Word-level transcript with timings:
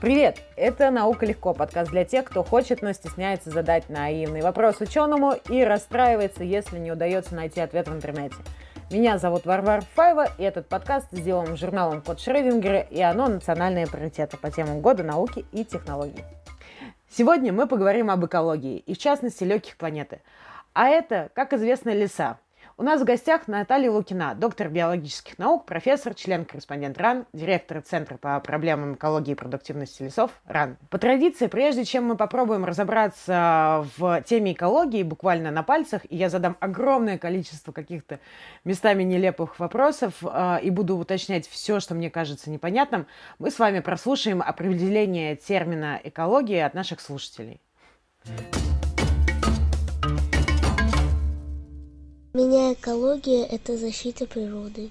Привет! 0.00 0.44
Это 0.54 0.92
«Наука 0.92 1.26
легко» 1.26 1.52
подкаст 1.52 1.90
для 1.90 2.04
тех, 2.04 2.24
кто 2.24 2.44
хочет, 2.44 2.82
но 2.82 2.92
стесняется 2.92 3.50
задать 3.50 3.88
наивный 3.88 4.42
вопрос 4.42 4.80
ученому 4.80 5.34
и 5.48 5.64
расстраивается, 5.64 6.44
если 6.44 6.78
не 6.78 6.92
удается 6.92 7.34
найти 7.34 7.60
ответ 7.60 7.88
в 7.88 7.92
интернете. 7.92 8.36
Меня 8.92 9.18
зовут 9.18 9.44
Варвар 9.44 9.82
Фаева, 9.96 10.28
и 10.38 10.44
этот 10.44 10.68
подкаст 10.68 11.08
сделан 11.10 11.56
журналом 11.56 12.00
«Код 12.00 12.20
Шрёдингера», 12.20 12.78
и 12.78 13.00
оно 13.00 13.26
«Национальные 13.26 13.88
приоритеты» 13.88 14.36
по 14.36 14.52
темам 14.52 14.82
года 14.82 15.02
науки 15.02 15.44
и 15.50 15.64
технологий. 15.64 16.22
Сегодня 17.10 17.52
мы 17.52 17.66
поговорим 17.66 18.08
об 18.08 18.24
экологии, 18.24 18.78
и 18.78 18.94
в 18.94 18.98
частности 18.98 19.42
легких 19.42 19.76
планеты. 19.76 20.20
А 20.74 20.90
это, 20.90 21.28
как 21.34 21.52
известно, 21.52 21.90
леса– 21.90 22.38
у 22.78 22.84
нас 22.84 23.00
в 23.00 23.04
гостях 23.04 23.48
Наталья 23.48 23.90
Лукина, 23.90 24.36
доктор 24.36 24.68
биологических 24.68 25.36
наук, 25.36 25.66
профессор, 25.66 26.14
член-корреспондент 26.14 26.96
РАН, 26.96 27.26
директор 27.32 27.82
Центра 27.82 28.16
по 28.16 28.38
проблемам 28.38 28.94
экологии 28.94 29.32
и 29.32 29.34
продуктивности 29.34 30.04
лесов 30.04 30.30
РАН. 30.46 30.76
По 30.88 30.98
традиции, 30.98 31.48
прежде 31.48 31.84
чем 31.84 32.04
мы 32.04 32.16
попробуем 32.16 32.64
разобраться 32.64 33.84
в 33.96 34.22
теме 34.22 34.52
экологии 34.52 35.02
буквально 35.02 35.50
на 35.50 35.64
пальцах, 35.64 36.02
и 36.08 36.16
я 36.16 36.28
задам 36.28 36.56
огромное 36.60 37.18
количество 37.18 37.72
каких-то 37.72 38.20
местами 38.64 39.02
нелепых 39.02 39.58
вопросов 39.58 40.14
э, 40.22 40.60
и 40.62 40.70
буду 40.70 40.96
уточнять 40.96 41.48
все, 41.48 41.80
что 41.80 41.96
мне 41.96 42.10
кажется 42.10 42.48
непонятным, 42.48 43.08
мы 43.40 43.50
с 43.50 43.58
вами 43.58 43.80
прослушаем 43.80 44.40
определение 44.40 45.34
термина 45.34 46.00
экологии 46.04 46.58
от 46.58 46.74
наших 46.74 47.00
слушателей. 47.00 47.60
Меня 52.34 52.72
экология– 52.72 53.44
это 53.50 53.76
защита 53.76 54.26
природы. 54.26 54.90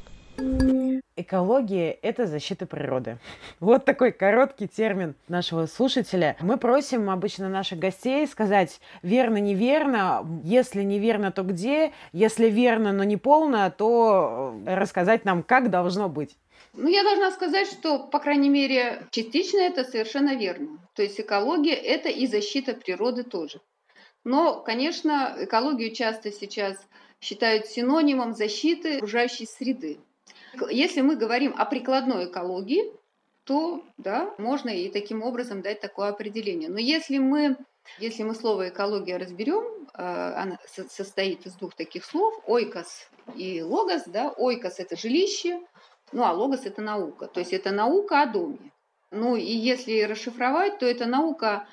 Экология– 1.15 1.91
это 2.01 2.27
защита 2.27 2.65
природы. 2.65 3.17
Вот 3.59 3.85
такой 3.85 4.11
короткий 4.11 4.67
термин 4.67 5.15
нашего 5.27 5.65
слушателя. 5.65 6.37
Мы 6.41 6.57
просим 6.57 7.09
обычно 7.09 7.49
наших 7.49 7.79
гостей 7.79 8.27
сказать 8.27 8.79
верно, 9.01 9.37
неверно. 9.37 10.25
Если 10.43 10.83
неверно, 10.83 11.31
то 11.31 11.43
где? 11.43 11.91
Если 12.13 12.49
верно, 12.49 12.91
но 12.91 13.03
не 13.03 13.17
полно, 13.17 13.71
то 13.71 14.55
рассказать 14.65 15.25
нам, 15.25 15.41
как 15.41 15.71
должно 15.71 16.07
быть. 16.07 16.37
Ну, 16.73 16.87
я 16.87 17.03
должна 17.03 17.31
сказать, 17.31 17.67
что, 17.67 17.99
по 17.99 18.19
крайней 18.19 18.49
мере, 18.49 19.07
частично 19.09 19.59
это 19.59 19.83
совершенно 19.83 20.35
верно. 20.35 20.77
То 20.93 21.01
есть 21.01 21.19
экология– 21.19 21.73
это 21.73 22.09
и 22.09 22.27
защита 22.27 22.75
природы 22.75 23.23
тоже. 23.23 23.59
Но, 24.23 24.59
конечно, 24.59 25.35
экологию 25.39 25.95
часто 25.95 26.31
сейчас 26.31 26.77
считают 27.21 27.67
синонимом 27.67 28.33
защиты 28.33 28.97
окружающей 28.97 29.45
среды. 29.45 29.99
Если 30.69 31.01
мы 31.01 31.15
говорим 31.15 31.53
о 31.57 31.65
прикладной 31.65 32.25
экологии, 32.25 32.91
то 33.43 33.83
да, 33.97 34.33
можно 34.37 34.69
и 34.69 34.89
таким 34.89 35.23
образом 35.23 35.61
дать 35.61 35.79
такое 35.79 36.09
определение. 36.09 36.69
Но 36.69 36.79
если 36.79 37.17
мы, 37.17 37.57
если 37.99 38.23
мы 38.23 38.35
слово 38.35 38.69
экология 38.69 39.17
разберем, 39.17 39.87
э, 39.93 40.03
она 40.03 40.59
состоит 40.89 41.45
из 41.45 41.53
двух 41.53 41.73
таких 41.73 42.03
слов, 42.03 42.33
ойкос 42.45 43.09
и 43.35 43.61
логос. 43.61 44.03
Да? 44.07 44.33
Ойкос– 44.37 44.75
это 44.79 44.97
жилище, 44.97 45.61
ну 46.11 46.23
а 46.23 46.33
логос– 46.33 46.61
это 46.65 46.81
наука. 46.81 47.27
То 47.27 47.39
есть 47.39 47.53
это 47.53 47.71
наука 47.71 48.21
о 48.21 48.25
доме. 48.25 48.71
Ну 49.11 49.37
и 49.37 49.51
если 49.51 50.01
расшифровать, 50.01 50.79
то 50.79 50.85
это 50.85 51.05
наука 51.05 51.67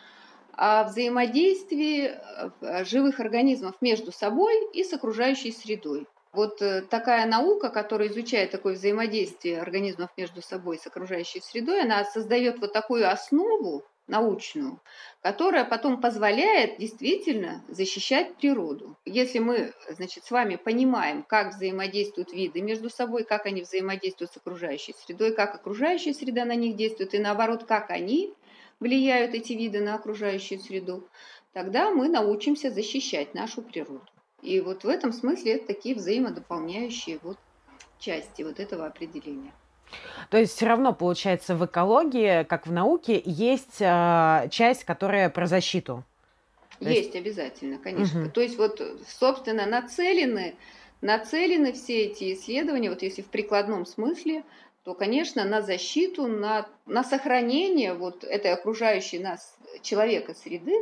о 0.56 0.84
взаимодействии 0.84 2.12
э, 2.12 2.84
живых 2.84 3.20
организмов 3.20 3.74
между 3.80 4.12
собой 4.12 4.55
и 4.73 4.84
с 4.84 4.92
окружающей 4.92 5.52
средой. 5.52 6.06
Вот 6.33 6.61
э, 6.62 6.83
такая 6.83 7.27
наука, 7.27 7.70
которая 7.70 8.08
изучает 8.08 8.51
такое 8.51 8.74
взаимодействие 8.74 9.61
организмов 9.61 10.11
между 10.17 10.42
собой 10.42 10.79
с 10.79 10.86
окружающей 10.86 11.40
средой, 11.40 11.83
она 11.83 12.05
создает 12.05 12.61
вот 12.61 12.73
такую 12.73 13.11
основу 13.11 13.84
научную, 14.06 14.80
которая 15.23 15.64
потом 15.64 16.01
позволяет 16.01 16.79
действительно 16.79 17.64
защищать 17.68 18.36
природу. 18.36 18.96
Если 19.05 19.39
мы, 19.39 19.73
значит, 19.89 20.24
с 20.24 20.30
вами 20.30 20.56
понимаем, 20.56 21.23
как 21.23 21.55
взаимодействуют 21.55 22.33
виды 22.33 22.61
между 22.61 22.90
собой, 22.90 23.24
как 23.24 23.46
они 23.46 23.62
взаимодействуют 23.62 24.33
с 24.33 24.36
окружающей 24.36 24.95
средой, 25.06 25.33
как 25.34 25.55
окружающая 25.55 26.12
среда 26.12 26.45
на 26.45 26.55
них 26.55 26.77
действует, 26.77 27.14
и 27.14 27.18
наоборот, 27.18 27.64
как 27.64 27.90
они 27.90 28.34
влияют 28.84 29.34
эти 29.34 29.55
виды 29.55 29.80
на 29.80 29.95
окружающую 29.95 30.61
среду, 30.61 31.08
тогда 31.55 31.90
мы 31.90 32.08
научимся 32.08 32.70
защищать 32.70 33.34
нашу 33.34 33.62
природу. 33.62 34.06
И 34.42 34.61
вот 34.61 34.84
в 34.84 34.89
этом 34.89 35.12
смысле 35.12 35.55
это 35.55 35.68
такие 35.68 35.95
взаимодополняющие 35.96 37.18
вот 37.23 37.39
части 37.98 38.42
вот 38.42 38.61
этого 38.61 38.86
определения. 38.86 39.52
То 40.28 40.36
есть 40.36 40.55
все 40.55 40.67
равно 40.67 40.92
получается 40.92 41.56
в 41.56 41.64
экологии, 41.64 42.44
как 42.44 42.67
в 42.67 42.73
науке, 42.73 43.23
есть 43.24 43.80
э, 43.80 44.48
часть, 44.50 44.84
которая 44.84 45.30
про 45.30 45.46
защиту. 45.46 46.05
есть, 46.80 46.96
есть 46.96 47.17
обязательно, 47.17 47.78
конечно. 47.78 48.24
Угу. 48.24 48.30
То 48.30 48.40
есть 48.42 48.58
вот, 48.58 48.83
собственно, 49.08 49.64
нацелены, 49.67 50.56
нацелены 51.00 51.73
все 51.73 52.06
эти 52.06 52.34
исследования, 52.34 52.90
вот 52.90 53.02
если 53.02 53.23
в 53.23 53.28
прикладном 53.28 53.86
смысле, 53.86 54.44
то, 54.84 54.95
конечно, 54.95 55.45
на 55.45 55.62
защиту, 55.62 56.27
на, 56.27 56.67
на 56.86 57.02
сохранение 57.02 57.95
вот 57.95 58.22
этой 58.22 58.52
окружающей 58.52 59.18
нас 59.18 59.56
человека 59.83 60.34
среды, 60.34 60.74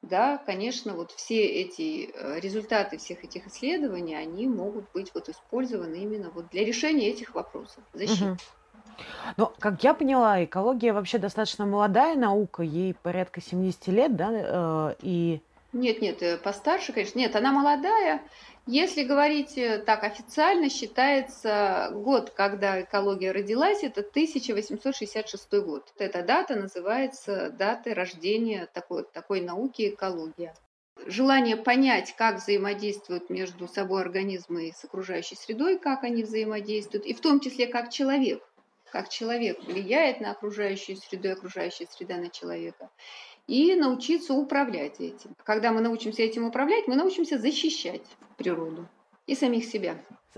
да, 0.00 0.38
конечно, 0.38 0.94
вот 0.94 1.12
все 1.12 1.44
эти 1.44 2.10
э, 2.12 2.40
результаты 2.40 2.98
всех 2.98 3.24
этих 3.24 3.46
исследований, 3.46 4.14
они 4.14 4.46
могут 4.46 4.84
быть 4.92 5.12
вот 5.14 5.28
использованы 5.28 5.96
именно 5.96 6.30
вот 6.30 6.48
для 6.50 6.64
решения 6.64 7.08
этих 7.08 7.34
вопросов 7.34 7.82
защиты. 7.92 8.32
Угу. 8.32 8.38
Ну, 9.36 9.52
как 9.58 9.82
я 9.82 9.92
поняла, 9.92 10.44
экология 10.44 10.92
вообще 10.92 11.18
достаточно 11.18 11.66
молодая 11.66 12.16
наука, 12.16 12.62
ей 12.62 12.94
порядка 12.94 13.40
70 13.40 13.86
лет, 13.88 14.16
да, 14.16 14.30
э, 14.32 14.94
и... 15.00 15.40
Нет, 15.72 16.00
нет, 16.00 16.22
э, 16.22 16.36
постарше, 16.38 16.92
конечно. 16.92 17.18
Нет, 17.18 17.34
она 17.34 17.52
молодая, 17.52 18.22
если 18.66 19.02
говорить 19.02 19.58
э, 19.58 19.78
так 19.78 20.04
официально, 20.04 20.70
считается 20.70 21.90
год, 21.92 22.30
когда 22.30 22.80
экология 22.80 23.30
родилась, 23.32 23.82
это 23.82 24.00
1866 24.00 25.52
год. 25.54 25.92
Эта 25.98 26.22
дата 26.22 26.56
называется 26.56 27.50
датой 27.50 27.92
рождения 27.92 28.66
такой, 28.72 29.04
такой 29.04 29.42
науки 29.42 29.90
экология. 29.90 30.54
Желание 31.06 31.56
понять, 31.56 32.14
как 32.16 32.36
взаимодействуют 32.36 33.28
между 33.28 33.68
собой 33.68 34.00
организмы 34.00 34.68
и 34.68 34.72
с 34.72 34.82
окружающей 34.84 35.36
средой, 35.36 35.78
как 35.78 36.02
они 36.02 36.22
взаимодействуют, 36.22 37.04
и 37.04 37.12
в 37.12 37.20
том 37.20 37.40
числе 37.40 37.66
как 37.66 37.90
человек, 37.90 38.42
как 38.90 39.10
человек 39.10 39.62
влияет 39.64 40.20
на 40.20 40.30
окружающую 40.30 40.96
среду 40.96 41.28
и 41.28 41.32
окружающая 41.32 41.86
среда 41.86 42.16
на 42.16 42.30
человека 42.30 42.88
и 43.46 43.74
научиться 43.74 44.34
управлять 44.34 45.00
этим. 45.00 45.34
Когда 45.44 45.72
мы 45.72 45.80
научимся 45.80 46.22
этим 46.22 46.44
управлять, 46.44 46.86
мы 46.86 46.96
научимся 46.96 47.38
защищать 47.38 48.06
природу 48.36 48.88
и 49.26 49.34
самих 49.34 49.64
себя. 49.64 49.96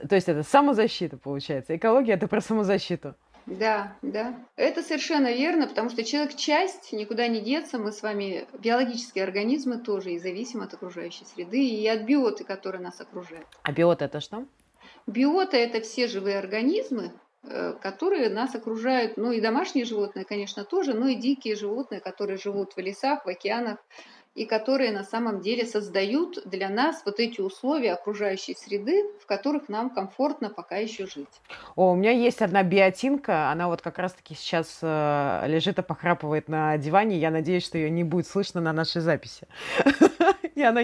То 0.09 0.15
есть 0.15 0.29
это 0.29 0.43
самозащита 0.43 1.17
получается. 1.17 1.77
Экология 1.77 2.15
это 2.15 2.29
про 2.29 2.41
самозащиту. 2.41 3.15
Да, 3.47 3.97
да. 4.03 4.35
Это 4.57 4.83
совершенно 4.83 5.33
верно, 5.33 5.69
потому 5.69 5.89
что 5.89 6.03
человек 6.03 6.35
часть, 6.35 6.93
никуда 6.93 7.29
не 7.29 7.41
деться. 7.41 7.79
Мы 7.79 7.93
с 7.93 8.03
вами 8.03 8.47
биологические 8.59 9.23
организмы 9.23 9.79
тоже 9.79 10.13
и 10.13 10.19
зависим 10.19 10.63
от 10.63 10.75
окружающей 10.75 11.25
среды 11.25 11.65
и 11.65 11.87
от 11.87 12.03
биоты, 12.03 12.43
которые 12.43 12.83
нас 12.83 13.01
окружают. 13.01 13.47
А 13.63 13.73
биота 13.73 14.07
это 14.07 14.21
что? 14.21 14.47
Биота 15.07 15.57
это 15.57 15.81
все 15.81 16.09
живые 16.09 16.39
организмы, 16.39 17.13
которые 17.81 18.29
нас 18.29 18.55
окружают, 18.55 19.17
ну 19.17 19.33
и 19.33 19.41
домашние 19.41 19.85
животные, 19.85 20.25
конечно, 20.25 20.65
тоже, 20.65 20.95
но 20.95 21.09
и 21.09 21.15
дикие 21.15 21.57
животные, 21.57 22.01
которые 22.01 22.39
живут 22.39 22.75
в 22.77 22.79
лесах, 22.79 23.25
в 23.25 23.29
океанах, 23.29 23.79
и 24.37 24.45
которые 24.45 24.93
на 24.93 25.03
самом 25.03 25.41
деле 25.41 25.65
создают 25.65 26.39
для 26.45 26.69
нас 26.69 27.03
вот 27.07 27.19
эти 27.19 27.41
условия 27.41 27.95
окружающей 27.95 28.55
среды, 28.55 29.05
в 29.21 29.27
которых 29.27 29.69
нам 29.71 29.89
комфортно 29.89 30.51
пока 30.51 30.77
еще 30.77 31.07
жить. 31.07 31.27
О, 31.75 31.93
у 31.93 31.95
меня 31.97 32.11
есть 32.11 32.43
одна 32.43 32.63
биотинка, 32.63 33.51
она 33.51 33.69
вот 33.69 33.81
как 33.81 33.99
раз-таки 33.99 34.35
сейчас 34.35 34.79
э, 34.83 35.45
лежит 35.47 35.79
и 35.79 35.83
похрапывает 35.83 36.49
на 36.49 36.77
диване, 36.77 37.17
я 37.17 37.31
надеюсь, 37.31 37.65
что 37.65 37.79
ее 37.79 37.91
не 37.91 38.05
будет 38.05 38.27
слышно 38.27 38.61
на 38.61 38.73
нашей 38.73 39.01
записи. 39.01 39.49
И 40.55 40.63
она 40.63 40.81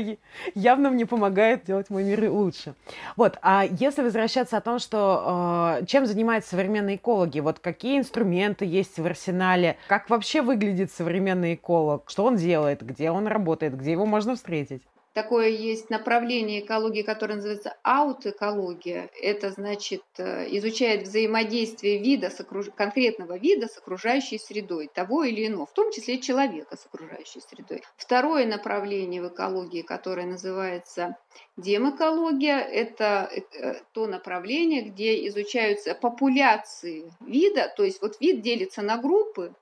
явно 0.55 0.91
мне 0.91 1.07
помогает 1.07 1.65
делать 1.65 1.89
мой 1.89 2.05
мир 2.05 2.31
лучше. 2.31 2.75
Вот, 3.17 3.39
а 3.41 3.65
если 3.65 4.03
возвращаться 4.03 4.59
о 4.59 4.61
том, 4.61 4.79
что 4.79 5.79
э, 5.81 5.87
чем 5.87 6.05
занимаются 6.05 6.51
современные 6.51 6.97
экологи, 6.97 7.41
вот 7.41 7.59
какие 7.59 7.99
инструменты 7.99 8.67
есть 8.67 8.99
в 8.99 9.07
арсенале, 9.07 9.79
как 9.89 10.11
вообще 10.11 10.43
выглядит 10.43 10.93
современный 10.93 11.55
эколог, 11.55 12.11
что 12.11 12.27
он 12.27 12.37
делает, 12.37 12.83
где 12.83 13.11
он 13.11 13.27
работает, 13.27 13.42
где 13.43 13.93
его 13.93 14.07
можно 14.07 14.35
встретить? 14.35 14.83
такое 15.13 15.49
есть 15.49 15.91
направление 15.91 16.61
экологии, 16.61 17.03
которое 17.03 17.37
называется 17.37 17.77
аутоэкология. 17.83 19.11
Это 19.21 19.51
значит 19.51 20.03
э, 20.19 20.47
изучает 20.57 21.03
взаимодействие 21.03 21.99
вида 21.99 22.31
с 22.31 22.41
окруж... 22.41 22.71
конкретного 22.75 23.39
вида 23.39 23.69
с 23.69 23.79
окружающей 23.79 24.39
средой, 24.39 24.89
того 24.93 25.25
или 25.25 25.47
иного, 25.47 25.67
в 25.67 25.73
том 25.73 25.93
числе 25.93 26.19
человека 26.19 26.77
с 26.77 26.87
окружающей 26.87 27.41
средой. 27.41 27.83
Второе 27.97 28.47
направление 28.47 29.23
в 29.23 29.29
экологии, 29.29 29.83
которое 29.83 30.27
называется 30.27 31.17
демэкология, 31.57 32.59
это 32.59 33.31
э, 33.33 33.75
то 33.93 34.07
направление, 34.07 34.83
где 34.83 35.27
изучаются 35.29 35.95
популяции 35.95 37.13
вида, 37.21 37.73
то 37.77 37.85
есть 37.85 38.01
вот 38.01 38.21
вид 38.21 38.41
делится 38.41 38.83
на 38.83 38.97
группы, 38.97 39.55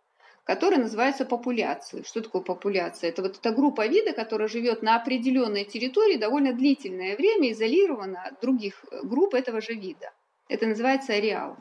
которые 0.51 0.81
называются 0.81 1.25
популяцией. 1.25 2.03
Что 2.03 2.23
такое 2.23 2.43
популяция? 2.43 3.11
Это 3.11 3.23
вот 3.23 3.37
эта 3.37 3.53
группа 3.53 3.87
вида, 3.87 4.13
которая 4.13 4.49
живет 4.49 4.83
на 4.83 4.97
определенной 4.97 5.63
территории 5.65 6.17
довольно 6.17 6.53
длительное 6.53 7.17
время, 7.17 7.53
изолирована 7.53 8.25
от 8.25 8.41
других 8.41 8.85
групп 9.05 9.35
этого 9.35 9.61
же 9.61 9.75
вида. 9.75 10.11
Это 10.49 10.67
называется 10.67 11.13
ареал. 11.13 11.57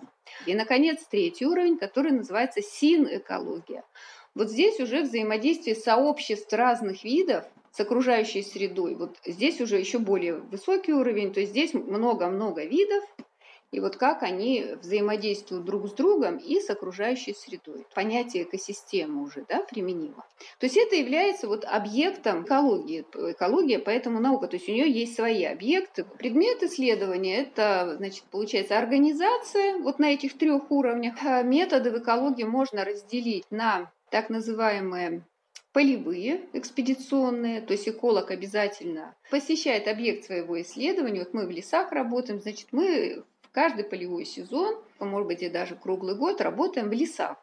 И, 0.47 0.55
наконец, 0.55 1.03
третий 1.03 1.45
уровень, 1.45 1.77
который 1.77 2.13
называется 2.13 2.63
син-экология. 2.63 3.83
Вот 4.33 4.49
здесь 4.49 4.79
уже 4.79 5.03
взаимодействие 5.03 5.75
сообществ 5.75 6.51
разных 6.51 7.03
видов 7.03 7.43
с 7.71 7.79
окружающей 7.79 8.41
средой. 8.41 8.95
Вот 8.95 9.17
здесь 9.23 9.61
уже 9.61 9.77
еще 9.77 9.99
более 9.99 10.37
высокий 10.37 10.93
уровень, 10.93 11.31
то 11.31 11.41
есть 11.41 11.51
здесь 11.51 11.75
много-много 11.75 12.65
видов, 12.65 13.03
и 13.71 13.79
вот 13.79 13.97
как 13.97 14.23
они 14.23 14.75
взаимодействуют 14.81 15.65
друг 15.65 15.87
с 15.87 15.93
другом 15.93 16.37
и 16.37 16.59
с 16.59 16.69
окружающей 16.69 17.33
средой. 17.33 17.85
Понятие 17.93 18.43
экосистемы 18.43 19.23
уже 19.23 19.45
да, 19.47 19.61
применимо. 19.61 20.25
То 20.59 20.65
есть 20.65 20.77
это 20.77 20.95
является 20.95 21.47
вот 21.47 21.65
объектом 21.65 22.43
экологии. 22.43 23.05
Экология, 23.13 23.79
поэтому 23.79 24.19
наука. 24.19 24.47
То 24.47 24.55
есть 24.55 24.67
у 24.69 24.71
нее 24.71 24.89
есть 24.89 25.15
свои 25.15 25.43
объекты. 25.43 26.03
Предмет 26.03 26.63
исследования– 26.63 27.37
это, 27.41 27.95
значит, 27.97 28.23
получается 28.31 28.77
организация 28.77 29.77
вот 29.77 29.99
на 29.99 30.13
этих 30.13 30.37
трех 30.37 30.71
уровнях. 30.71 31.15
А 31.23 31.43
методы 31.43 31.91
в 31.91 31.99
экологии 31.99 32.45
можно 32.45 32.83
разделить 32.83 33.45
на 33.51 33.91
так 34.09 34.29
называемые 34.29 35.23
полевые, 35.71 36.41
экспедиционные, 36.53 37.61
то 37.61 37.73
есть 37.73 37.87
эколог 37.87 38.31
обязательно 38.31 39.15
посещает 39.29 39.87
объект 39.87 40.25
своего 40.25 40.59
исследования. 40.61 41.19
Вот 41.19 41.33
мы 41.33 41.45
в 41.45 41.51
лесах 41.51 41.91
работаем, 41.91 42.41
значит, 42.41 42.69
мы 42.71 43.23
каждый 43.51 43.85
полевой 43.85 44.25
сезон, 44.25 44.75
может 44.99 45.27
быть 45.27 45.43
и 45.43 45.49
даже 45.49 45.75
круглый 45.75 46.15
год, 46.15 46.41
работаем 46.41 46.89
в 46.89 46.93
лесах 46.93 47.37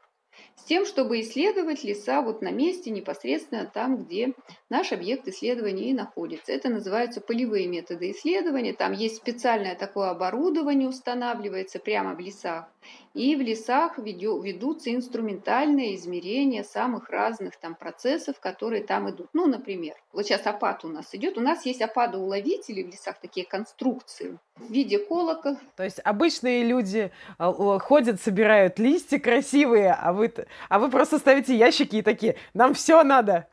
с 0.56 0.64
тем, 0.64 0.84
чтобы 0.84 1.20
исследовать 1.20 1.84
леса 1.84 2.22
вот 2.22 2.42
на 2.42 2.50
месте, 2.50 2.90
непосредственно 2.90 3.66
там, 3.66 4.04
где 4.04 4.34
наш 4.68 4.92
объект 4.92 5.26
исследования 5.28 5.90
и 5.90 5.94
находится. 5.94 6.52
Это 6.52 6.68
называются 6.68 7.20
полевые 7.20 7.66
методы 7.66 8.10
исследования. 8.10 8.72
Там 8.72 8.92
есть 8.92 9.16
специальное 9.16 9.74
такое 9.74 10.10
оборудование, 10.10 10.88
устанавливается 10.88 11.78
прямо 11.78 12.14
в 12.14 12.20
лесах. 12.20 12.68
И 13.14 13.34
в 13.34 13.40
лесах 13.40 13.98
ведутся 13.98 14.94
инструментальные 14.94 15.96
измерения 15.96 16.62
самых 16.62 17.08
разных 17.08 17.56
там 17.56 17.74
процессов, 17.74 18.38
которые 18.40 18.82
там 18.82 19.08
идут. 19.08 19.28
Ну, 19.32 19.46
например, 19.46 19.94
вот 20.12 20.26
сейчас 20.26 20.46
опад 20.46 20.84
у 20.84 20.88
нас 20.88 21.14
идет. 21.14 21.38
У 21.38 21.40
нас 21.40 21.64
есть 21.64 21.80
опадоуловители 21.80 22.82
в 22.82 22.88
лесах, 22.88 23.18
такие 23.18 23.46
конструкции 23.46 24.38
в 24.56 24.70
виде 24.70 24.98
колокол. 24.98 25.56
То 25.76 25.84
есть 25.84 25.98
обычные 26.04 26.62
люди 26.64 27.10
а, 27.38 27.78
ходят, 27.78 28.20
собирают 28.20 28.78
листья 28.78 29.18
красивые, 29.18 29.92
а 29.92 30.12
вы, 30.12 30.32
а 30.68 30.78
вы 30.78 30.90
просто 30.90 31.18
ставите 31.18 31.56
ящики 31.56 31.96
и 31.96 32.02
такие, 32.02 32.36
нам 32.52 32.74
все 32.74 33.02
надо, 33.02 33.48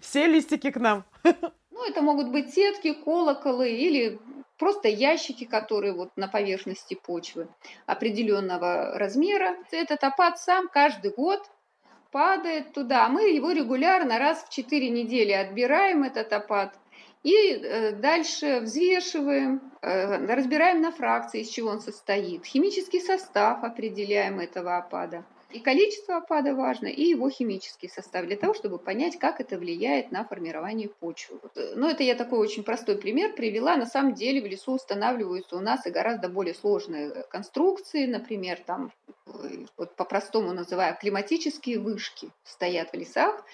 все 0.00 0.26
листики 0.26 0.70
к 0.70 0.76
нам. 0.76 1.04
Ну, 1.74 1.88
это 1.88 2.02
могут 2.02 2.28
быть 2.28 2.54
сетки, 2.54 2.92
колоколы 2.92 3.72
или 3.72 4.20
просто 4.62 4.86
ящики, 4.86 5.44
которые 5.44 5.92
вот 5.92 6.10
на 6.16 6.28
поверхности 6.28 6.94
почвы 6.94 7.48
определенного 7.86 8.96
размера. 8.96 9.56
Этот 9.72 10.04
опад 10.04 10.38
сам 10.38 10.68
каждый 10.68 11.10
год 11.10 11.40
падает 12.12 12.72
туда. 12.72 13.08
Мы 13.08 13.30
его 13.30 13.50
регулярно 13.50 14.20
раз 14.20 14.44
в 14.44 14.50
4 14.50 14.88
недели 14.90 15.32
отбираем, 15.32 16.04
этот 16.04 16.32
опад, 16.32 16.78
и 17.24 17.34
э, 17.34 17.90
дальше 17.90 18.60
взвешиваем, 18.60 19.60
э, 19.80 20.26
разбираем 20.32 20.80
на 20.80 20.92
фракции, 20.92 21.40
из 21.40 21.48
чего 21.48 21.70
он 21.70 21.80
состоит. 21.80 22.44
Химический 22.44 23.00
состав 23.00 23.64
определяем 23.64 24.38
этого 24.38 24.76
опада. 24.76 25.24
И 25.52 25.60
количество 25.60 26.16
опада 26.16 26.54
важно, 26.54 26.86
и 26.86 27.02
его 27.02 27.28
химический 27.28 27.88
состав, 27.88 28.26
для 28.26 28.36
того, 28.36 28.54
чтобы 28.54 28.78
понять, 28.78 29.18
как 29.18 29.40
это 29.40 29.58
влияет 29.58 30.10
на 30.10 30.24
формирование 30.24 30.88
почвы. 30.88 31.38
Э, 31.54 31.74
ну, 31.76 31.88
это 31.88 32.02
я 32.02 32.14
такой 32.14 32.38
очень 32.38 32.62
простой 32.62 32.96
пример 32.96 33.34
привела. 33.34 33.76
На 33.76 33.86
самом 33.86 34.14
деле 34.14 34.40
в 34.40 34.46
лесу 34.46 34.72
устанавливаются 34.72 35.56
у 35.56 35.60
нас 35.60 35.86
и 35.86 35.90
гораздо 35.90 36.28
более 36.28 36.54
сложные 36.54 37.24
конструкции, 37.30 38.06
например, 38.06 38.60
там, 38.64 38.92
вот 39.76 39.94
по-простому 39.94 40.52
называя, 40.52 40.94
климатические 40.94 41.78
вышки 41.78 42.30
стоят 42.44 42.90
в 42.92 42.94
лесах, 42.94 43.44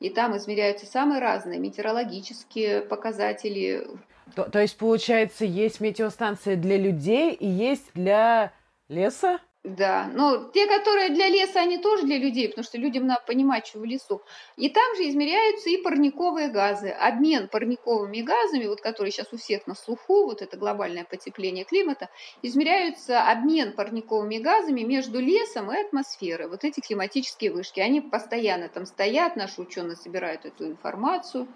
и 0.00 0.10
там 0.10 0.36
измеряются 0.36 0.86
самые 0.86 1.20
разные 1.20 1.58
метеорологические 1.58 2.82
показатели. 2.82 3.86
То, 4.34 4.44
то 4.44 4.60
есть, 4.60 4.76
получается, 4.76 5.44
есть 5.44 5.80
метеостанции 5.80 6.54
для 6.54 6.76
людей 6.76 7.32
и 7.32 7.46
есть 7.46 7.90
для 7.94 8.52
леса? 8.88 9.40
Да, 9.64 10.08
но 10.14 10.50
те, 10.54 10.66
которые 10.66 11.10
для 11.10 11.28
леса, 11.28 11.60
они 11.60 11.78
тоже 11.78 12.04
для 12.04 12.16
людей, 12.16 12.48
потому 12.48 12.64
что 12.64 12.78
людям 12.78 13.06
надо 13.06 13.22
понимать, 13.26 13.66
что 13.66 13.80
в 13.80 13.84
лесу. 13.84 14.22
И 14.56 14.68
там 14.68 14.94
же 14.94 15.08
измеряются 15.08 15.68
и 15.68 15.82
парниковые 15.82 16.48
газы. 16.48 16.90
Обмен 16.90 17.48
парниковыми 17.48 18.20
газами, 18.20 18.66
вот 18.66 18.80
который 18.80 19.10
сейчас 19.10 19.32
у 19.32 19.36
всех 19.36 19.66
на 19.66 19.74
слуху, 19.74 20.26
вот 20.26 20.42
это 20.42 20.56
глобальное 20.56 21.04
потепление 21.04 21.64
климата, 21.64 22.08
измеряются 22.40 23.20
обмен 23.28 23.72
парниковыми 23.72 24.38
газами 24.38 24.82
между 24.82 25.18
лесом 25.18 25.72
и 25.72 25.80
атмосферой. 25.80 26.48
Вот 26.48 26.62
эти 26.62 26.78
климатические 26.80 27.50
вышки, 27.50 27.80
они 27.80 28.00
постоянно 28.00 28.68
там 28.68 28.86
стоят, 28.86 29.34
наши 29.34 29.60
ученые 29.60 29.96
собирают 29.96 30.44
эту 30.44 30.66
информацию. 30.66 31.48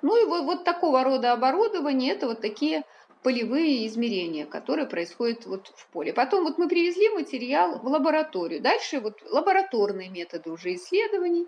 Ну 0.00 0.20
и 0.20 0.26
вот, 0.26 0.44
вот 0.44 0.64
такого 0.64 1.04
рода 1.04 1.32
оборудование, 1.32 2.12
это 2.12 2.26
вот 2.26 2.40
такие 2.40 2.82
полевые 3.22 3.86
измерения, 3.86 4.46
которые 4.46 4.86
происходят 4.86 5.46
вот 5.46 5.72
в 5.74 5.86
поле. 5.88 6.12
Потом 6.12 6.44
вот 6.44 6.58
мы 6.58 6.68
привезли 6.68 7.08
материал 7.10 7.78
в 7.78 7.86
лабораторию. 7.86 8.60
Дальше 8.60 9.00
вот 9.00 9.22
лабораторные 9.30 10.08
методы 10.08 10.50
уже 10.50 10.74
исследований. 10.74 11.46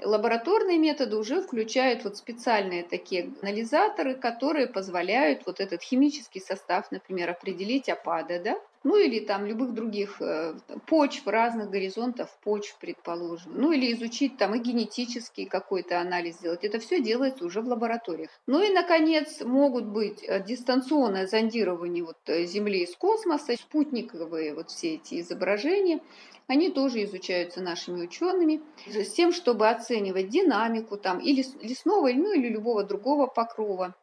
Лабораторные 0.00 0.78
методы 0.78 1.16
уже 1.16 1.40
включают 1.40 2.04
вот 2.04 2.16
специальные 2.16 2.82
такие 2.82 3.32
анализаторы, 3.42 4.16
которые 4.16 4.66
позволяют 4.66 5.46
вот 5.46 5.60
этот 5.60 5.82
химический 5.82 6.40
состав, 6.40 6.90
например, 6.90 7.30
определить 7.30 7.88
опады, 7.88 8.40
да, 8.44 8.60
ну 8.84 8.96
или 8.96 9.20
там 9.20 9.46
любых 9.46 9.72
других 9.72 10.20
э, 10.20 10.54
почв, 10.86 11.26
разных 11.26 11.70
горизонтов 11.70 12.28
почв, 12.44 12.76
предположим, 12.78 13.52
ну 13.56 13.72
или 13.72 13.92
изучить 13.94 14.36
там 14.36 14.54
и 14.54 14.58
генетический 14.58 15.46
какой-то 15.46 16.00
анализ 16.00 16.36
сделать. 16.36 16.64
Это 16.64 16.78
все 16.78 17.00
делается 17.00 17.44
уже 17.44 17.62
в 17.62 17.66
лабораториях. 17.66 18.30
Ну 18.46 18.62
и, 18.62 18.72
наконец, 18.72 19.40
могут 19.40 19.86
быть 19.86 20.22
э, 20.22 20.44
дистанционное 20.44 21.26
зондирование 21.26 22.04
вот 22.04 22.18
э, 22.26 22.44
Земли 22.44 22.84
из 22.84 22.94
космоса, 22.94 23.56
спутниковые 23.56 24.54
вот 24.54 24.70
все 24.70 24.94
эти 24.94 25.20
изображения. 25.20 26.00
Они 26.46 26.70
тоже 26.70 27.04
изучаются 27.04 27.62
нашими 27.62 28.02
учеными 28.02 28.60
с 28.86 29.10
тем, 29.12 29.32
чтобы 29.32 29.70
оценивать 29.70 30.28
динамику 30.28 30.98
там 30.98 31.18
или 31.18 31.42
лесного, 31.62 32.08
ну 32.12 32.34
или 32.34 32.48
любого 32.48 32.84
другого 32.84 33.26
покрова 33.26 33.94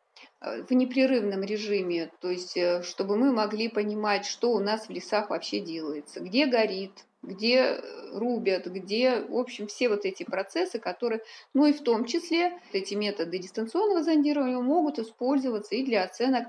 в 0.42 0.74
непрерывном 0.74 1.44
режиме, 1.44 2.12
то 2.20 2.30
есть 2.30 2.58
э, 2.58 2.82
чтобы 2.82 3.16
мы 3.16 3.32
могли 3.32 3.70
понимать, 3.70 4.26
что 4.26 4.52
у 4.54 4.60
нас 4.60 4.88
в 4.88 4.90
лесах 4.90 5.30
вообще 5.30 5.60
делается, 5.60 6.20
где 6.20 6.48
горит, 6.48 7.06
где 7.22 7.58
э, 7.58 8.18
рубят, 8.18 8.66
где, 8.66 9.22
в 9.22 9.38
общем, 9.38 9.68
все 9.68 9.88
вот 9.88 10.04
эти 10.04 10.24
процессы, 10.24 10.80
которые, 10.80 11.22
ну 11.54 11.68
и 11.68 11.74
в 11.74 11.82
том 11.82 12.06
числе 12.06 12.60
эти 12.74 12.96
методы 12.96 13.38
дистанционного 13.38 14.02
зондирования 14.02 14.60
могут 14.60 14.98
использоваться 14.98 15.76
и 15.76 15.86
для 15.86 16.04
оценок 16.04 16.48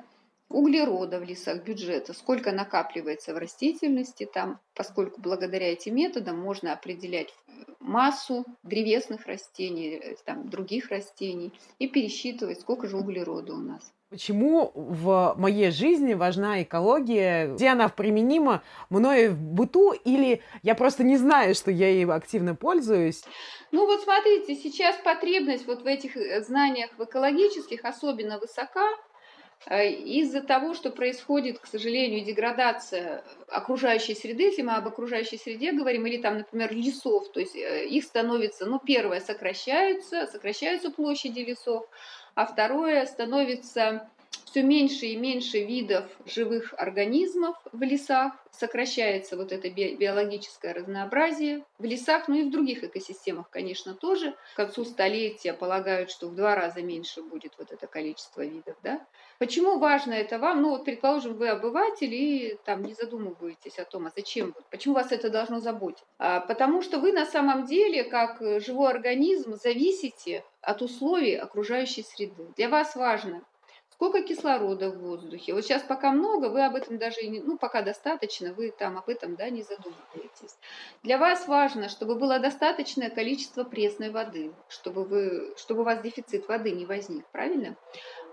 углерода 0.53 1.19
в 1.19 1.25
лесах 1.25 1.65
бюджета, 1.65 2.13
сколько 2.13 2.53
накапливается 2.53 3.35
в 3.35 3.39
растительности 3.39 4.29
там, 4.33 4.61
поскольку 4.75 5.21
благодаря 5.21 5.73
этим 5.73 5.97
методам 5.97 6.39
можно 6.39 6.73
определять 6.73 7.35
массу 7.81 8.45
древесных 8.63 9.27
растений, 9.27 10.01
э, 10.03 10.15
там, 10.25 10.49
других 10.49 10.91
растений 10.91 11.53
и 11.79 11.89
пересчитывать, 11.89 12.61
сколько 12.61 12.89
же 12.89 12.97
углерода 12.97 13.55
у 13.55 13.59
нас. 13.59 13.93
Почему 14.11 14.73
в 14.75 15.35
моей 15.39 15.71
жизни 15.71 16.13
важна 16.13 16.63
экология? 16.63 17.55
Где 17.55 17.69
она 17.69 17.89
применима 17.89 18.63
мною 18.91 19.33
в 19.33 19.41
быту? 19.41 19.93
Или 19.93 20.43
я 20.63 20.75
просто 20.75 21.03
не 21.03 21.17
знаю, 21.17 21.55
что 21.55 21.71
я 21.71 21.89
ей 21.89 22.05
активно 22.05 22.55
пользуюсь? 22.55 23.23
Ну 23.71 23.87
вот 23.87 24.03
смотрите, 24.03 24.55
сейчас 24.55 24.97
потребность 25.03 25.67
вот 25.67 25.83
в 25.83 25.87
этих 25.87 26.17
э, 26.17 26.43
знаниях 26.43 26.91
в 26.99 27.05
экологических 27.05 27.85
особенно 27.87 28.39
высока, 28.39 28.87
Э, 28.87 29.12
из-за 29.71 30.43
того, 30.43 30.75
что 30.75 30.91
происходит, 30.91 31.59
к 31.59 31.67
сожалению, 31.67 32.25
деградация 32.25 33.23
окружающей 33.49 34.15
среды, 34.15 34.45
если 34.45 34.63
мы 34.63 34.73
об 34.75 34.89
окружающей 34.89 35.39
среде 35.39 35.73
говорим, 35.73 36.07
или 36.07 36.21
там, 36.21 36.39
например, 36.39 36.75
лесов, 36.75 37.31
то 37.31 37.41
есть 37.41 37.55
э, 37.55 37.87
их 37.87 38.05
становится, 38.05 38.67
ну, 38.67 38.81
первое, 38.81 39.21
сокращаются, 39.21 40.27
сокращаются 40.27 40.91
площади 40.91 41.41
лесов, 41.41 41.87
а 42.35 42.47
второе, 42.47 43.07
становится 43.07 44.09
все 44.53 44.63
меньше 44.63 45.07
и 45.07 45.17
меньше 45.17 45.65
видов 45.65 46.05
живых 46.27 46.75
организмов 46.77 47.57
в 47.73 47.81
лесах, 47.81 48.35
сокращается 48.51 49.39
вот 49.39 49.51
это 49.51 49.71
биологическое 49.71 50.75
разнообразие 50.75 51.65
в 51.79 51.85
лесах, 51.85 52.29
ну 52.29 52.35
и 52.35 52.43
в 52.45 52.51
других 52.51 52.85
экосистемах, 52.85 53.49
конечно, 53.49 53.95
тоже. 53.95 54.37
К 54.53 54.57
концу 54.57 54.85
столетия 54.85 55.55
полагают, 55.55 56.11
что 56.11 56.29
в 56.29 56.35
два 56.35 56.55
раза 56.55 56.83
меньше 56.83 57.23
будет 57.23 57.55
вот 57.57 57.73
это 57.73 57.87
количество 57.87 58.43
видов, 58.43 58.77
да. 58.83 59.07
Почему 59.39 59.79
важно 59.79 60.13
это 60.13 60.39
вам? 60.39 60.61
Ну 60.61 60.69
вот, 60.69 60.85
предположим, 60.85 61.35
вы 61.35 61.49
обыватель 61.49 62.13
и 62.13 62.59
там 62.67 62.83
не 62.83 62.93
задумываетесь 62.93 63.79
о 63.79 63.87
том, 63.87 64.07
а 64.07 64.13
зачем, 64.15 64.55
почему 64.71 64.95
вас 64.95 65.13
это 65.13 65.31
должно 65.31 65.61
заботить? 65.61 66.05
А, 66.19 66.41
потому 66.41 66.83
что 66.83 66.99
вы 66.99 67.13
на 67.13 67.25
самом 67.25 67.65
деле, 67.65 68.05
как 68.05 68.37
живой 68.61 68.91
организм, 68.91 69.55
зависите 69.55 70.45
от 70.61 70.83
условий 70.83 71.37
окружающей 71.37 72.03
среды. 72.03 72.49
Для 72.55 72.69
вас 72.69 72.95
важно 72.95 73.43
сколько 74.03 74.23
кислорода 74.23 74.91
в 74.91 74.99
воздухе. 74.99 75.55
Вот 75.55 75.63
сейчас 75.63 75.85
пока 75.85 76.11
много, 76.11 76.47
вы 76.47 76.65
об 76.65 76.75
этом 76.75 76.99
даже 76.99 77.23
не, 77.23 77.41
ну 77.41 77.57
пока 77.57 77.83
достаточно, 77.83 78.53
вы 78.53 78.73
там 78.73 78.99
об 78.99 79.09
этом 79.09 79.37
да, 79.37 79.49
не 79.49 79.63
задумываетесь. 79.63 80.57
Для 81.05 81.19
вас 81.19 81.47
важно, 81.47 81.89
чтобы 81.89 82.17
было 82.17 82.41
достаточное 82.41 83.11
количество 83.11 83.63
пресной 83.63 84.11
воды, 84.11 84.53
чтобы, 84.69 85.05
вы, 85.05 85.55
чтобы 85.57 85.83
у 85.83 85.85
вас 85.85 86.03
дефицит 86.03 86.49
воды 86.49 86.73
не 86.73 86.85
возник, 86.85 87.25
правильно? 87.31 87.77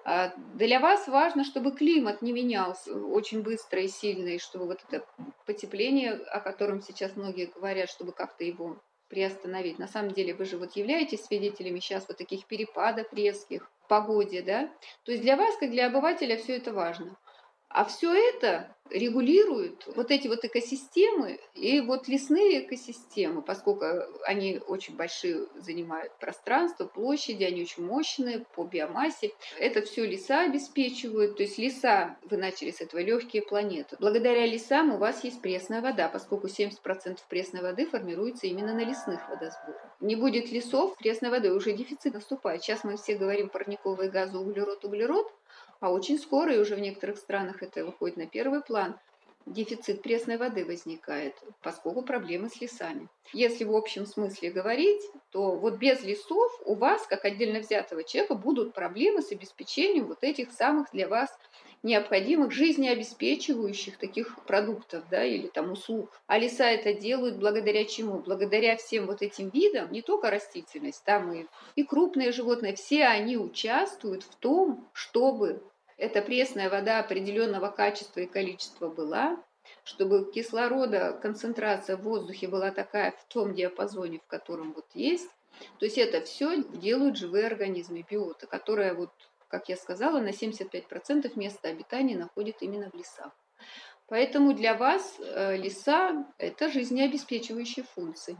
А 0.05 0.33
для 0.55 0.79
вас 0.79 1.07
важно, 1.07 1.43
чтобы 1.43 1.71
климат 1.71 2.23
не 2.23 2.33
менялся 2.33 2.91
очень 2.91 3.43
быстро 3.43 3.79
и 3.79 3.89
сильно, 3.89 4.29
и 4.29 4.39
чтобы 4.39 4.65
вот 4.65 4.79
это 4.89 5.05
потепление, 5.45 6.13
о 6.13 6.39
котором 6.39 6.81
сейчас 6.81 7.15
многие 7.15 7.45
говорят, 7.45 7.91
чтобы 7.91 8.11
как-то 8.11 8.43
его 8.43 8.81
приостановить. 9.07 9.77
На 9.77 9.87
самом 9.87 10.13
деле 10.13 10.33
вы 10.33 10.45
же 10.45 10.57
вот 10.57 10.75
являетесь 10.75 11.25
свидетелями 11.25 11.79
сейчас 11.79 12.07
вот 12.07 12.17
таких 12.17 12.47
перепадов 12.47 13.13
резких 13.13 13.69
погоде, 13.89 14.41
да? 14.41 14.69
То 15.03 15.11
есть 15.11 15.23
для 15.23 15.35
вас, 15.35 15.57
как 15.57 15.71
для 15.71 15.87
обывателя, 15.87 16.37
все 16.37 16.55
это 16.55 16.71
важно. 16.71 17.17
А 17.69 17.85
все 17.85 18.13
это 18.13 18.75
регулируют 18.89 19.87
вот 19.95 20.11
эти 20.11 20.27
вот 20.27 20.43
экосистемы 20.43 21.39
и 21.53 21.81
вот 21.81 22.07
лесные 22.07 22.65
экосистемы, 22.65 23.41
поскольку 23.41 23.85
они 24.25 24.59
очень 24.67 24.95
большие 24.95 25.45
занимают 25.55 26.11
пространство, 26.19 26.85
площади, 26.85 27.43
они 27.43 27.61
очень 27.61 27.85
мощные 27.85 28.45
по 28.55 28.63
биомассе. 28.63 29.31
Это 29.59 29.81
все 29.81 30.05
леса 30.05 30.41
обеспечивают. 30.41 31.37
То 31.37 31.43
есть 31.43 31.57
леса, 31.57 32.17
вы 32.23 32.37
начали 32.37 32.71
с 32.71 32.81
этого, 32.81 33.01
легкие 33.01 33.41
планеты. 33.41 33.95
Благодаря 33.99 34.45
лесам 34.45 34.93
у 34.93 34.97
вас 34.97 35.23
есть 35.23 35.41
пресная 35.41 35.81
вода, 35.81 36.09
поскольку 36.09 36.47
70% 36.47 37.19
пресной 37.29 37.61
воды 37.61 37.85
формируется 37.85 38.47
именно 38.47 38.73
на 38.73 38.83
лесных 38.83 39.29
водосборах. 39.29 39.81
Не 39.99 40.15
будет 40.15 40.51
лесов, 40.51 40.95
пресной 40.97 41.29
воды, 41.29 41.53
уже 41.53 41.73
дефицит 41.73 42.13
наступает. 42.13 42.63
Сейчас 42.63 42.83
мы 42.83 42.97
все 42.97 43.15
говорим 43.15 43.49
парниковые 43.49 44.09
газы, 44.09 44.37
углерод, 44.37 44.83
углерод, 44.85 45.31
а 45.79 45.91
очень 45.91 46.19
скоро, 46.19 46.53
и 46.53 46.59
уже 46.59 46.75
в 46.75 46.79
некоторых 46.79 47.17
странах 47.17 47.63
это 47.63 47.85
выходит 47.85 48.17
на 48.17 48.27
первый 48.27 48.61
план, 48.61 48.97
дефицит 49.45 50.01
пресной 50.01 50.37
воды 50.37 50.65
возникает, 50.65 51.35
поскольку 51.61 52.01
проблемы 52.01 52.49
с 52.49 52.61
лесами. 52.61 53.07
Если 53.33 53.63
в 53.63 53.75
общем 53.75 54.05
смысле 54.05 54.51
говорить, 54.51 55.01
то 55.31 55.51
вот 55.51 55.75
без 55.75 56.03
лесов 56.03 56.51
у 56.65 56.75
вас, 56.75 57.05
как 57.07 57.25
отдельно 57.25 57.59
взятого 57.59 58.03
человека, 58.03 58.35
будут 58.35 58.73
проблемы 58.73 59.21
с 59.21 59.31
обеспечением 59.31 60.07
вот 60.07 60.23
этих 60.23 60.51
самых 60.51 60.91
для 60.91 61.07
вас 61.07 61.29
необходимых 61.81 62.51
жизнеобеспечивающих 62.51 63.97
таких 63.97 64.37
продуктов 64.43 65.03
да, 65.09 65.23
или 65.23 65.47
там 65.47 65.71
услуг. 65.71 66.11
А 66.27 66.37
леса 66.37 66.65
это 66.65 66.93
делают 66.93 67.37
благодаря 67.37 67.85
чему? 67.85 68.19
Благодаря 68.19 68.75
всем 68.75 69.05
вот 69.05 69.21
этим 69.21 69.49
видам, 69.49 69.91
не 69.91 70.01
только 70.01 70.29
растительность, 70.29 71.03
там 71.05 71.31
и, 71.31 71.45
и 71.75 71.83
крупные 71.83 72.31
животные, 72.31 72.75
все 72.75 73.05
они 73.05 73.37
участвуют 73.37 74.23
в 74.23 74.35
том, 74.35 74.87
чтобы 74.93 75.61
эта 75.99 76.21
пресная 76.21 76.69
вода 76.69 76.99
определенного 76.99 77.69
качества 77.69 78.21
и 78.21 78.25
количества 78.25 78.87
была, 78.87 79.37
чтобы 79.83 80.31
кислорода, 80.31 81.13
концентрация 81.21 81.97
в 81.97 82.01
воздухе 82.01 82.47
была 82.47 82.71
такая 82.71 83.11
в 83.11 83.23
том 83.25 83.53
диапазоне, 83.53 84.19
в 84.19 84.27
котором 84.27 84.73
вот 84.73 84.85
есть. 84.93 85.29
То 85.77 85.85
есть 85.85 85.97
это 85.97 86.21
все 86.21 86.63
делают 86.63 87.17
живые 87.17 87.45
организмы, 87.47 88.05
биоты, 88.09 88.47
которые 88.47 88.93
вот 88.93 89.11
как 89.49 89.67
я 89.67 89.75
сказала, 89.75 90.19
на 90.19 90.29
75% 90.29 91.31
места 91.35 91.69
обитания 91.69 92.15
находит 92.15 92.61
именно 92.61 92.89
в 92.89 92.93
лесах. 92.93 93.33
Поэтому 94.07 94.53
для 94.53 94.75
вас 94.75 95.17
э, 95.19 95.57
леса– 95.57 96.25
это 96.37 96.69
жизнеобеспечивающие 96.69 97.85
функции. 97.95 98.37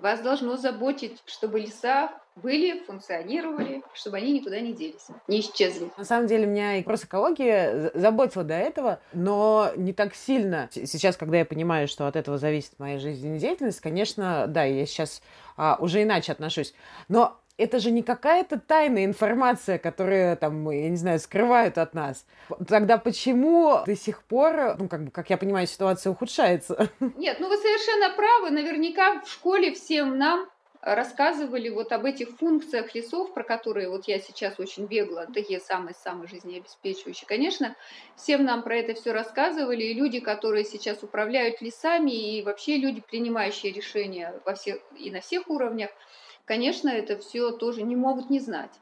Вас 0.00 0.20
должно 0.20 0.56
заботить, 0.56 1.22
чтобы 1.26 1.60
леса 1.60 2.10
были, 2.36 2.80
функционировали, 2.84 3.82
чтобы 3.94 4.18
они 4.18 4.32
никуда 4.34 4.60
не 4.60 4.72
делись, 4.72 5.06
не 5.26 5.40
исчезли. 5.40 5.90
На 5.96 6.04
самом 6.04 6.26
деле 6.28 6.46
меня 6.46 6.76
и 6.76 6.78
вопрос 6.78 7.04
экологии 7.04 7.98
заботила 7.98 8.44
до 8.44 8.54
этого, 8.54 9.00
но 9.12 9.72
не 9.76 9.92
так 9.92 10.14
сильно. 10.14 10.68
Сейчас, 10.70 11.16
когда 11.16 11.38
я 11.38 11.44
понимаю, 11.44 11.88
что 11.88 12.06
от 12.06 12.16
этого 12.16 12.38
зависит 12.38 12.78
моя 12.78 12.98
жизнедеятельность, 12.98 13.80
конечно, 13.80 14.46
да, 14.46 14.64
я 14.64 14.86
сейчас 14.86 15.22
а, 15.56 15.76
уже 15.80 16.02
иначе 16.02 16.32
отношусь. 16.32 16.74
Но 17.08 17.38
это 17.58 17.80
же 17.80 17.90
не 17.90 18.02
какая-то 18.02 18.58
тайная 18.58 19.04
информация, 19.04 19.78
которую 19.78 20.36
там, 20.36 20.70
я 20.70 20.88
не 20.88 20.96
знаю, 20.96 21.18
скрывают 21.18 21.76
от 21.76 21.92
нас. 21.92 22.24
Тогда 22.66 22.96
почему 22.98 23.82
до 23.84 23.96
сих 23.96 24.22
пор, 24.22 24.76
ну, 24.78 24.88
как 24.88 25.04
бы, 25.04 25.10
как 25.10 25.28
я 25.28 25.36
понимаю, 25.36 25.66
ситуация 25.66 26.10
ухудшается? 26.10 26.88
Нет, 27.00 27.38
ну 27.40 27.48
вы 27.48 27.56
совершенно 27.58 28.14
правы. 28.14 28.50
Наверняка 28.50 29.20
в 29.20 29.28
школе 29.28 29.74
всем 29.74 30.16
нам 30.16 30.48
рассказывали 30.80 31.68
вот 31.68 31.92
об 31.92 32.04
этих 32.04 32.30
функциях 32.30 32.94
лесов, 32.94 33.34
про 33.34 33.42
которые 33.42 33.88
вот 33.88 34.06
я 34.06 34.20
сейчас 34.20 34.60
очень 34.60 34.86
бегла, 34.86 35.26
такие 35.26 35.58
самые-самые 35.58 36.28
жизнеобеспечивающие. 36.28 37.26
Конечно, 37.26 37.74
всем 38.16 38.44
нам 38.44 38.62
про 38.62 38.76
это 38.76 38.94
все 38.94 39.12
рассказывали, 39.12 39.82
и 39.82 39.94
люди, 39.94 40.20
которые 40.20 40.64
сейчас 40.64 41.02
управляют 41.02 41.60
лесами, 41.60 42.12
и 42.12 42.42
вообще 42.42 42.76
люди, 42.76 43.00
принимающие 43.00 43.72
решения 43.72 44.40
во 44.44 44.54
всех, 44.54 44.78
и 44.96 45.10
на 45.10 45.20
всех 45.20 45.50
уровнях, 45.50 45.90
конечно, 46.48 46.88
это 46.88 47.18
все 47.18 47.52
тоже 47.52 47.82
не 47.82 47.94
могут 47.94 48.30
не 48.30 48.40
знать. 48.40 48.72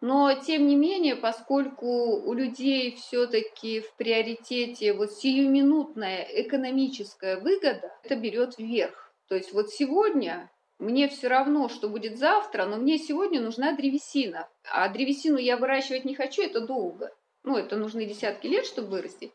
Но, 0.00 0.32
тем 0.32 0.66
не 0.66 0.76
менее, 0.76 1.16
поскольку 1.16 2.16
у 2.16 2.32
людей 2.32 2.96
все-таки 2.96 3.80
в 3.80 3.94
приоритете 3.96 4.94
вот 4.94 5.12
сиюминутная 5.12 6.26
экономическая 6.30 7.38
выгода, 7.38 7.92
это 8.02 8.16
берет 8.16 8.56
вверх. 8.56 9.12
То 9.28 9.34
есть 9.34 9.52
вот 9.52 9.70
сегодня 9.70 10.50
мне 10.78 11.08
все 11.08 11.28
равно, 11.28 11.68
что 11.68 11.88
будет 11.88 12.18
завтра, 12.18 12.64
но 12.64 12.76
мне 12.76 12.98
сегодня 12.98 13.40
нужна 13.40 13.72
древесина. 13.72 14.48
А 14.72 14.88
древесину 14.88 15.36
я 15.36 15.56
выращивать 15.56 16.04
не 16.04 16.14
хочу, 16.14 16.42
это 16.42 16.60
долго. 16.60 17.10
Ну, 17.44 17.56
это 17.56 17.76
нужны 17.76 18.04
десятки 18.04 18.46
лет, 18.46 18.66
чтобы 18.66 18.88
вырастить. 18.88 19.32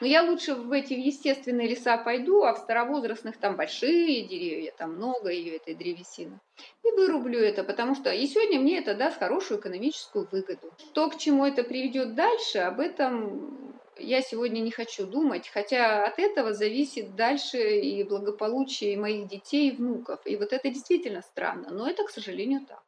Но 0.00 0.06
я 0.06 0.22
лучше 0.22 0.54
в 0.54 0.70
эти 0.72 0.92
естественные 0.92 1.68
леса 1.68 1.96
пойду, 1.96 2.42
а 2.44 2.54
в 2.54 2.58
старовозрастных 2.58 3.38
там 3.38 3.56
большие 3.56 4.26
деревья, 4.26 4.72
там 4.76 4.94
много 4.94 5.30
ее, 5.30 5.56
этой 5.56 5.74
древесины. 5.74 6.38
И 6.84 6.90
вырублю 6.92 7.40
это, 7.40 7.64
потому 7.64 7.94
что 7.94 8.10
и 8.12 8.26
сегодня 8.26 8.60
мне 8.60 8.78
это 8.78 8.94
даст 8.94 9.18
хорошую 9.18 9.58
экономическую 9.58 10.28
выгоду. 10.30 10.72
То, 10.92 11.08
к 11.08 11.16
чему 11.18 11.46
это 11.46 11.64
приведет 11.64 12.14
дальше, 12.14 12.58
об 12.58 12.78
этом 12.78 13.74
я 13.98 14.20
сегодня 14.20 14.60
не 14.60 14.70
хочу 14.70 15.06
думать, 15.06 15.48
хотя 15.48 16.04
от 16.04 16.18
этого 16.18 16.52
зависит 16.52 17.16
дальше 17.16 17.78
и 17.80 18.04
благополучие 18.04 18.98
моих 18.98 19.28
детей 19.28 19.70
и 19.70 19.76
внуков. 19.76 20.20
И 20.26 20.36
вот 20.36 20.52
это 20.52 20.68
действительно 20.68 21.22
странно, 21.22 21.70
но 21.70 21.88
это, 21.88 22.04
к 22.04 22.10
сожалению, 22.10 22.66
так 22.66 22.85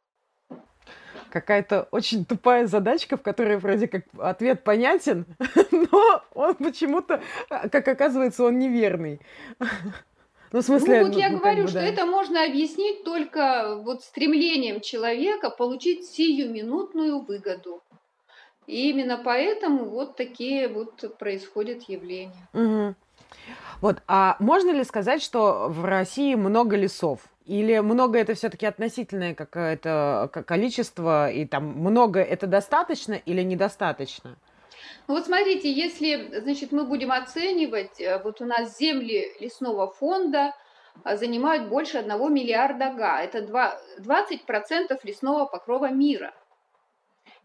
какая-то 1.29 1.87
очень 1.91 2.25
тупая 2.25 2.67
задачка, 2.67 3.17
в 3.17 3.21
которой 3.21 3.57
вроде 3.57 3.87
как 3.87 4.03
ответ 4.17 4.63
понятен, 4.63 5.25
но 5.71 6.23
он 6.33 6.55
почему-то, 6.55 7.21
как 7.49 7.87
оказывается, 7.87 8.43
он 8.43 8.59
неверный. 8.59 9.19
Ну, 10.51 10.61
в 10.61 10.63
смысле, 10.63 11.01
ну 11.01 11.05
вот 11.05 11.13
ну, 11.13 11.19
я 11.19 11.29
ну, 11.29 11.37
говорю, 11.37 11.63
бы, 11.63 11.67
что 11.67 11.79
да. 11.79 11.85
это 11.85 12.05
можно 12.05 12.43
объяснить 12.43 13.03
только 13.03 13.75
вот 13.83 14.03
стремлением 14.03 14.81
человека 14.81 15.51
получить 15.51 16.07
сиюминутную 16.07 17.19
выгоду. 17.19 17.83
И 18.65 18.89
именно 18.89 19.21
поэтому 19.23 19.85
вот 19.85 20.15
такие 20.15 20.67
вот 20.67 21.17
происходят 21.17 21.83
явления. 21.83 22.49
Угу. 22.53 22.95
Вот, 23.81 23.97
а 24.07 24.37
можно 24.39 24.71
ли 24.71 24.83
сказать, 24.83 25.21
что 25.21 25.67
в 25.69 25.85
России 25.85 26.35
много 26.35 26.75
лесов? 26.75 27.21
Или 27.49 27.79
много 27.79 28.19
это 28.19 28.35
все-таки 28.35 28.67
относительное 28.67 29.33
какое-то 29.33 30.29
количество, 30.45 31.31
и 31.31 31.47
там 31.47 31.63
много 31.63 32.19
это 32.19 32.45
достаточно 32.45 33.13
или 33.13 33.41
недостаточно? 33.41 34.35
Ну 35.07 35.15
вот 35.15 35.25
смотрите, 35.25 35.71
если, 35.71 36.41
значит, 36.41 36.71
мы 36.71 36.83
будем 36.83 37.11
оценивать, 37.11 37.99
э, 37.99 38.21
вот 38.23 38.39
у 38.41 38.45
нас 38.45 38.77
земли 38.77 39.31
лесного 39.39 39.91
фонда 39.91 40.53
а, 41.03 41.17
занимают 41.17 41.69
больше 41.69 41.97
1 41.97 42.31
миллиарда 42.31 42.93
га, 42.93 43.19
это 43.19 43.39
20% 43.39 44.99
лесного 45.01 45.45
покрова 45.47 45.89
мира. 45.89 46.35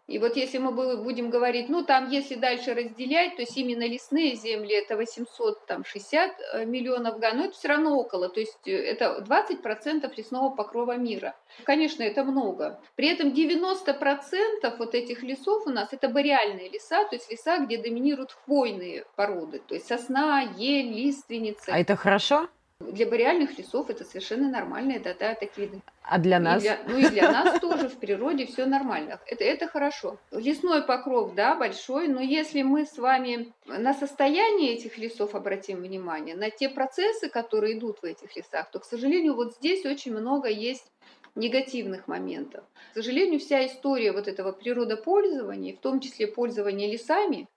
И 0.06 0.18
вот 0.18 0.36
если 0.36 0.58
мы 0.58 0.70
будем 1.02 1.30
говорить, 1.30 1.70
ну 1.70 1.82
там 1.82 2.10
если 2.10 2.34
дальше 2.34 2.74
разделять, 2.74 3.36
то 3.36 3.42
есть 3.42 3.56
именно 3.56 3.86
лесные 3.88 4.34
земли 4.34 4.74
это 4.74 4.96
860 4.96 6.30
э, 6.52 6.64
миллионов 6.66 7.18
га, 7.18 7.32
но 7.32 7.46
это 7.46 7.54
все 7.54 7.68
равно 7.68 7.96
около, 7.96 8.28
то 8.28 8.38
есть 8.38 8.58
э, 8.66 8.72
это 8.72 9.24
20% 9.26 10.12
лесного 10.14 10.54
покрова 10.54 10.98
мира. 10.98 11.34
Конечно, 11.64 12.02
это 12.02 12.22
много. 12.22 12.78
При 12.96 13.08
этом 13.08 13.30
90% 13.30 14.76
вот 14.78 14.94
этих 14.94 15.22
лесов 15.22 15.66
у 15.66 15.70
нас 15.70 15.88
это 15.92 16.10
бореальные 16.10 16.68
леса, 16.68 17.04
то 17.04 17.16
есть 17.16 17.30
леса, 17.30 17.58
где 17.64 17.78
доминируют 17.78 18.32
хвойные 18.44 19.06
породы, 19.16 19.62
то 19.66 19.74
есть 19.74 19.86
сосна, 19.86 20.42
ель, 20.58 20.92
лиственница. 20.92 21.72
А 21.72 21.78
это 21.78 21.96
хорошо? 21.96 22.48
Для 22.80 23.06
бореальных 23.06 23.56
лесов 23.56 23.88
это 23.88 24.04
совершенно 24.04 24.50
нормально, 24.50 24.92
это 24.92 25.16
да, 25.18 25.34
такие. 25.34 25.70
А 26.02 26.18
для 26.18 26.40
нас? 26.40 26.62
И 26.62 26.66
для, 26.66 26.78
ну 26.88 26.98
и 26.98 27.08
для 27.08 27.30
нас 27.30 27.60
тоже 27.60 27.88
в 27.88 27.98
природе 27.98 28.46
все 28.46 28.66
нормально. 28.66 29.20
Это, 29.26 29.44
это 29.44 29.68
хорошо. 29.68 30.18
Лесной 30.32 30.82
покров, 30.82 31.34
да, 31.34 31.54
большой, 31.54 32.08
но 32.08 32.20
если 32.20 32.62
мы 32.62 32.84
с 32.84 32.98
вами 32.98 33.52
на 33.66 33.94
состояние 33.94 34.74
этих 34.74 34.98
лесов 34.98 35.34
обратим 35.34 35.82
внимание, 35.82 36.34
на 36.34 36.50
те 36.50 36.68
процессы, 36.68 37.28
которые 37.28 37.78
идут 37.78 38.00
в 38.02 38.04
этих 38.04 38.36
лесах, 38.36 38.70
то, 38.70 38.80
к 38.80 38.84
сожалению, 38.84 39.34
вот 39.34 39.54
здесь 39.54 39.84
очень 39.86 40.12
много 40.12 40.48
есть 40.48 40.90
негативных 41.36 42.08
моментов. 42.08 42.64
К 42.92 42.94
сожалению, 42.94 43.40
вся 43.40 43.66
история 43.66 44.12
вот 44.12 44.28
этого 44.28 44.52
природопользования, 44.52 45.76
в 45.76 45.80
том 45.80 46.00
числе 46.00 46.26
пользования 46.26 46.90
лесами, 46.90 47.48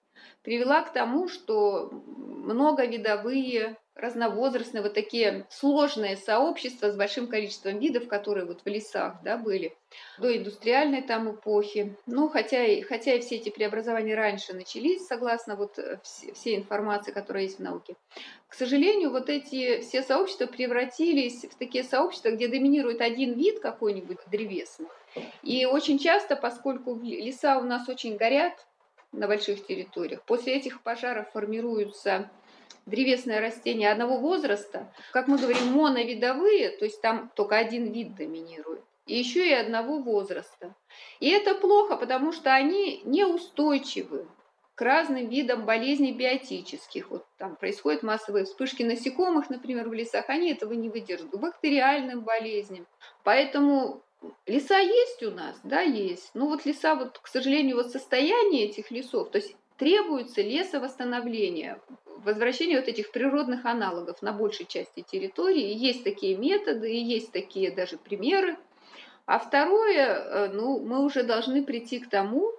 привела 0.48 0.82
к 0.82 0.94
тому, 0.94 1.28
что 1.28 1.90
многовидовые 1.92 3.76
разновозрастные, 3.96 4.82
вот 4.82 4.94
такие 4.94 5.46
сложные 5.50 6.16
сообщества 6.16 6.90
с 6.90 6.96
большим 6.96 7.28
количеством 7.28 7.80
видов, 7.80 8.08
которые 8.08 8.46
вот 8.46 8.62
в 8.64 8.66
лесах 8.66 9.16
да, 9.26 9.36
были 9.38 9.76
до 10.20 10.38
индустриальной 10.38 11.02
там 11.02 11.32
эпохи. 11.32 11.98
Ну, 12.06 12.30
хотя 12.30 12.64
и, 12.64 12.82
хотя 12.82 13.16
и 13.16 13.20
все 13.20 13.36
эти 13.36 13.50
преобразования 13.50 14.16
раньше 14.16 14.54
начались, 14.54 15.06
согласно 15.06 15.58
вот 15.58 15.78
э, 15.80 16.00
всей 16.06 16.56
информации, 16.56 17.12
которая 17.12 17.44
есть 17.44 17.58
в 17.58 17.64
науке. 17.64 17.98
К 18.48 18.54
сожалению, 18.54 19.10
вот 19.10 19.30
эти 19.30 19.82
все 19.82 20.02
сообщества 20.02 20.46
превратились 20.46 21.44
в 21.44 21.58
такие 21.58 21.84
сообщества, 21.84 22.30
где 22.30 22.48
доминирует 22.48 23.02
один 23.02 23.34
вид 23.34 23.60
какой-нибудь 23.60 24.20
древесный. 24.28 24.88
И 25.44 25.66
очень 25.66 26.00
часто, 26.00 26.38
поскольку 26.38 26.98
леса 27.02 27.58
у 27.58 27.64
нас 27.64 27.90
очень 27.90 28.16
горят 28.16 28.66
на 29.18 29.28
больших 29.28 29.66
территориях, 29.66 30.22
после 30.24 30.56
этих 30.56 30.82
пожаров 30.82 31.32
формируются 31.32 32.30
древесные 32.86 33.40
растения 33.40 33.92
одного 33.92 34.18
возраста, 34.18 34.92
как 35.12 35.28
мы 35.28 35.38
говорим, 35.38 35.74
моновидовые, 35.74 36.70
то 36.70 36.86
есть 36.86 37.02
там 37.02 37.30
только 37.36 37.58
один 37.58 37.92
вид 37.92 38.16
доминирует, 38.16 38.82
и 39.06 39.18
еще 39.18 39.48
и 39.48 39.54
одного 39.54 40.00
возраста. 40.00 40.74
И 41.20 41.30
это 41.30 41.56
плохо, 41.56 41.98
потому 41.98 42.32
что 42.32 42.54
они 42.54 43.02
неустойчивы 43.04 44.28
к 44.76 44.82
разным 44.82 45.28
видам 45.28 45.66
болезней 45.66 46.14
биотических. 46.14 47.10
Вот 47.10 47.26
там 47.38 47.56
происходят 47.56 48.04
массовые 48.04 48.46
вспышки 48.46 48.84
насекомых, 48.84 49.50
например, 49.50 49.90
в 49.90 49.94
лесах, 49.94 50.30
они 50.30 50.52
этого 50.52 50.74
не 50.74 50.90
выдержат, 50.90 51.32
к 51.32 51.36
бактериальным 51.36 52.22
болезням. 52.22 52.86
Поэтому 53.24 54.04
леса 54.46 54.80
есть 54.80 55.24
у 55.24 55.32
нас, 55.32 55.60
да, 55.64 55.82
есть. 55.82 56.32
Но 56.34 56.48
вот 56.48 56.66
леса, 56.66 56.96
вот, 56.96 57.20
к 57.20 57.28
сожалению, 57.28 57.78
вот 57.78 57.92
состояние 57.92 58.66
этих 58.66 58.92
лесов, 58.92 59.30
то 59.32 59.38
есть 59.38 59.56
требуется 59.78 60.42
лесовосстановление, 60.42 61.80
возвращение 62.24 62.80
вот 62.80 62.88
этих 62.88 63.12
природных 63.12 63.66
аналогов 63.66 64.22
на 64.22 64.34
большей 64.34 64.66
части 64.66 65.02
территории. 65.02 65.74
Есть 65.74 66.04
такие 66.04 66.36
методы, 66.36 66.92
и 66.92 66.98
есть 66.98 67.32
такие 67.32 67.72
даже 67.72 67.98
примеры. 67.98 68.58
А 69.26 69.40
второе, 69.40 70.06
э, 70.08 70.50
ну, 70.50 70.80
мы 70.80 71.04
уже 71.04 71.24
должны 71.24 71.64
прийти 71.64 72.00
к 72.00 72.10
тому, 72.10 72.52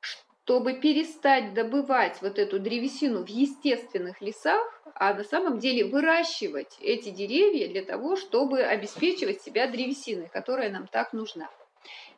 чтобы 0.00 0.74
перестать 0.74 1.54
добывать 1.54 2.20
вот 2.22 2.38
эту 2.38 2.58
древесину 2.58 3.24
в 3.24 3.28
естественных 3.28 4.20
лесах, 4.20 4.82
а 4.94 5.14
на 5.14 5.24
самом 5.24 5.58
деле 5.58 5.84
выращивать 5.84 6.76
эти 6.80 7.10
деревья 7.10 7.68
для 7.68 7.82
того, 7.82 8.16
чтобы 8.16 8.60
обеспечивать 8.62 9.42
себя 9.42 9.66
древесиной, 9.66 10.28
которая 10.32 10.70
нам 10.70 10.86
так 10.86 11.12
нужна. 11.12 11.48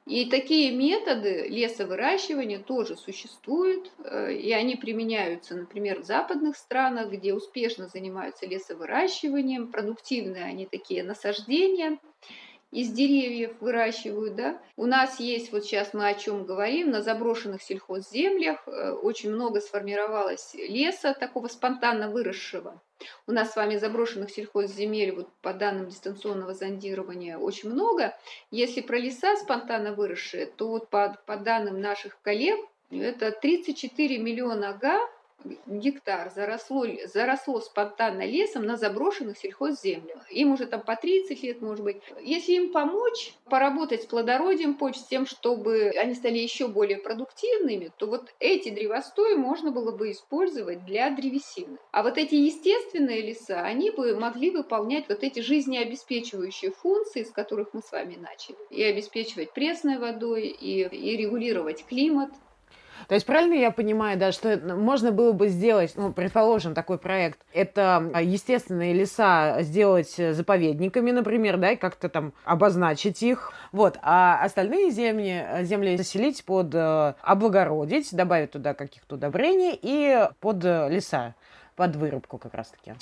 И 0.07 0.31
такие 0.31 0.71
методы 0.71 1.49
лесовыращивания 1.49 2.61
тоже 2.61 2.97
существуют, 2.97 3.91
э, 4.05 4.35
и 4.35 4.53
они 4.53 4.77
применяются, 4.77 5.57
например, 5.57 6.03
в 6.03 6.05
западных 6.05 6.57
странах, 6.57 7.11
где 7.11 7.35
успешно 7.35 7.89
занимаются 7.89 8.47
лесовыращиванием, 8.47 9.73
продуктивные 9.73 10.45
они 10.45 10.67
такие 10.67 11.03
насаждения 11.03 11.99
из 12.77 12.93
деревьев 12.93 13.53
выращивают, 13.61 14.35
да. 14.35 14.61
У 14.77 14.85
нас 14.85 15.19
есть, 15.19 15.51
вот 15.51 15.65
сейчас 15.65 15.95
мы 15.95 16.09
о 16.09 16.15
чем 16.15 16.45
говорим, 16.45 16.91
на 16.91 17.01
заброшенных 17.01 17.63
сельхозземлях 17.63 18.69
э, 18.69 18.91
очень 18.91 19.33
много 19.33 19.63
сформировалось 19.63 20.55
леса, 20.55 21.15
такого 21.15 21.49
спонтанно 21.49 22.11
выросшего. 22.11 22.83
У 23.27 23.33
нас 23.33 23.53
с 23.53 23.57
вами 23.57 23.77
заброшенных 23.77 24.31
сельхозземель, 24.31 25.13
вот 25.13 25.29
по 25.41 25.55
данным 25.55 25.89
дистанционного 25.89 26.53
зондирования, 26.53 27.39
очень 27.39 27.71
много. 27.71 28.15
Если 28.51 28.83
про 28.83 28.99
леса 28.99 29.37
спонтанно 29.37 29.95
выросшие, 29.95 30.45
то 30.45 30.69
вот 30.69 30.91
по, 30.91 31.19
по 31.25 31.39
данным 31.39 31.81
наших 31.81 32.21
коллег, 32.21 32.61
это 32.91 33.33
34 33.33 34.19
миллиона 34.19 34.79
га 34.79 35.01
гектар 35.67 36.31
заросло, 36.35 36.87
заросло 37.07 37.61
спонтанно 37.61 38.25
лесом 38.25 38.65
на 38.65 38.77
заброшенных 38.77 39.39
сельхозземлях. 39.39 40.31
Им 40.31 40.53
уже 40.53 40.67
там 40.67 40.81
по 40.83 40.97
30 40.97 41.43
лет, 41.43 41.61
может 41.61 41.85
быть. 41.85 41.99
Если 42.23 42.53
им 42.53 42.73
помочь, 42.73 43.35
поработать 43.45 44.03
с 44.03 44.07
плодородием 44.07 44.75
почв, 44.75 45.01
с 45.01 45.07
тем, 45.07 45.27
чтобы 45.27 45.93
они 45.97 46.15
стали 46.15 46.39
еще 46.39 46.69
более 46.69 46.99
продуктивными, 46.99 47.93
то 47.97 48.07
вот 48.07 48.35
эти 48.41 48.71
древостои 48.71 49.35
можно 49.35 49.71
было 49.71 49.93
бы 49.93 50.11
использовать 50.11 50.85
для 50.85 51.11
древесины. 51.11 51.79
А 51.93 52.03
вот 52.03 52.19
эти 52.19 52.35
естественные 52.35 53.23
леса, 53.23 53.63
они 53.63 53.91
бы 53.91 54.17
могли 54.17 54.51
выполнять 54.51 55.09
вот 55.09 55.23
эти 55.23 55.41
жизнеобеспечивающие 55.41 56.71
функции, 56.71 57.25
с 57.25 57.31
которых 57.31 57.73
мы 57.73 57.83
с 57.83 57.93
вами 57.93 58.17
начали. 58.17 58.57
И 58.71 58.83
обеспечивать 58.83 59.53
пресной 59.53 59.99
водой, 59.99 60.49
и, 60.49 60.83
и 60.83 61.17
регулировать 61.17 61.85
климат, 61.87 62.31
то 63.09 63.15
есть 63.15 63.27
правильно 63.27 63.55
я 63.55 63.71
понимаю, 63.71 64.19
да, 64.19 64.33
что 64.33 64.57
можно 64.59 65.13
было 65.13 65.33
бы 65.33 65.49
сделать, 65.49 65.93
ну, 65.97 66.13
предположим, 66.13 66.75
такой 66.75 66.99
проект, 66.99 67.39
это 67.53 68.11
а, 68.13 68.23
естественные 68.23 68.95
леса 68.95 69.59
сделать 69.61 70.15
заповедниками, 70.17 71.13
например, 71.13 71.57
да, 71.57 71.73
и 71.73 71.77
как-то 71.77 72.09
там 72.09 72.33
обозначить 72.45 73.23
их, 73.23 73.53
вот, 73.73 73.99
а 74.03 74.43
остальные 74.43 74.91
земли, 74.91 75.47
земли 75.63 75.97
заселить 75.97 76.45
под 76.45 76.75
э, 76.75 77.15
облагородить, 77.23 78.15
добавить 78.15 78.51
туда 78.51 78.75
каких-то 78.75 79.15
удобрений 79.15 79.79
и 79.81 80.29
под 80.41 80.65
леса, 80.65 81.35
под 81.77 81.97
вырубку 81.97 82.39
как 82.39 82.55
раз-таки. 82.55 82.95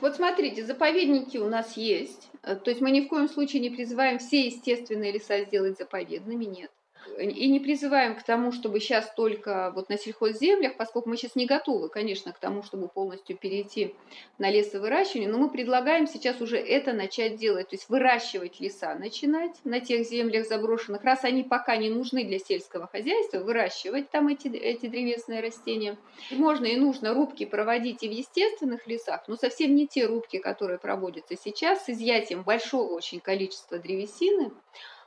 Вот 0.00 0.16
смотрите, 0.16 0.64
заповедники 0.64 1.36
у 1.36 1.48
нас 1.48 1.76
есть. 1.76 2.30
Э, 2.42 2.56
то 2.56 2.70
есть 2.70 2.80
мы 2.80 2.90
ни 2.90 3.02
в 3.02 3.08
коем 3.08 3.28
случае 3.28 3.60
не 3.60 3.70
призываем 3.70 4.18
все 4.18 4.46
естественные 4.46 5.12
леса 5.12 5.40
сделать 5.44 5.76
заповедными, 5.76 6.44
нет 6.44 6.70
и 7.18 7.48
не 7.48 7.60
призываем 7.60 8.16
к 8.16 8.22
тому, 8.22 8.52
чтобы 8.52 8.80
сейчас 8.80 9.12
только 9.14 9.72
вот 9.74 9.88
на 9.88 9.98
сельхозземлях, 9.98 10.76
поскольку 10.76 11.08
мы 11.08 11.16
сейчас 11.16 11.36
не 11.36 11.46
готовы, 11.46 11.88
конечно, 11.88 12.32
к 12.32 12.38
тому, 12.38 12.62
чтобы 12.62 12.88
полностью 12.88 13.36
перейти 13.36 13.94
на 14.38 14.50
лесовыращивание, 14.50 15.28
но 15.28 15.38
мы 15.38 15.50
предлагаем 15.50 16.06
сейчас 16.06 16.40
уже 16.40 16.58
это 16.58 16.92
начать 16.92 17.36
делать, 17.36 17.68
то 17.68 17.76
есть 17.76 17.88
выращивать 17.88 18.60
леса 18.60 18.94
начинать 18.94 19.52
на 19.64 19.80
тех 19.80 20.06
землях 20.06 20.46
заброшенных, 20.46 21.04
раз 21.04 21.24
они 21.24 21.42
пока 21.42 21.76
не 21.76 21.90
нужны 21.90 22.24
для 22.24 22.38
сельского 22.38 22.86
хозяйства, 22.86 23.38
выращивать 23.38 24.10
там 24.10 24.28
эти, 24.28 24.48
эти 24.48 24.86
древесные 24.86 25.40
растения. 25.40 25.96
Можно 26.30 26.66
и 26.66 26.76
нужно 26.76 27.14
рубки 27.14 27.44
проводить 27.44 28.02
и 28.02 28.08
в 28.08 28.12
естественных 28.12 28.86
лесах, 28.86 29.24
но 29.28 29.36
совсем 29.36 29.74
не 29.74 29.86
те 29.86 30.06
рубки, 30.06 30.38
которые 30.38 30.78
проводятся 30.78 31.36
сейчас, 31.36 31.84
с 31.84 31.90
изъятием 31.90 32.42
большого 32.42 32.92
очень 32.92 33.20
количества 33.20 33.78
древесины, 33.78 34.52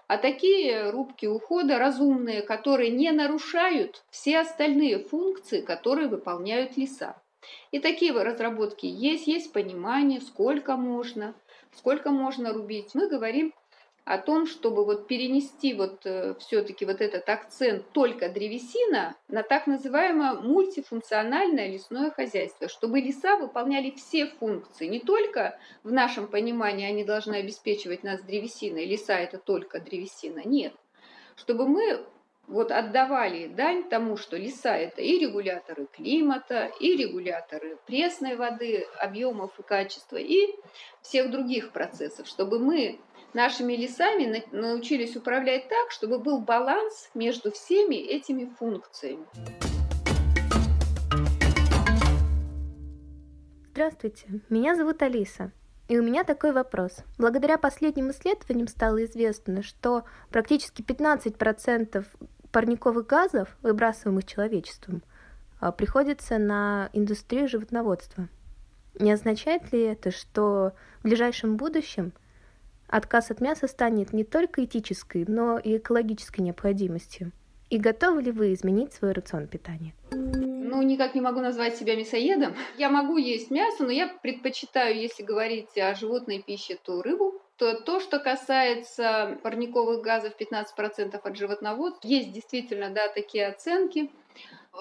а 0.10 0.18
такие 0.18 0.90
рубки 0.90 1.28
ухода 1.28 1.78
разумные, 1.78 2.42
которые 2.42 2.90
не 2.90 3.12
нарушают 3.12 4.04
все 4.10 4.40
остальные 4.40 4.98
функции, 4.98 5.62
которые 5.62 6.08
выполняют 6.08 6.78
леса. 6.78 7.16
И 7.70 7.78
такие 7.78 8.12
разработки 8.12 8.88
есть, 8.88 9.28
есть 9.28 9.54
понимание, 9.54 10.20
сколько 10.20 10.78
можно, 10.78 11.36
сколько 11.78 12.10
можно 12.10 12.52
рубить. 12.52 12.96
Мы 12.96 13.08
говорим 13.08 13.54
о 14.06 14.18
том, 14.18 14.48
чтобы 14.48 14.86
вот 14.86 15.08
перенести 15.08 15.74
вот 15.74 16.06
э, 16.06 16.34
все-таки 16.40 16.86
вот 16.86 17.02
этот 17.02 17.28
акцент 17.30 17.90
только 17.92 18.30
древесина 18.30 19.16
на 19.28 19.44
так 19.44 19.68
называемое 19.68 20.34
мультифункциональное 20.34 21.68
лесное 21.68 22.10
хозяйство, 22.12 22.68
чтобы 22.68 23.02
леса 23.02 23.38
выполняли 23.38 23.92
все 23.92 24.28
функции, 24.28 24.88
не 24.88 25.00
только 25.00 25.60
в 25.84 25.92
нашем 25.92 26.28
понимании 26.28 26.88
они 26.88 27.04
должны 27.04 27.36
обеспечивать 27.36 28.04
нас 28.04 28.22
древесиной, 28.22 28.86
леса 28.86 29.14
это 29.14 29.38
только 29.38 29.80
древесина, 29.80 30.42
нет, 30.44 30.74
чтобы 31.36 31.68
мы 31.68 32.06
вот 32.50 32.72
отдавали 32.72 33.48
дань 33.48 33.88
тому, 33.88 34.18
что 34.18 34.36
леса 34.36 34.76
это 34.76 35.02
и 35.02 35.20
регуляторы 35.20 35.86
климата, 35.86 36.72
и 36.80 36.96
регуляторы 36.96 37.78
пресной 37.86 38.36
воды, 38.36 38.88
объемов 38.98 39.60
и 39.60 39.64
качества, 39.64 40.18
и 40.18 40.56
всех 41.02 41.30
других 41.30 41.72
процессов, 41.72 42.28
чтобы 42.28 42.60
мы 42.60 43.00
нашими 43.34 43.74
лесами 43.74 44.44
научились 44.52 45.16
управлять 45.16 45.68
так, 45.68 45.92
чтобы 45.92 46.20
был 46.20 46.42
баланс 46.42 47.10
между 47.14 47.52
всеми 47.52 47.96
этими 47.96 48.46
функциями. 48.46 49.26
Здравствуйте, 53.72 54.28
меня 54.50 54.76
зовут 54.76 55.02
Алиса. 55.02 55.52
И 55.88 55.98
у 55.98 56.04
меня 56.04 56.24
такой 56.24 56.52
вопрос. 56.52 56.98
Благодаря 57.18 57.58
последним 57.58 58.12
исследованиям 58.12 58.68
стало 58.68 59.04
известно, 59.06 59.64
что 59.64 60.04
практически 60.30 60.84
15% 60.84 62.06
парниковых 62.52 63.08
газов, 63.08 63.58
выбрасываемых 63.64 64.26
человечеством, 64.26 65.02
а, 65.60 65.72
приходится 65.72 66.38
на 66.38 66.90
индустрию 66.94 67.48
животноводства. 67.48 68.28
Не 69.00 69.12
означает 69.12 69.72
ли 69.72 69.82
это, 69.82 70.12
что 70.12 70.74
в 71.00 71.04
ближайшем 71.04 71.58
будущем 71.58 72.14
отказ 72.90 73.32
от 73.32 73.42
мяса 73.42 73.68
станет 73.68 74.14
не 74.14 74.24
только 74.24 74.64
этической, 74.64 75.26
но 75.28 75.58
и 75.58 75.78
экологической 75.78 76.42
необходимостью? 76.42 77.32
И 77.70 77.78
готовы 77.78 78.24
ли 78.24 78.32
вы 78.32 78.54
изменить 78.54 78.94
свой 78.94 79.12
рацион 79.12 79.48
питания? 79.48 79.94
Ну, 80.12 80.82
никак 80.82 81.14
не 81.14 81.22
могу 81.22 81.40
назвать 81.40 81.78
себя 81.78 81.96
мясоедом. 81.96 82.56
Я 82.78 82.90
могу 82.90 83.18
есть 83.18 83.52
мясо, 83.52 83.84
но 83.84 83.92
я 83.92 84.08
предпочитаю, 84.08 85.00
если 85.00 85.24
говорить 85.24 85.78
о 85.78 85.94
животной 85.94 86.42
пище, 86.42 86.78
то 86.84 87.02
рыбу. 87.02 87.42
То, 87.58 87.80
то 87.82 88.00
что 88.00 88.20
касается 88.20 89.38
парниковых 89.44 90.02
газов 90.02 90.34
15% 90.40 91.20
от 91.22 91.36
животноводства, 91.36 92.08
есть 92.08 92.32
действительно 92.32 92.90
да, 92.90 93.08
такие 93.10 93.48
оценки 93.48 94.10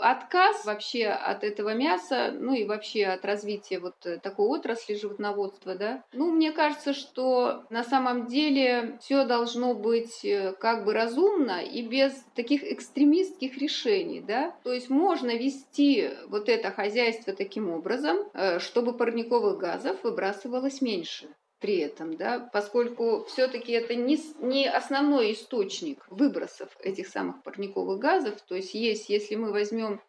отказ 0.01 0.65
вообще 0.65 1.07
от 1.07 1.45
этого 1.45 1.75
мяса, 1.75 2.33
ну 2.33 2.55
и 2.55 2.65
вообще 2.65 3.07
от 3.07 3.25
развития 3.25 3.79
вот 3.79 3.95
э, 4.05 4.19
такой 4.19 4.47
отрасли 4.47 4.95
животноводства, 4.95 5.75
да. 5.75 6.03
Ну, 6.13 6.31
мне 6.31 6.53
кажется, 6.53 6.93
что 6.93 7.65
на 7.71 7.85
самом 7.85 8.27
деле 8.27 8.99
все 9.01 9.25
должно 9.25 9.75
быть 9.75 10.25
э, 10.25 10.53
как 10.59 10.85
бы 10.85 10.93
разумно 10.93 11.63
и 11.63 11.83
без 11.83 12.13
таких 12.35 12.65
экстремистских 12.65 13.59
решений, 13.59 14.21
да. 14.21 14.55
То 14.65 14.73
есть 14.73 14.91
можно 14.91 15.37
вести 15.37 16.11
вот 16.29 16.49
это 16.49 16.71
хозяйство 16.71 17.33
таким 17.33 17.71
образом, 17.71 18.19
э, 18.35 18.59
чтобы 18.59 18.97
парниковых 18.97 19.59
газов 19.59 20.03
выбрасывалось 20.03 20.81
меньше 20.81 21.29
при 21.61 21.79
этом, 21.79 22.17
да, 22.17 22.39
поскольку 22.53 23.25
все-таки 23.25 23.73
это 23.73 23.95
не, 23.95 24.19
не 24.41 24.69
основной 24.69 25.33
источник 25.33 26.07
выбросов 26.09 26.69
этих 26.81 27.09
самых 27.09 27.43
парниковых 27.43 27.99
газов. 27.99 28.41
То 28.43 28.55
есть 28.55 28.75
есть, 28.75 29.09
если 29.09 29.35
мы 29.35 29.51
возьмем 29.51 30.01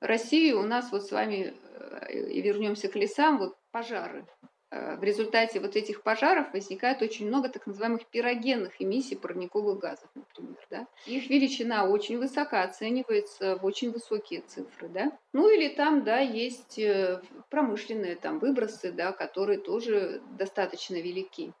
Россию, 0.00 0.60
у 0.60 0.62
нас 0.62 0.90
вот 0.92 1.04
с 1.04 1.12
вами 1.12 1.54
э, 1.54 2.30
и 2.30 2.40
вернемся 2.40 2.88
к 2.88 2.96
лесам, 2.96 3.38
вот 3.38 3.56
пожары. 3.70 4.26
Э, 4.70 4.96
в 4.96 5.04
результате 5.04 5.60
вот 5.60 5.76
этих 5.76 6.02
пожаров 6.02 6.52
возникает 6.52 7.02
очень 7.02 7.28
много 7.28 7.48
так 7.48 7.66
называемых 7.66 8.06
пирогенных 8.06 8.80
эмиссий 8.80 9.16
парниковых 9.16 9.78
газов, 9.78 10.08
например. 10.14 10.58
Да? 10.70 10.86
Их 11.06 11.28
величина 11.30 11.86
очень 11.86 12.18
высока, 12.18 12.62
оценивается 12.62 13.56
в 13.56 13.64
очень 13.64 13.92
высокие 13.92 14.40
цифры. 14.40 14.88
Да? 14.88 15.12
Ну 15.32 15.48
или 15.48 15.68
там 15.68 16.04
да, 16.04 16.18
есть 16.18 16.78
э, 16.78 17.22
промышленные 17.50 18.16
там, 18.16 18.38
выбросы, 18.38 18.92
да, 18.92 19.12
которые 19.12 19.58
тоже 19.58 20.22
достаточно 20.38 20.96
велики. 20.96 21.52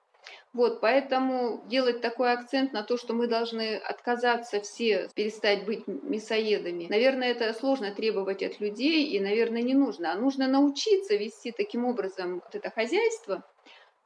Вот, 0.54 0.80
поэтому 0.80 1.64
делать 1.66 2.00
такой 2.00 2.32
акцент 2.32 2.72
на 2.72 2.84
то, 2.84 2.96
что 2.96 3.12
мы 3.12 3.26
должны 3.26 3.74
отказаться 3.74 4.60
все, 4.60 5.08
перестать 5.14 5.66
быть 5.66 5.88
мясоедами, 5.88 6.86
наверное, 6.88 7.32
это 7.32 7.52
сложно 7.52 7.92
требовать 7.92 8.40
от 8.44 8.60
людей 8.60 9.04
и, 9.08 9.18
наверное, 9.18 9.62
не 9.62 9.74
нужно. 9.74 10.12
А 10.12 10.16
нужно 10.16 10.46
научиться 10.46 11.16
вести 11.16 11.50
таким 11.50 11.84
образом 11.84 12.34
вот 12.34 12.54
это 12.54 12.70
хозяйство, 12.70 13.42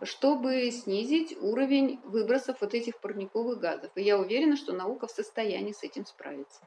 чтобы 0.03 0.71
снизить 0.71 1.37
уровень 1.39 2.01
выбросов 2.05 2.63
вот 2.63 2.73
этих 2.73 2.99
парниковых 3.01 3.61
газов. 3.61 3.91
И 3.95 4.03
я 4.03 4.19
уверена, 4.19 4.57
что 4.57 4.73
наука 4.73 5.07
в 5.07 5.11
состоянии 5.11 5.73
с 5.73 5.83
этим 5.83 6.07
справиться. 6.07 6.61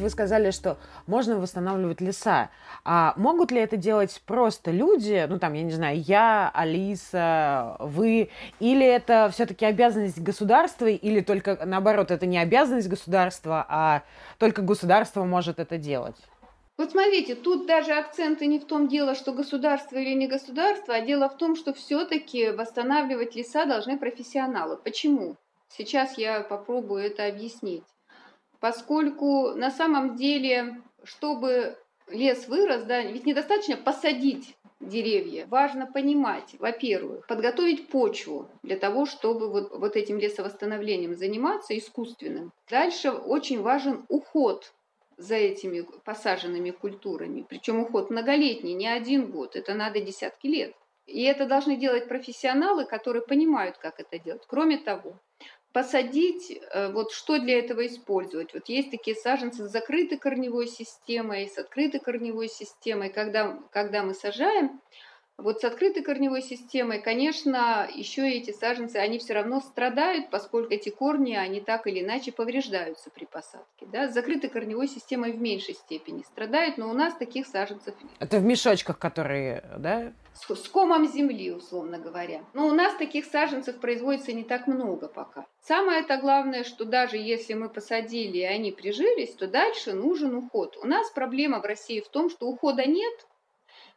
Вы 0.00 0.10
сказали, 0.10 0.50
что 0.50 0.78
можно 1.06 1.38
восстанавливать 1.38 2.00
леса. 2.00 2.50
А 2.84 3.12
могут 3.16 3.50
ли 3.52 3.60
это 3.60 3.76
делать 3.76 4.22
просто 4.26 4.70
люди, 4.70 5.26
ну 5.28 5.38
там, 5.38 5.52
я 5.52 5.62
не 5.62 5.72
знаю, 5.72 6.00
я, 6.00 6.50
Алиса, 6.54 7.76
вы, 7.78 8.30
или 8.58 8.86
это 8.86 9.30
все-таки 9.32 9.64
обязанность 9.66 10.20
государства, 10.20 10.86
или 10.86 11.20
только 11.20 11.58
наоборот, 11.64 12.10
это 12.10 12.26
не 12.26 12.38
обязанность 12.38 12.88
государства, 12.88 13.64
а 13.68 14.02
только 14.38 14.62
государство 14.62 15.24
может 15.24 15.58
это 15.58 15.76
делать? 15.76 16.16
Вот 16.78 16.92
смотрите, 16.92 17.34
тут 17.34 17.66
даже 17.66 17.92
акценты 17.92 18.46
не 18.46 18.58
в 18.58 18.64
том 18.64 18.88
дело, 18.88 19.14
что 19.14 19.32
государство 19.32 19.98
или 19.98 20.14
не 20.14 20.26
государство, 20.26 20.94
а 20.94 21.02
дело 21.02 21.28
в 21.28 21.36
том, 21.36 21.54
что 21.54 21.74
все-таки 21.74 22.50
восстанавливать 22.52 23.34
леса 23.36 23.66
должны 23.66 23.98
профессионалы. 23.98 24.78
Почему? 24.78 25.36
Сейчас 25.68 26.16
я 26.16 26.40
попробую 26.40 27.02
это 27.04 27.26
объяснить 27.26 27.84
поскольку 28.60 29.54
на 29.54 29.70
самом 29.70 30.16
деле, 30.16 30.82
чтобы 31.02 31.76
лес 32.08 32.46
вырос, 32.48 32.84
да, 32.84 33.02
ведь 33.02 33.26
недостаточно 33.26 33.76
посадить 33.76 34.56
деревья. 34.80 35.46
Важно 35.46 35.86
понимать, 35.86 36.54
во-первых, 36.58 37.26
подготовить 37.26 37.88
почву 37.88 38.48
для 38.62 38.76
того, 38.76 39.06
чтобы 39.06 39.50
вот, 39.50 39.70
вот 39.78 39.96
этим 39.96 40.18
лесовосстановлением 40.18 41.14
заниматься 41.14 41.76
искусственным. 41.76 42.52
Дальше 42.68 43.10
очень 43.10 43.60
важен 43.60 44.04
уход 44.08 44.72
за 45.16 45.34
этими 45.34 45.86
посаженными 46.04 46.70
культурами. 46.70 47.44
Причем 47.46 47.80
уход 47.80 48.10
многолетний, 48.10 48.72
не 48.72 48.88
один 48.88 49.30
год, 49.30 49.54
это 49.54 49.74
надо 49.74 50.00
десятки 50.00 50.46
лет. 50.46 50.74
И 51.06 51.22
это 51.24 51.44
должны 51.44 51.76
делать 51.76 52.08
профессионалы, 52.08 52.84
которые 52.86 53.22
понимают, 53.22 53.76
как 53.78 54.00
это 54.00 54.18
делать. 54.18 54.44
Кроме 54.46 54.78
того, 54.78 55.18
посадить, 55.72 56.50
э, 56.50 56.92
вот 56.92 57.12
что 57.12 57.38
для 57.38 57.58
этого 57.58 57.86
использовать. 57.86 58.52
Вот 58.54 58.68
есть 58.68 58.90
такие 58.90 59.16
саженцы 59.16 59.66
с 59.66 59.70
закрытой 59.70 60.18
корневой 60.18 60.66
системой, 60.66 61.48
с 61.48 61.58
открытой 61.58 62.00
корневой 62.00 62.48
системой. 62.48 63.10
Когда, 63.10 63.58
когда 63.70 64.02
мы 64.02 64.14
сажаем, 64.14 64.80
вот 65.42 65.60
с 65.60 65.64
открытой 65.64 66.02
корневой 66.02 66.42
системой, 66.42 67.00
конечно, 67.00 67.88
еще 67.94 68.28
эти 68.30 68.52
саженцы, 68.52 68.96
они 68.96 69.18
все 69.18 69.34
равно 69.34 69.60
страдают, 69.60 70.30
поскольку 70.30 70.72
эти 70.72 70.90
корни, 70.90 71.34
они 71.34 71.60
так 71.60 71.86
или 71.86 72.00
иначе 72.00 72.32
повреждаются 72.32 73.10
при 73.10 73.24
посадке. 73.24 73.86
Да? 73.86 74.08
С 74.08 74.14
закрытой 74.14 74.48
корневой 74.48 74.88
системой 74.88 75.32
в 75.32 75.40
меньшей 75.40 75.74
степени 75.74 76.22
страдают, 76.22 76.78
но 76.78 76.90
у 76.90 76.92
нас 76.92 77.14
таких 77.14 77.46
саженцев 77.46 77.94
нет. 78.02 78.12
Это 78.18 78.38
в 78.38 78.44
мешочках, 78.44 78.98
которые, 78.98 79.64
да? 79.78 80.12
С, 80.34 80.54
с 80.54 80.68
комом 80.68 81.06
земли, 81.06 81.50
условно 81.52 81.98
говоря. 81.98 82.44
Но 82.54 82.66
у 82.66 82.72
нас 82.72 82.94
таких 82.94 83.24
саженцев 83.24 83.80
производится 83.80 84.32
не 84.32 84.44
так 84.44 84.66
много 84.66 85.08
пока. 85.08 85.46
Самое 85.62 86.00
это 86.00 86.16
главное, 86.18 86.64
что 86.64 86.84
даже 86.84 87.16
если 87.16 87.54
мы 87.54 87.68
посадили 87.68 88.38
и 88.38 88.44
они 88.44 88.72
прижились, 88.72 89.34
то 89.34 89.46
дальше 89.46 89.92
нужен 89.92 90.34
уход. 90.34 90.76
У 90.82 90.86
нас 90.86 91.10
проблема 91.10 91.60
в 91.60 91.64
России 91.64 92.00
в 92.00 92.08
том, 92.08 92.30
что 92.30 92.46
ухода 92.46 92.86
нет, 92.86 93.26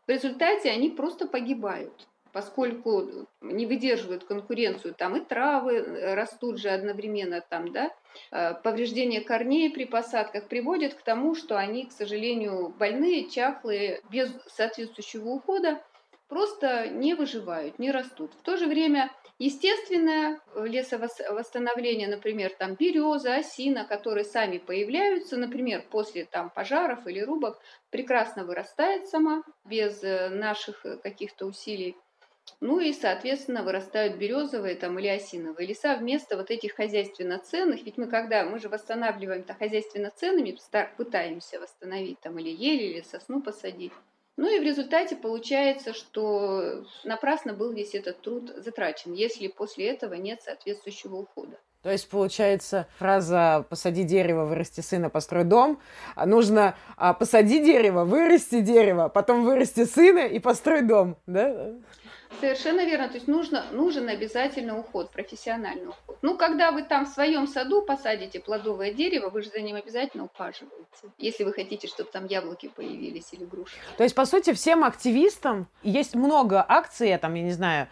в 0.08 0.10
результате 0.10 0.72
они 0.72 0.90
просто 0.90 1.28
погибают 1.28 2.08
поскольку 2.34 3.28
не 3.42 3.66
выдерживают 3.66 4.26
конкуренцию, 4.26 4.96
там 4.96 5.16
и 5.16 5.24
травы 5.24 5.76
э, 5.76 6.16
растут 6.16 6.58
же 6.58 6.70
одновременно, 6.70 7.42
там, 7.42 7.72
да, 7.72 7.92
э, 8.32 8.56
повреждение 8.56 9.22
корней 9.22 9.70
при 9.70 9.86
посадках 9.86 10.48
приводит 10.48 10.96
к 10.96 11.04
тому, 11.04 11.36
что 11.36 11.58
они, 11.58 11.86
к 11.86 11.92
сожалению, 11.92 12.70
больные, 12.70 13.30
чахлые, 13.30 14.02
без 14.10 14.32
соответствующего 14.48 15.30
ухода, 15.30 15.82
просто 16.28 16.88
не 16.88 17.14
выживают, 17.14 17.78
не 17.78 17.92
растут. 17.92 18.34
В 18.34 18.42
то 18.42 18.58
же 18.58 18.66
время 18.66 19.12
естественное 19.40 20.40
лесовосстановление, 20.56 22.08
например, 22.08 22.52
там 22.58 22.76
береза, 22.76 23.36
осина, 23.36 23.86
которые 23.86 24.26
сами 24.26 24.58
появляются, 24.58 25.38
например, 25.38 25.84
после 25.90 26.26
там 26.26 26.50
пожаров 26.50 27.06
или 27.08 27.20
рубок, 27.20 27.60
прекрасно 27.90 28.46
вырастает 28.46 29.08
сама, 29.08 29.44
без 29.66 30.04
э, 30.04 30.30
наших 30.30 30.86
э, 30.86 30.98
каких-то 30.98 31.46
усилий. 31.46 31.96
Ну 32.60 32.80
и, 32.80 32.94
соответственно, 32.94 33.64
вырастают 33.64 34.18
березовые 34.18 34.76
там, 34.76 35.00
или 35.00 35.08
осиновые 35.08 35.68
леса 35.68 35.96
вместо 35.96 36.38
вот 36.38 36.52
этих 36.52 36.76
хозяйственно 36.76 37.40
ценных. 37.40 37.84
Ведь 37.84 37.98
мы 37.98 38.08
когда, 38.08 38.44
мы 38.44 38.60
же 38.60 38.70
восстанавливаем-то 38.70 39.54
хозяйственно 39.54 40.12
ценными, 40.12 40.58
пытаемся 40.98 41.60
восстановить 41.60 42.20
там 42.20 42.40
или 42.40 42.50
ель, 42.50 42.82
или 42.82 43.02
сосну 43.02 43.42
посадить. 43.42 43.94
Ну 44.36 44.50
и 44.50 44.60
в 44.60 44.64
результате 44.64 45.16
получается, 45.16 45.94
что 45.94 46.86
напрасно 47.04 47.54
был 47.54 47.72
весь 47.72 47.94
этот 47.94 48.22
труд 48.22 48.52
затрачен, 48.58 49.14
если 49.14 49.48
после 49.48 49.90
этого 49.90 50.16
нет 50.16 50.42
соответствующего 50.42 51.18
ухода. 51.18 51.58
То 51.84 51.92
есть, 51.92 52.10
получается, 52.10 52.88
фраза 52.98 53.66
«посади 53.70 54.04
дерево, 54.04 54.46
вырасти 54.46 54.80
сына, 54.80 55.10
построй 55.10 55.44
дом» 55.44 55.82
нужно 56.16 56.78
а, 56.96 57.14
«посади 57.14 57.62
дерево, 57.62 58.06
вырасти 58.06 58.62
дерево, 58.62 59.10
потом 59.10 59.44
вырасти 59.44 59.84
сына 59.84 60.26
и 60.26 60.40
построй 60.40 60.82
дом», 60.82 61.18
да? 61.28 61.74
Совершенно 62.40 62.86
верно. 62.86 63.08
То 63.08 63.16
есть 63.16 63.28
нужно, 63.28 63.66
нужен 63.72 64.10
обязательно 64.10 64.78
уход, 64.78 65.12
профессиональный 65.12 65.88
уход. 65.88 66.18
Ну, 66.22 66.38
когда 66.38 66.72
вы 66.72 66.84
там 66.84 67.06
в 67.06 67.10
своем 67.10 67.48
саду 67.48 67.82
посадите 67.82 68.40
плодовое 68.40 68.94
дерево, 68.94 69.30
вы 69.30 69.42
же 69.42 69.50
за 69.50 69.62
ним 69.62 69.76
обязательно 69.76 70.26
ухаживаете. 70.26 70.86
Если 71.18 71.44
вы 71.44 71.54
хотите, 71.54 71.88
чтобы 71.88 72.10
там 72.12 72.26
яблоки 72.26 72.70
появились 72.70 73.30
или 73.32 73.46
груши. 73.46 73.76
То 73.98 74.04
есть, 74.04 74.16
по 74.16 74.26
сути, 74.26 74.54
всем 74.54 74.84
активистам 74.84 75.68
есть 75.84 76.16
много 76.16 76.64
акций, 76.68 77.18
там, 77.18 77.34
я 77.36 77.44
не 77.44 77.52
знаю, 77.52 77.88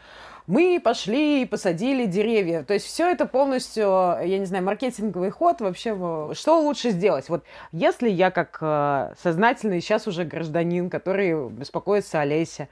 мы 0.48 0.82
пошли 0.84 1.44
и 1.44 1.46
посадили 1.46 2.06
деревья. 2.06 2.64
То 2.64 2.74
есть 2.74 2.86
все 2.86 3.10
это 3.10 3.26
полностью, 3.26 3.84
я 3.84 4.38
не 4.38 4.46
знаю, 4.46 4.64
маркетинговый 4.64 5.30
ход 5.30 5.62
вообще. 5.62 5.92
Что 6.34 6.60
лучше 6.60 6.90
сделать? 6.90 7.30
Вот 7.30 7.44
если 7.72 8.10
я 8.10 8.32
как 8.32 8.58
э, 8.60 9.14
сознательный 9.22 9.82
сейчас 9.82 10.08
уже 10.08 10.26
гражданин, 10.26 10.90
который 10.90 11.50
беспокоится 11.50 12.20
о 12.20 12.26
лесе, 12.26 12.70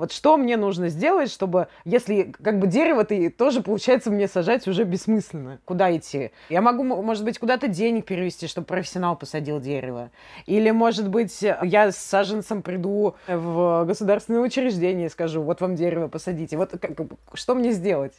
вот 0.00 0.12
что 0.12 0.38
мне 0.38 0.56
нужно 0.56 0.88
сделать, 0.88 1.30
чтобы, 1.30 1.68
если 1.84 2.32
как 2.42 2.58
бы 2.58 2.66
дерево 2.66 3.04
ты 3.04 3.28
тоже 3.28 3.60
получается 3.60 4.10
мне 4.10 4.28
сажать 4.28 4.66
уже 4.66 4.84
бессмысленно. 4.84 5.60
Куда 5.66 5.94
идти? 5.94 6.32
Я 6.48 6.62
могу, 6.62 6.82
может 6.84 7.22
быть, 7.22 7.38
куда-то 7.38 7.68
денег 7.68 8.06
перевести, 8.06 8.46
чтобы 8.46 8.66
профессионал 8.66 9.14
посадил 9.14 9.60
дерево. 9.60 10.10
Или, 10.46 10.70
может 10.70 11.10
быть, 11.10 11.42
я 11.42 11.92
с 11.92 11.98
саженцем 11.98 12.62
приду 12.62 13.14
в 13.28 13.84
государственное 13.84 14.40
учреждение 14.40 15.08
и 15.08 15.10
скажу, 15.10 15.42
вот 15.42 15.60
вам 15.60 15.76
дерево 15.76 16.08
посадите. 16.08 16.56
Вот 16.56 16.70
как, 16.70 16.92
что 17.34 17.54
мне 17.54 17.72
сделать? 17.72 18.14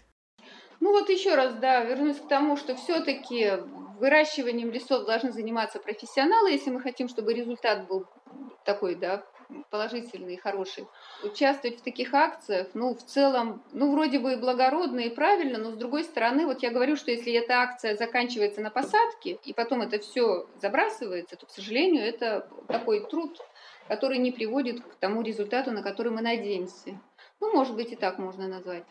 Ну 0.79 0.91
вот 0.91 1.09
еще 1.09 1.33
раз, 1.33 1.55
да, 1.55 1.83
вернусь 1.83 2.17
к 2.17 2.27
тому, 2.27 2.57
что 2.57 2.75
все-таки 2.75 3.53
выращиванием 3.99 4.71
лесов 4.71 5.07
должны 5.07 5.31
заниматься 5.31 5.79
профессионалы, 5.79 6.51
если 6.51 6.69
мы 6.69 6.79
хотим, 6.79 7.07
чтобы 7.07 7.33
результат 7.33 7.87
был 7.87 8.05
такой, 8.65 8.93
да, 8.93 9.23
положительный 9.69 10.37
хороший. 10.37 10.87
Участвовать 11.23 11.79
в 11.79 11.83
таких 11.83 12.13
акциях, 12.13 12.67
ну, 12.73 12.93
в 12.93 13.03
целом, 13.03 13.63
ну, 13.71 13.91
вроде 13.91 14.19
бы 14.19 14.33
и 14.33 14.35
благородно, 14.37 14.99
и 14.99 15.09
правильно, 15.09 15.57
но 15.57 15.71
с 15.71 15.75
другой 15.75 16.03
стороны, 16.03 16.45
вот 16.45 16.61
я 16.63 16.71
говорю, 16.71 16.95
что 16.95 17.11
если 17.11 17.33
эта 17.33 17.59
акция 17.61 17.95
заканчивается 17.95 18.61
на 18.61 18.69
посадке, 18.69 19.39
и 19.43 19.53
потом 19.53 19.81
это 19.81 19.99
все 19.99 20.47
забрасывается, 20.61 21.35
то, 21.35 21.45
к 21.45 21.51
сожалению, 21.51 22.03
это 22.03 22.47
такой 22.67 23.05
труд, 23.07 23.39
который 23.87 24.17
не 24.17 24.31
приводит 24.31 24.81
к 24.81 24.95
тому 24.95 25.21
результату, 25.21 25.71
на 25.71 25.81
который 25.81 26.11
мы 26.11 26.21
надеемся. 26.21 26.99
Ну, 27.39 27.53
может 27.53 27.75
быть, 27.75 27.91
и 27.91 27.95
так 27.95 28.19
можно 28.19 28.47
назвать. 28.47 28.83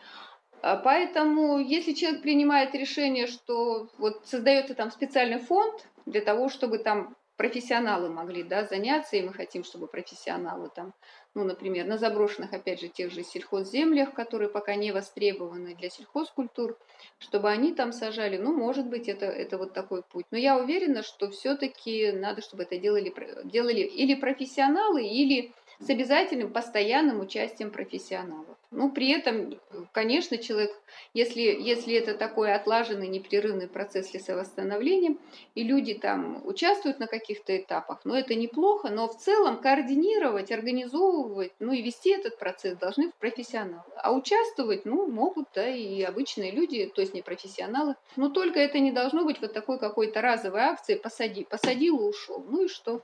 А 0.61 0.77
поэтому, 0.77 1.57
если 1.57 1.93
человек 1.93 2.21
принимает 2.21 2.75
решение, 2.75 3.25
что 3.25 3.89
вот 3.97 4.27
создается 4.27 4.75
там 4.75 4.91
специальный 4.91 5.39
фонд 5.39 5.87
для 6.05 6.21
того, 6.21 6.49
чтобы 6.49 6.77
там 6.77 7.15
профессионалы 7.41 8.07
могли 8.07 8.43
да, 8.43 8.65
заняться, 8.65 9.15
и 9.15 9.23
мы 9.23 9.33
хотим, 9.33 9.63
чтобы 9.63 9.87
профессионалы 9.87 10.69
там, 10.75 10.93
ну, 11.33 11.43
например, 11.43 11.87
на 11.87 11.97
заброшенных, 11.97 12.53
опять 12.53 12.79
же, 12.79 12.87
тех 12.87 13.11
же 13.11 13.23
сельхозземлях, 13.23 14.13
которые 14.13 14.47
пока 14.47 14.75
не 14.75 14.91
востребованы 14.91 15.73
для 15.73 15.89
сельхозкультур, 15.89 16.77
чтобы 17.17 17.49
они 17.49 17.73
там 17.73 17.93
сажали, 17.93 18.37
ну, 18.37 18.55
может 18.55 18.85
быть, 18.85 19.09
это, 19.09 19.25
это 19.25 19.57
вот 19.57 19.73
такой 19.73 20.03
путь. 20.03 20.25
Но 20.29 20.37
я 20.37 20.55
уверена, 20.55 21.01
что 21.01 21.31
все-таки 21.31 22.11
надо, 22.11 22.43
чтобы 22.43 22.61
это 22.61 22.77
делали, 22.77 23.11
делали 23.45 23.79
или 23.79 24.13
профессионалы, 24.13 25.03
или 25.03 25.51
с 25.81 25.89
обязательным 25.89 26.51
постоянным 26.51 27.19
участием 27.19 27.71
профессионалов. 27.71 28.57
Ну, 28.71 28.89
при 28.89 29.11
этом, 29.11 29.59
конечно, 29.91 30.37
человек, 30.37 30.71
если, 31.13 31.41
если 31.41 31.93
это 31.93 32.13
такой 32.13 32.53
отлаженный 32.53 33.09
непрерывный 33.09 33.67
процесс 33.67 34.13
лесовосстановления, 34.13 35.17
и 35.55 35.63
люди 35.63 35.93
там 35.93 36.41
участвуют 36.45 36.99
на 36.99 37.07
каких-то 37.07 37.57
этапах, 37.57 37.99
ну, 38.05 38.13
это 38.13 38.33
неплохо, 38.33 38.89
но 38.89 39.09
в 39.09 39.17
целом 39.17 39.57
координировать, 39.57 40.53
организовывать, 40.53 41.51
ну, 41.59 41.73
и 41.73 41.81
вести 41.81 42.11
этот 42.11 42.37
процесс 42.37 42.77
должны 42.77 43.11
профессионалы. 43.19 43.83
А 43.97 44.13
участвовать, 44.13 44.85
ну, 44.85 45.05
могут, 45.07 45.49
да, 45.53 45.67
и 45.67 46.01
обычные 46.03 46.51
люди, 46.51 46.85
то 46.85 47.01
есть 47.01 47.13
не 47.13 47.21
профессионалы. 47.21 47.95
Но 48.15 48.29
только 48.29 48.59
это 48.59 48.79
не 48.79 48.91
должно 48.91 49.25
быть 49.25 49.41
вот 49.41 49.51
такой 49.51 49.79
какой-то 49.79 50.21
разовой 50.21 50.61
акции 50.61 50.95
«посади». 50.95 51.43
Посадил 51.43 51.99
и 51.99 52.09
ушел. 52.09 52.45
Ну 52.47 52.63
и 52.63 52.67
что? 52.69 53.01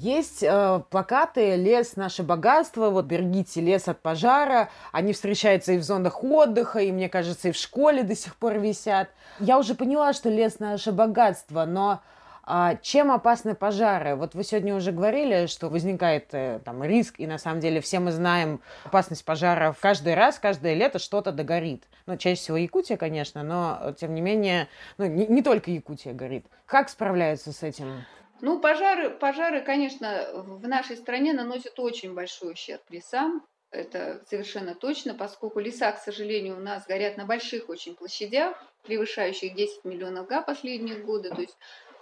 Есть 0.00 0.42
э, 0.42 0.80
плакаты 0.88 1.56
«Лес– 1.56 1.94
наше 1.96 2.22
богатство», 2.22 2.88
вот 2.88 3.04
«Берегите 3.04 3.60
лес 3.60 3.86
от 3.86 4.00
пожара». 4.00 4.70
Они 4.92 5.12
встречаются 5.12 5.72
и 5.72 5.76
в 5.76 5.82
зонах 5.82 6.24
отдыха, 6.24 6.78
и, 6.78 6.90
мне 6.90 7.10
кажется, 7.10 7.48
и 7.48 7.52
в 7.52 7.56
школе 7.56 8.02
до 8.02 8.16
сих 8.16 8.36
пор 8.36 8.54
висят. 8.54 9.10
Я 9.40 9.58
уже 9.58 9.74
поняла, 9.74 10.14
что 10.14 10.30
лес– 10.30 10.58
наше 10.58 10.92
богатство, 10.92 11.66
но 11.66 12.00
а, 12.44 12.76
чем 12.76 13.12
опасны 13.12 13.54
пожары? 13.54 14.16
Вот 14.16 14.34
вы 14.34 14.42
сегодня 14.42 14.74
уже 14.74 14.90
говорили, 14.90 15.44
что 15.44 15.68
возникает 15.68 16.32
э, 16.32 16.60
там 16.64 16.82
риск, 16.82 17.16
и 17.18 17.26
на 17.26 17.36
самом 17.36 17.60
деле 17.60 17.82
все 17.82 18.00
мы 18.00 18.10
знаем 18.10 18.62
опасность 18.84 19.26
пожаров. 19.26 19.76
Каждый 19.82 20.14
раз, 20.14 20.38
каждое 20.38 20.72
лето 20.72 20.98
что-то 20.98 21.30
догорит. 21.30 21.84
Ну, 22.06 22.16
чаще 22.16 22.40
всего 22.40 22.56
Якутия, 22.56 22.96
конечно, 22.96 23.42
но 23.42 23.94
тем 24.00 24.14
не 24.14 24.22
менее, 24.22 24.66
ну, 24.96 25.04
не, 25.04 25.26
не 25.26 25.42
только 25.42 25.70
Якутия 25.70 26.14
горит. 26.14 26.46
Как 26.64 26.88
справляются 26.88 27.52
с 27.52 27.62
этим? 27.62 28.02
Ну, 28.42 28.58
пожары, 28.60 29.10
пожары, 29.10 29.60
конечно, 29.62 30.28
в 30.34 30.66
нашей 30.66 30.96
стране 30.96 31.32
наносят 31.32 31.78
очень 31.78 32.14
большой 32.14 32.52
ущерб 32.52 32.82
лесам. 32.90 33.46
Это 33.70 34.24
совершенно 34.28 34.74
точно, 34.74 35.14
поскольку 35.14 35.60
леса, 35.60 35.92
к 35.92 35.98
сожалению, 35.98 36.56
у 36.56 36.60
нас 36.60 36.86
горят 36.86 37.16
на 37.16 37.24
больших 37.24 37.68
очень 37.68 37.94
площадях, 37.94 38.56
превышающих 38.82 39.54
10 39.54 39.84
миллионов 39.84 40.26
га 40.26 40.42
последние 40.42 40.96
годы. 40.96 41.30
То 41.30 41.40
есть 41.42 41.56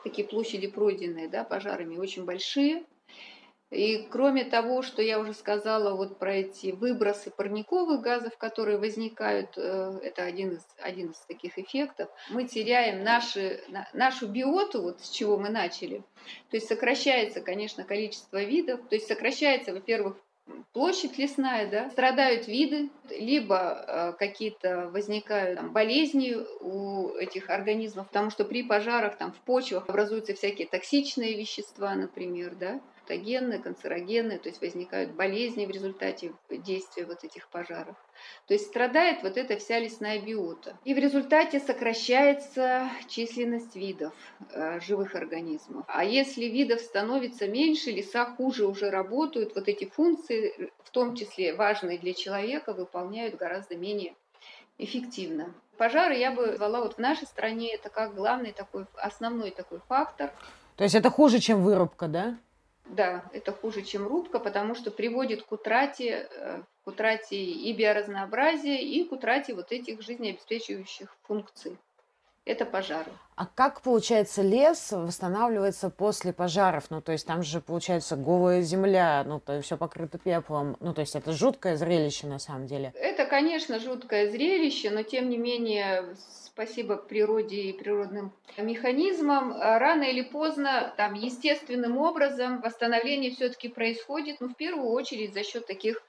такие 0.04 0.26
площади 0.26 0.68
пройденные 0.68 1.28
да, 1.28 1.44
пожарами 1.44 1.98
очень 1.98 2.24
большие. 2.24 2.84
И 3.70 4.08
кроме 4.10 4.44
того, 4.44 4.80
что 4.80 5.02
я 5.02 5.18
уже 5.18 5.34
сказала 5.34 5.94
вот 5.94 6.18
про 6.18 6.36
эти 6.36 6.72
выбросы 6.72 7.30
парниковых 7.30 8.00
газов, 8.00 8.36
которые 8.38 8.78
возникают, 8.78 9.58
э, 9.58 10.00
это 10.02 10.22
один 10.22 10.52
из, 10.52 10.66
один 10.78 11.10
из 11.10 11.18
таких 11.28 11.58
эффектов, 11.58 12.08
мы 12.30 12.44
теряем 12.44 13.04
наши, 13.04 13.60
нашу 13.92 14.26
биоту, 14.26 14.80
вот 14.82 15.00
с 15.02 15.10
чего 15.10 15.36
мы 15.36 15.50
начали. 15.50 15.98
То 16.50 16.56
есть 16.56 16.66
сокращается, 16.66 17.42
конечно, 17.42 17.84
количество 17.84 18.42
видов, 18.42 18.80
то 18.88 18.94
есть 18.94 19.06
сокращается, 19.06 19.74
во-первых, 19.74 20.16
площадь 20.72 21.18
лесная, 21.18 21.70
да, 21.70 21.90
страдают 21.90 22.48
виды, 22.48 22.88
либо 23.10 23.84
э, 23.86 24.12
какие-то 24.18 24.88
возникают 24.88 25.58
там, 25.58 25.72
болезни 25.72 26.36
у 26.60 27.10
этих 27.16 27.50
организмов, 27.50 28.08
потому 28.08 28.30
что 28.30 28.44
при 28.44 28.62
пожарах 28.62 29.18
там 29.18 29.32
в 29.32 29.40
почвах 29.40 29.88
образуются 29.88 30.34
всякие 30.34 30.66
токсичные 30.66 31.36
вещества, 31.36 31.94
например, 31.94 32.54
да, 32.54 32.80
мутагенные, 33.08 33.58
канцерогенные, 33.58 34.38
то 34.38 34.48
есть 34.48 34.60
возникают 34.60 35.12
болезни 35.12 35.66
в 35.66 35.70
результате 35.70 36.32
действия 36.50 37.06
вот 37.06 37.24
этих 37.24 37.48
пожаров. 37.48 37.96
То 38.46 38.54
есть 38.54 38.66
страдает 38.66 39.22
вот 39.22 39.36
эта 39.36 39.56
вся 39.56 39.78
лесная 39.78 40.20
биота. 40.20 40.76
И 40.84 40.94
в 40.94 40.98
результате 40.98 41.60
сокращается 41.60 42.90
численность 43.08 43.76
видов 43.76 44.12
э, 44.52 44.80
живых 44.80 45.14
организмов. 45.14 45.84
А 45.88 46.04
если 46.04 46.44
видов 46.46 46.80
становится 46.80 47.46
меньше, 47.48 47.90
леса 47.90 48.26
хуже 48.26 48.66
уже 48.66 48.90
работают, 48.90 49.54
вот 49.54 49.68
эти 49.68 49.86
функции, 49.86 50.70
в 50.82 50.90
том 50.90 51.14
числе 51.14 51.54
важные 51.54 51.98
для 51.98 52.12
человека, 52.12 52.72
выполняют 52.74 53.36
гораздо 53.36 53.76
менее 53.76 54.14
эффективно. 54.78 55.54
Пожары 55.76 56.16
я 56.16 56.32
бы 56.32 56.48
назвала 56.48 56.80
вот 56.80 56.94
в 56.94 56.98
нашей 56.98 57.26
стране 57.26 57.74
это 57.74 57.88
как 57.88 58.14
главный 58.14 58.52
такой, 58.52 58.86
основной 58.96 59.50
такой 59.50 59.80
фактор. 59.88 60.32
То 60.76 60.84
есть 60.84 60.94
это 60.94 61.10
хуже, 61.10 61.38
чем 61.38 61.62
вырубка, 61.62 62.06
да? 62.08 62.36
Да, 62.88 63.24
это 63.32 63.52
хуже, 63.52 63.82
чем 63.82 64.06
рубка, 64.06 64.38
потому 64.38 64.74
что 64.74 64.90
приводит 64.90 65.42
к 65.42 65.52
утрате, 65.52 66.28
э, 66.30 66.62
к 66.84 66.86
утрате 66.86 67.36
и 67.36 67.72
биоразнообразия, 67.72 68.78
и 68.78 69.04
к 69.04 69.12
утрате 69.12 69.54
вот 69.54 69.72
этих 69.72 70.00
жизнеобеспечивающих 70.00 71.14
функций. 71.22 71.76
Это 72.48 72.64
пожары. 72.64 73.12
А 73.36 73.44
как, 73.44 73.82
получается, 73.82 74.40
лес 74.40 74.92
восстанавливается 74.92 75.90
после 75.90 76.32
пожаров? 76.32 76.86
Ну, 76.88 77.02
то 77.02 77.12
есть 77.12 77.26
там 77.26 77.42
же, 77.42 77.60
получается, 77.60 78.16
голая 78.16 78.62
земля, 78.62 79.22
ну, 79.26 79.38
то 79.38 79.52
есть 79.52 79.66
все 79.66 79.76
покрыто 79.76 80.16
пеплом. 80.16 80.78
Ну, 80.80 80.94
то 80.94 81.02
есть 81.02 81.14
это 81.14 81.32
жуткое 81.32 81.76
зрелище 81.76 82.26
на 82.26 82.38
самом 82.38 82.66
деле. 82.66 82.94
Это, 82.94 83.26
конечно, 83.26 83.78
жуткое 83.78 84.30
зрелище, 84.30 84.88
но 84.88 85.02
тем 85.02 85.28
не 85.28 85.36
менее 85.36 86.16
спасибо 86.58 86.96
природе 86.96 87.56
и 87.56 87.72
природным 87.72 88.32
механизмам, 88.56 89.52
а 89.52 89.78
рано 89.78 90.02
или 90.02 90.22
поздно, 90.22 90.92
там, 90.96 91.14
естественным 91.14 91.98
образом 91.98 92.60
восстановление 92.60 93.30
все-таки 93.30 93.68
происходит, 93.68 94.40
ну, 94.40 94.48
в 94.48 94.56
первую 94.56 94.88
очередь 94.88 95.34
за 95.34 95.44
счет 95.44 95.68
таких, 95.68 96.02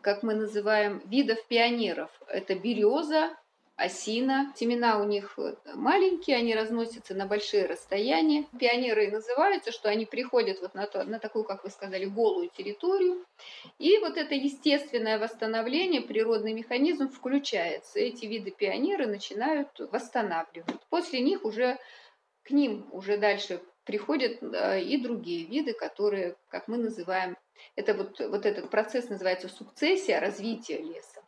как 0.00 0.22
мы 0.22 0.34
называем, 0.34 1.02
видов 1.04 1.46
пионеров. 1.46 2.08
Это 2.26 2.54
береза, 2.54 3.36
осина. 3.82 4.52
Семена 4.56 4.98
у 4.98 5.04
них 5.04 5.34
э, 5.38 5.54
маленькие, 5.74 6.36
они 6.36 6.54
разносятся 6.54 7.14
на 7.14 7.26
большие 7.26 7.66
расстояния. 7.66 8.46
Пионеры 8.58 9.10
называются, 9.10 9.72
что 9.72 9.88
они 9.88 10.06
приходят 10.06 10.60
вот 10.60 10.74
на, 10.74 10.86
то, 10.86 11.04
на 11.04 11.18
такую, 11.18 11.44
как 11.44 11.64
вы 11.64 11.70
сказали, 11.70 12.04
голую 12.04 12.48
территорию. 12.48 13.24
И 13.78 13.98
вот 13.98 14.16
это 14.16 14.34
естественное 14.34 15.18
восстановление, 15.18 16.00
природный 16.00 16.52
механизм 16.52 17.08
включается. 17.08 17.98
Эти 17.98 18.26
виды 18.26 18.50
пионеры 18.50 19.06
начинают 19.06 19.68
восстанавливать. 19.78 20.80
После 20.88 21.20
них 21.20 21.44
уже 21.44 21.78
к 22.44 22.50
ним 22.50 22.86
уже 22.92 23.18
дальше 23.18 23.60
приходят 23.84 24.42
э, 24.42 24.82
и 24.82 24.96
другие 24.96 25.44
виды, 25.46 25.72
которые, 25.72 26.36
как 26.48 26.68
мы 26.68 26.78
называем, 26.78 27.36
это 27.76 27.94
вот, 27.94 28.18
вот 28.18 28.46
этот 28.46 28.70
процесс 28.70 29.08
называется 29.08 29.48
сукцессия, 29.48 30.20
развитие 30.20 30.78
леса. 30.78 31.21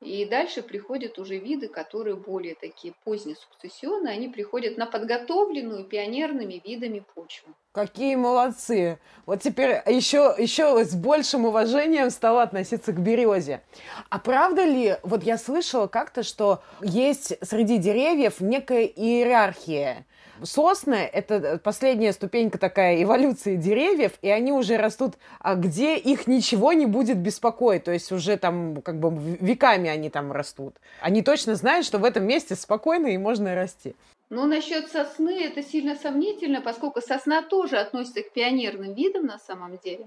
И 0.00 0.24
дальше 0.24 0.62
приходят 0.62 1.18
уже 1.18 1.38
виды, 1.38 1.66
которые 1.66 2.14
более 2.14 2.54
такие 2.54 2.94
поздние 3.04 3.34
сукцессионные, 3.34 4.14
они 4.14 4.28
приходят 4.28 4.78
на 4.78 4.86
подготовленную 4.86 5.84
пионерными 5.84 6.62
видами 6.64 7.04
почву. 7.14 7.52
Какие 7.72 8.14
молодцы! 8.14 9.00
Вот 9.26 9.42
теперь 9.42 9.82
еще, 9.86 10.34
еще 10.38 10.84
с 10.84 10.94
большим 10.94 11.46
уважением 11.46 12.10
стала 12.10 12.42
относиться 12.42 12.92
к 12.92 13.00
березе. 13.00 13.62
А 14.08 14.20
правда 14.20 14.64
ли, 14.64 14.96
вот 15.02 15.24
я 15.24 15.36
слышала 15.36 15.88
как-то, 15.88 16.22
что 16.22 16.62
есть 16.80 17.34
среди 17.42 17.78
деревьев 17.78 18.40
некая 18.40 18.84
иерархия, 18.84 20.06
Сосны– 20.42 20.94
это 21.12 21.60
последняя 21.62 22.12
ступенька 22.12 22.58
такая 22.58 23.02
эволюции 23.02 23.56
деревьев, 23.56 24.12
и 24.22 24.28
они 24.28 24.52
уже 24.52 24.76
растут, 24.76 25.14
а 25.40 25.54
где 25.54 25.96
их 25.96 26.26
ничего 26.26 26.72
не 26.72 26.86
будет 26.86 27.18
беспокоить. 27.18 27.84
То 27.84 27.92
есть 27.92 28.12
уже 28.12 28.36
там 28.36 28.80
как 28.82 28.98
бы 29.00 29.10
веками 29.40 29.88
они 29.88 30.10
там 30.10 30.32
растут. 30.32 30.76
Они 31.00 31.22
точно 31.22 31.54
знают, 31.54 31.86
что 31.86 31.98
в 31.98 32.04
этом 32.04 32.26
месте 32.26 32.54
спокойно 32.54 33.08
и 33.08 33.18
можно 33.18 33.54
расти. 33.54 33.94
Ну, 34.30 34.46
насчет 34.46 34.90
сосны 34.90 35.42
это 35.42 35.62
сильно 35.62 35.96
сомнительно, 35.96 36.60
поскольку 36.60 37.00
сосна 37.00 37.42
тоже 37.42 37.78
относится 37.78 38.22
к 38.22 38.32
пионерным 38.32 38.94
видам 38.94 39.26
на 39.26 39.38
самом 39.38 39.78
деле. 39.78 40.06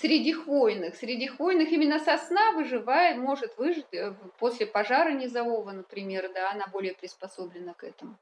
Среди 0.00 0.32
хвойных, 0.32 0.96
среди 0.96 1.26
хвойных 1.26 1.70
именно 1.70 1.98
сосна 1.98 2.52
выживает, 2.52 3.18
может 3.18 3.56
выжить 3.58 3.92
э, 3.92 4.14
после 4.38 4.66
пожара 4.66 5.12
низового, 5.12 5.70
например, 5.70 6.30
да, 6.34 6.50
она 6.50 6.66
более 6.66 6.94
приспособлена 6.94 7.74
к 7.74 7.84
этому. 7.84 8.16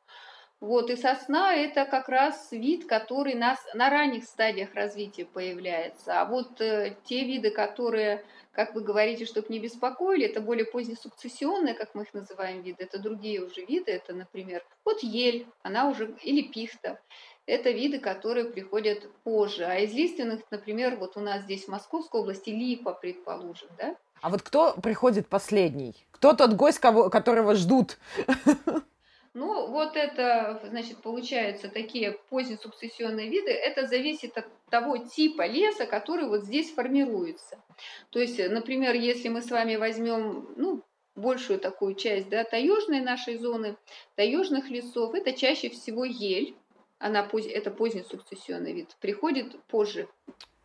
Вот, 0.60 0.90
и 0.90 0.96
сосна– 0.96 1.54
это 1.56 1.86
как 1.86 2.10
раз 2.10 2.48
вид, 2.52 2.84
который 2.86 3.32
нас 3.34 3.58
на 3.72 3.88
ранних 3.88 4.24
стадиях 4.24 4.74
развития 4.74 5.24
появляется. 5.24 6.20
А 6.20 6.26
вот 6.26 6.60
э, 6.60 6.96
те 7.04 7.24
виды, 7.24 7.50
которые, 7.50 8.26
как 8.52 8.74
вы 8.74 8.82
говорите, 8.82 9.24
чтобы 9.24 9.46
не 9.48 9.58
беспокоили, 9.58 10.26
это 10.26 10.42
более 10.42 10.66
позднесукцессионные, 10.66 11.72
как 11.72 11.94
мы 11.94 12.02
их 12.02 12.12
называем, 12.12 12.60
виды. 12.60 12.84
Это 12.84 12.98
другие 12.98 13.42
уже 13.42 13.64
виды. 13.64 13.90
Это, 13.90 14.12
например, 14.12 14.62
вот 14.84 15.02
ель, 15.02 15.46
она 15.62 15.88
уже, 15.88 16.14
или 16.22 16.42
пихта. 16.42 17.00
Это 17.46 17.70
виды, 17.70 17.98
которые 17.98 18.44
приходят 18.44 19.10
позже. 19.24 19.64
А 19.64 19.78
из 19.78 19.94
лиственных, 19.94 20.42
например, 20.50 20.96
вот 20.96 21.16
у 21.16 21.20
нас 21.20 21.44
здесь 21.44 21.64
в 21.64 21.68
Московской 21.68 22.20
области 22.20 22.50
липа, 22.50 22.92
предположим, 22.92 23.70
да? 23.78 23.96
А 24.20 24.28
вот 24.28 24.42
кто 24.42 24.74
приходит 24.74 25.26
последний? 25.26 25.96
Кто 26.10 26.34
тот 26.34 26.52
гость, 26.52 26.80
кого, 26.80 27.08
которого 27.08 27.54
ждут? 27.54 27.96
Ну, 29.32 29.68
вот 29.68 29.96
это, 29.96 30.60
значит, 30.64 30.98
получается, 31.02 31.68
такие 31.68 32.18
позднесукцессионные 32.30 33.28
виды, 33.28 33.50
это 33.50 33.86
зависит 33.86 34.36
от 34.36 34.46
того 34.70 34.96
типа 34.98 35.46
леса, 35.46 35.86
который 35.86 36.26
вот 36.26 36.42
здесь 36.42 36.72
формируется. 36.72 37.62
То 38.10 38.18
есть, 38.18 38.38
например, 38.38 38.94
если 38.94 39.28
мы 39.28 39.42
с 39.42 39.50
вами 39.50 39.76
возьмем, 39.76 40.48
ну, 40.56 40.82
большую 41.14 41.60
такую 41.60 41.94
часть, 41.94 42.28
да, 42.28 42.42
таежной 42.42 43.00
нашей 43.00 43.36
зоны, 43.36 43.76
таежных 44.16 44.68
лесов, 44.68 45.14
это 45.14 45.32
чаще 45.32 45.68
всего 45.68 46.04
ель, 46.04 46.56
она, 46.98 47.28
это 47.32 47.70
поздний 47.70 48.02
сукцессионный 48.02 48.72
вид, 48.72 48.96
приходит 49.00 49.62
позже. 49.64 50.08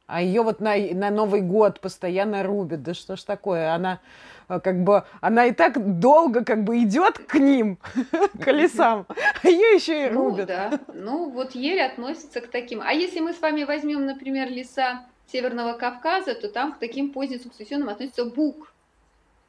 А 0.08 0.22
ее 0.22 0.44
вот 0.44 0.60
на, 0.60 0.78
на 0.78 1.10
Новый 1.10 1.42
год 1.42 1.80
постоянно 1.80 2.44
рубят. 2.44 2.84
Да 2.84 2.94
что 2.94 3.16
ж 3.16 3.24
такое? 3.24 3.74
Она 3.74 4.00
э, 4.50 4.60
как 4.60 4.84
бы, 4.84 5.04
она 5.20 5.48
и 5.48 5.52
так 5.52 6.00
долго 6.00 6.46
как 6.46 6.64
бы 6.64 6.84
идет 6.84 7.18
к 7.18 7.36
ним, 7.36 7.80
к 8.40 8.52
лесам, 8.52 9.08
а 9.42 9.48
ее 9.48 9.76
еще 9.76 10.06
и 10.06 10.10
ну 10.10 10.30
рубят. 10.30 10.48
Ну, 10.48 10.56
да. 10.56 10.80
Ну, 10.94 11.30
вот 11.32 11.56
ель 11.56 11.82
относится 11.82 12.42
к 12.42 12.48
таким. 12.48 12.82
А 12.82 12.92
если 12.92 13.20
мы 13.20 13.34
с 13.34 13.42
вами 13.42 13.64
возьмем, 13.64 14.06
например, 14.06 14.50
леса 14.50 15.06
Северного 15.32 15.74
Кавказа, 15.74 16.36
то 16.36 16.50
там 16.50 16.74
к 16.74 16.80
таким 16.80 17.12
поздним 17.12 17.40
сукцессионным 17.40 17.90
относится 17.90 18.26
бук. 18.26 18.74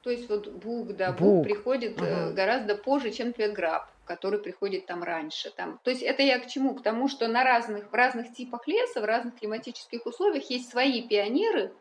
То 0.02 0.10
есть 0.10 0.28
вот 0.30 0.48
бук, 0.48 0.96
да, 0.96 1.12
бук, 1.12 1.18
бук 1.18 1.44
приходит 1.44 2.00
угу. 2.00 2.34
гораздо 2.34 2.76
позже, 2.76 3.10
чем 3.10 3.32
петграб 3.32 3.88
который 4.06 4.38
приходит 4.38 4.86
там 4.86 5.02
раньше. 5.02 5.50
Там. 5.50 5.78
То 5.82 5.90
есть 5.90 6.02
это 6.02 6.22
я 6.22 6.38
к 6.38 6.46
чему? 6.46 6.74
К 6.74 6.82
тому, 6.82 7.08
что 7.08 7.28
на 7.28 7.44
разных, 7.44 7.90
в 7.90 7.94
разных 7.94 8.32
типах 8.32 8.66
леса, 8.66 9.00
в 9.00 9.04
разных 9.04 9.38
климатических 9.38 10.06
условиях 10.06 10.48
есть 10.50 10.70
свои 10.70 11.06
пионеры 11.06 11.72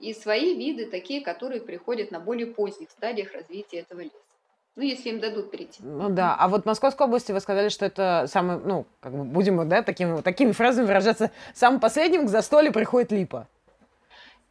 и 0.00 0.14
свои 0.14 0.54
виды, 0.54 0.86
такие, 0.86 1.20
которые 1.20 1.60
приходят 1.60 2.10
на 2.10 2.20
более 2.20 2.46
поздних 2.46 2.90
стадиях 2.90 3.32
развития 3.32 3.80
этого 3.80 4.00
леса. 4.00 4.14
Ну, 4.76 4.84
если 4.84 5.08
им 5.08 5.18
дадут 5.18 5.50
прийти. 5.50 5.82
Ну 5.82 6.08
да. 6.08 6.36
А 6.38 6.46
вот 6.46 6.62
в 6.62 6.66
Московской 6.66 7.04
области 7.04 7.32
вы 7.32 7.40
сказали, 7.40 7.68
что 7.68 7.84
это 7.84 8.26
самый, 8.28 8.58
ну, 8.58 8.86
как 9.00 9.12
бы 9.12 9.24
будем, 9.24 9.68
да, 9.68 9.82
такими, 9.82 10.20
такими 10.20 10.52
фразами 10.52 10.86
выражаться, 10.86 11.32
самым 11.52 11.80
последним 11.80 12.26
к 12.26 12.28
застолью 12.28 12.72
приходит 12.72 13.10
липа. 13.10 13.48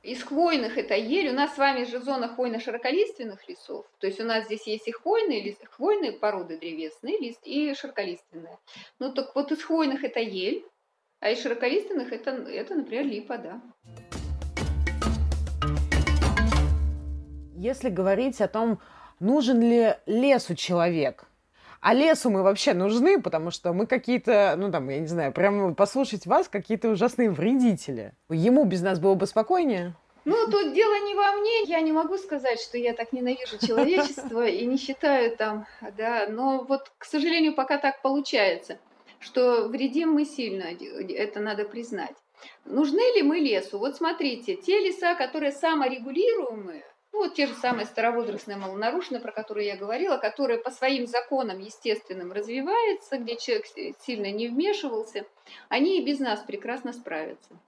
Из 0.04 0.24
хвойных 0.24 0.78
это 0.78 0.96
ель. 0.96 1.30
У 1.30 1.34
нас 1.34 1.56
с 1.56 1.58
вами 1.58 1.84
же 1.84 2.00
зона 2.00 2.28
хвойно-широколиственных 2.28 3.48
лесов. 3.50 3.86
То 4.00 4.08
есть 4.08 4.20
у 4.20 4.24
нас 4.24 4.46
здесь 4.46 4.68
есть 4.68 4.88
и 4.88 4.92
хвойные, 4.92 5.42
лист, 5.42 5.66
хвойные 5.66 6.14
породы 6.14 6.58
древесные, 6.58 7.18
лист, 7.18 7.42
и 7.44 7.74
широколиственные. 7.74 8.60
Ну 9.00 9.12
так 9.12 9.36
вот 9.36 9.52
из 9.52 9.64
хвойных 9.64 10.04
это 10.04 10.20
ель, 10.20 10.64
а 11.20 11.32
из 11.32 11.42
широколиственных 11.42 12.14
это, 12.14 12.32
это 12.32 12.76
например, 12.76 13.06
липа, 13.06 13.38
да. 13.38 13.62
Если 17.56 17.90
говорить 17.90 18.40
о 18.40 18.48
том, 18.48 18.80
нужен 19.20 19.60
ли 19.60 19.96
лесу 20.06 20.54
человек, 20.54 21.26
а 21.82 21.94
лесу 21.94 22.30
мы 22.30 22.44
вообще 22.44 22.74
нужны, 22.74 23.22
потому 23.22 23.52
что 23.52 23.74
мы 23.74 23.86
какие-то, 23.86 24.56
ну 24.58 24.72
там, 24.72 24.90
я 24.90 25.00
не 25.00 25.08
знаю, 25.08 25.32
прям 25.32 25.76
послушать 25.76 26.26
вас, 26.26 26.48
какие-то 26.48 26.90
ужасные 26.90 27.30
вредители. 27.30 28.14
Ему 28.30 28.66
без 28.66 28.82
нас 28.82 29.00
было 29.00 29.16
бы 29.16 29.28
спокойнее. 29.28 29.96
Ну, 30.26 30.36
тут 30.52 30.74
дело 30.74 31.06
не 31.06 31.16
во 31.16 31.32
мне. 31.34 31.64
Я 31.64 31.80
не 31.80 31.94
могу 31.94 32.18
сказать, 32.18 32.60
что 32.60 32.78
я 32.78 32.94
так 32.94 33.14
ненавижу 33.14 33.66
человечество 33.66 34.46
и 34.46 34.66
не 34.66 34.76
считаю 34.78 35.38
там, 35.38 35.66
да. 35.98 36.28
Но 36.28 36.66
вот, 36.68 36.92
к 36.98 37.06
сожалению, 37.06 37.56
пока 37.56 37.78
так 37.78 38.02
получается, 38.02 38.78
что 39.20 39.70
вредим 39.70 40.12
мы 40.12 40.26
сильно, 40.26 40.66
это 40.66 41.40
надо 41.40 41.64
признать. 41.64 42.16
Нужны 42.66 43.16
ли 43.16 43.24
мы 43.24 43.38
лесу? 43.38 43.80
Вот 43.80 43.96
смотрите, 43.96 44.56
те 44.56 44.80
леса, 44.80 45.16
которые 45.16 45.54
саморегулируемые, 45.54 46.84
ну, 47.18 47.24
вот 47.24 47.34
те 47.34 47.48
же 47.48 47.56
самые 47.56 47.88
старовозрастные 47.88 48.58
малонарушенные, 48.58 49.20
про 49.20 49.32
которые 49.32 49.66
я 49.68 49.76
говорила, 49.76 50.18
которые 50.18 50.60
по 50.60 50.70
своим 50.70 51.08
законам 51.08 51.58
естественным 51.58 52.32
развиваются, 52.32 53.18
где 53.18 53.36
человек 53.38 53.66
сильно 54.06 54.32
не 54.32 54.48
вмешивался, 54.48 55.26
они 55.68 56.00
и 56.00 56.06
без 56.06 56.20
нас 56.20 56.42
прекрасно 56.42 56.94
справятся. 56.94 57.60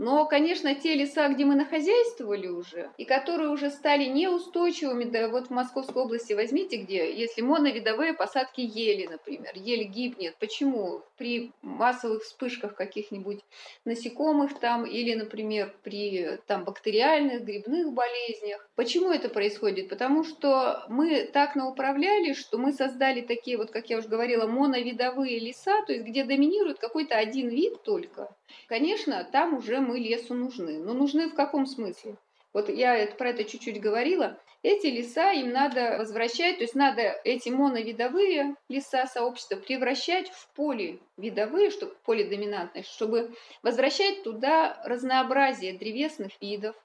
Но, 0.00 0.24
конечно, 0.24 0.74
те 0.74 0.94
леса, 0.94 1.28
где 1.28 1.44
мы 1.44 1.54
нахозяйствовали 1.56 2.46
уже, 2.46 2.90
и 2.96 3.04
которые 3.04 3.50
уже 3.50 3.68
стали 3.68 4.06
неустойчивыми, 4.06 5.04
да 5.04 5.28
вот 5.28 5.48
в 5.48 5.50
Московской 5.50 6.02
области 6.02 6.32
возьмите, 6.32 6.78
где, 6.78 7.14
если 7.14 7.42
моновидовые 7.42 8.14
посадки 8.14 8.62
ели, 8.62 9.06
например, 9.06 9.52
ель 9.54 9.84
гибнет. 9.84 10.36
Почему? 10.40 11.02
При 11.18 11.52
массовых 11.60 12.22
вспышках 12.22 12.74
каких-нибудь 12.76 13.40
насекомых 13.84 14.58
там, 14.58 14.86
или, 14.86 15.14
например, 15.14 15.76
при 15.82 16.38
там, 16.46 16.64
бактериальных, 16.64 17.44
грибных 17.44 17.92
болезнях. 17.92 18.66
Почему 18.76 19.10
это 19.10 19.28
происходит? 19.28 19.90
Потому 19.90 20.24
что 20.24 20.82
мы 20.88 21.28
так 21.30 21.56
науправляли, 21.56 22.32
что 22.32 22.56
мы 22.56 22.72
создали 22.72 23.20
такие, 23.20 23.58
вот, 23.58 23.70
как 23.70 23.90
я 23.90 23.98
уже 23.98 24.08
говорила, 24.08 24.46
моновидовые 24.46 25.38
леса, 25.38 25.82
то 25.86 25.92
есть 25.92 26.06
где 26.06 26.24
доминирует 26.24 26.78
какой-то 26.78 27.16
один 27.16 27.50
вид 27.50 27.82
только. 27.82 28.34
Конечно, 28.66 29.28
там 29.30 29.54
уже 29.54 29.80
мы 29.80 29.89
лесу 29.98 30.34
нужны. 30.34 30.78
Но 30.78 30.94
нужны 30.94 31.28
в 31.28 31.34
каком 31.34 31.66
смысле? 31.66 32.16
Вот 32.52 32.68
я 32.68 33.06
про 33.18 33.30
это 33.30 33.44
чуть-чуть 33.44 33.80
говорила. 33.80 34.38
Эти 34.62 34.88
леса 34.88 35.32
им 35.32 35.52
надо 35.52 35.96
возвращать, 35.98 36.58
то 36.58 36.64
есть 36.64 36.74
надо 36.74 37.18
эти 37.24 37.48
моновидовые 37.48 38.56
леса 38.68 39.06
сообщества 39.06 39.56
превращать 39.56 40.28
в 40.30 40.48
поливидовые, 40.54 41.70
чтобы 41.70 41.94
полидоминантные, 42.04 42.82
чтобы 42.82 43.34
возвращать 43.62 44.22
туда 44.22 44.78
разнообразие 44.84 45.78
древесных 45.78 46.32
видов. 46.42 46.76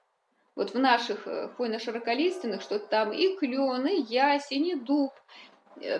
Вот 0.56 0.74
в 0.74 0.80
наших 0.80 1.28
э, 1.28 1.50
хвойно-широколиственных, 1.58 2.62
что 2.62 2.80
там 2.80 3.12
и 3.12 3.36
клен, 3.36 3.86
и 3.88 4.04
ясень, 4.04 4.68
и 4.68 4.76
дуб, 4.76 5.12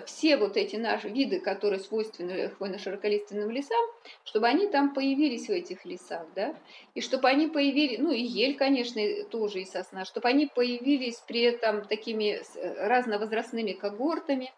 все 0.06 0.36
вот 0.36 0.56
эти 0.56 0.76
наши 0.76 1.08
виды, 1.08 1.40
которые 1.40 1.80
свойственны 1.80 2.50
хвойно-широколиственным 2.50 3.50
лесам, 3.50 3.84
чтобы 4.24 4.46
они 4.46 4.68
там 4.68 4.94
появились 4.94 5.48
в 5.48 5.50
этих 5.50 5.84
лесах, 5.84 6.26
да, 6.34 6.54
и 6.94 7.00
чтобы 7.00 7.28
они 7.28 7.48
появились, 7.48 7.98
ну 7.98 8.10
и 8.10 8.22
ель, 8.22 8.56
конечно, 8.56 9.02
тоже 9.30 9.60
и 9.60 9.64
сосна, 9.64 10.04
чтобы 10.04 10.28
они 10.28 10.46
появились 10.46 11.22
при 11.26 11.42
этом 11.42 11.84
такими 11.84 12.40
э, 12.54 12.86
разновозрастными 12.86 13.72
когортами, 13.72 14.52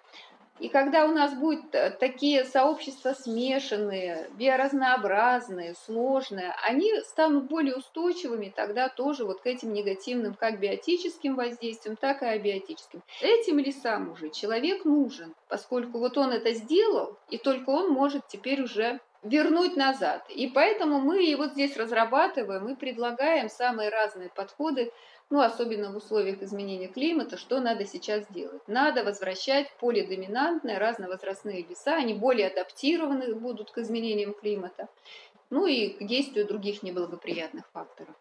и 0.61 0.69
когда 0.69 1.05
у 1.05 1.13
нас 1.13 1.35
будут 1.35 1.75
э, 1.75 1.91
такие 1.91 2.45
сообщества 2.45 3.13
смешанные, 3.13 4.29
биоразнообразные, 4.39 5.75
сложные, 5.87 6.55
они 6.67 6.93
станут 7.03 7.45
более 7.45 7.77
устойчивыми 7.77 8.53
тогда 8.55 8.89
тоже 8.89 9.25
вот 9.25 9.41
к 9.41 9.47
этим 9.47 9.73
негативным 9.73 10.35
как 10.35 10.61
биотическим 10.61 11.37
воздействиям, 11.37 11.97
так 11.97 12.23
и 12.23 12.27
абиотическим. 12.27 13.03
Этим 13.21 13.59
лесам 13.59 14.13
уже 14.13 14.31
человек 14.31 14.85
нужен, 14.85 15.35
поскольку 15.49 15.99
вот 15.99 16.19
он 16.19 16.33
это 16.33 16.53
сделал, 16.53 17.17
и 17.31 17.39
только 17.39 17.71
он 17.71 17.91
может 17.91 18.27
теперь 18.29 18.63
уже 18.63 19.01
вернуть 19.23 19.77
назад. 19.77 20.25
И 20.31 20.49
поэтому 20.49 21.01
мы 21.01 21.25
и 21.25 21.35
вот 21.35 21.53
здесь 21.53 21.77
разрабатываем 21.77 22.69
и 22.69 22.77
предлагаем 22.77 23.49
самые 23.49 23.91
разные 23.91 24.29
подходы 24.29 24.93
ну, 25.31 25.41
особенно 25.41 25.93
в 25.93 25.97
условиях 25.97 26.43
изменения 26.43 26.89
климата, 26.89 27.37
что 27.37 27.61
надо 27.61 27.85
сейчас 27.85 28.25
делать? 28.31 28.63
Надо 28.67 29.05
возвращать 29.05 29.71
полидоминантные 29.79 30.79
разновозрастные 30.79 31.67
леса, 31.69 31.97
они 31.97 32.15
более 32.15 32.49
адаптированы 32.49 33.35
будут 33.35 33.71
к 33.71 33.79
изменениям 33.79 34.33
климата, 34.33 34.89
ну 35.51 35.67
и 35.67 35.91
к 35.91 36.07
действию 36.07 36.47
других 36.47 36.83
неблагоприятных 36.83 37.65
факторов. 37.73 38.15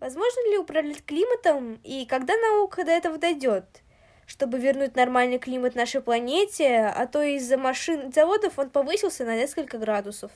Возможно 0.00 0.50
ли 0.50 0.58
управлять 0.58 1.04
климатом 1.04 1.80
и 1.84 2.04
когда 2.06 2.34
наука 2.36 2.84
до 2.84 2.90
этого 2.92 3.18
дойдет? 3.18 3.82
чтобы 4.26 4.58
вернуть 4.58 4.94
нормальный 4.94 5.38
климат 5.38 5.74
нашей 5.74 6.02
планете, 6.02 6.92
а 6.94 7.06
то 7.06 7.22
из-за 7.22 7.56
машин 7.56 8.08
и 8.08 8.12
заводов 8.12 8.58
он 8.58 8.68
повысился 8.68 9.24
на 9.24 9.34
несколько 9.34 9.78
градусов. 9.78 10.30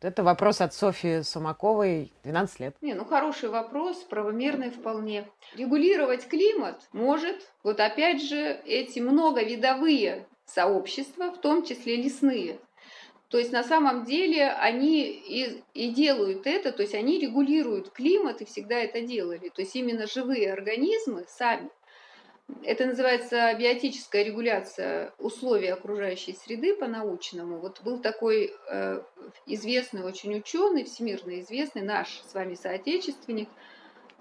Это 0.00 0.22
вопрос 0.22 0.60
от 0.60 0.72
Софьи 0.74 1.22
Сумаковой, 1.22 2.12
12 2.22 2.60
лет. 2.60 2.76
Не, 2.80 2.94
ну 2.94 3.04
хороший 3.04 3.48
вопрос, 3.48 3.96
правомерный 4.04 4.70
вполне. 4.70 5.28
Регулировать 5.56 6.28
климат 6.28 6.80
может, 6.92 7.50
вот 7.64 7.80
опять 7.80 8.22
же, 8.22 8.60
эти 8.64 9.00
многовидовые 9.00 10.26
сообщества, 10.46 11.32
в 11.32 11.40
том 11.40 11.64
числе 11.64 11.96
лесные. 11.96 12.60
То 13.28 13.38
есть 13.38 13.52
на 13.52 13.64
самом 13.64 14.04
деле 14.04 14.48
они 14.50 15.02
и, 15.02 15.62
и 15.74 15.90
делают 15.90 16.46
это, 16.46 16.72
то 16.72 16.82
есть 16.82 16.94
они 16.94 17.18
регулируют 17.18 17.90
климат 17.90 18.40
и 18.40 18.46
всегда 18.46 18.76
это 18.76 19.02
делали. 19.02 19.50
То 19.50 19.62
есть 19.62 19.74
именно 19.74 20.06
живые 20.06 20.52
организмы 20.52 21.26
сами 21.28 21.68
это 22.62 22.86
называется 22.86 23.54
биотическая 23.58 24.22
регуляция 24.22 25.12
условий 25.18 25.68
окружающей 25.68 26.32
среды 26.34 26.74
по-научному. 26.74 27.58
Вот 27.58 27.80
был 27.82 27.98
такой 27.98 28.52
э, 28.70 29.02
известный 29.46 30.02
очень 30.02 30.36
ученый, 30.36 30.84
всемирно 30.84 31.40
известный, 31.40 31.82
наш 31.82 32.20
с 32.20 32.34
вами 32.34 32.54
соотечественник, 32.54 33.48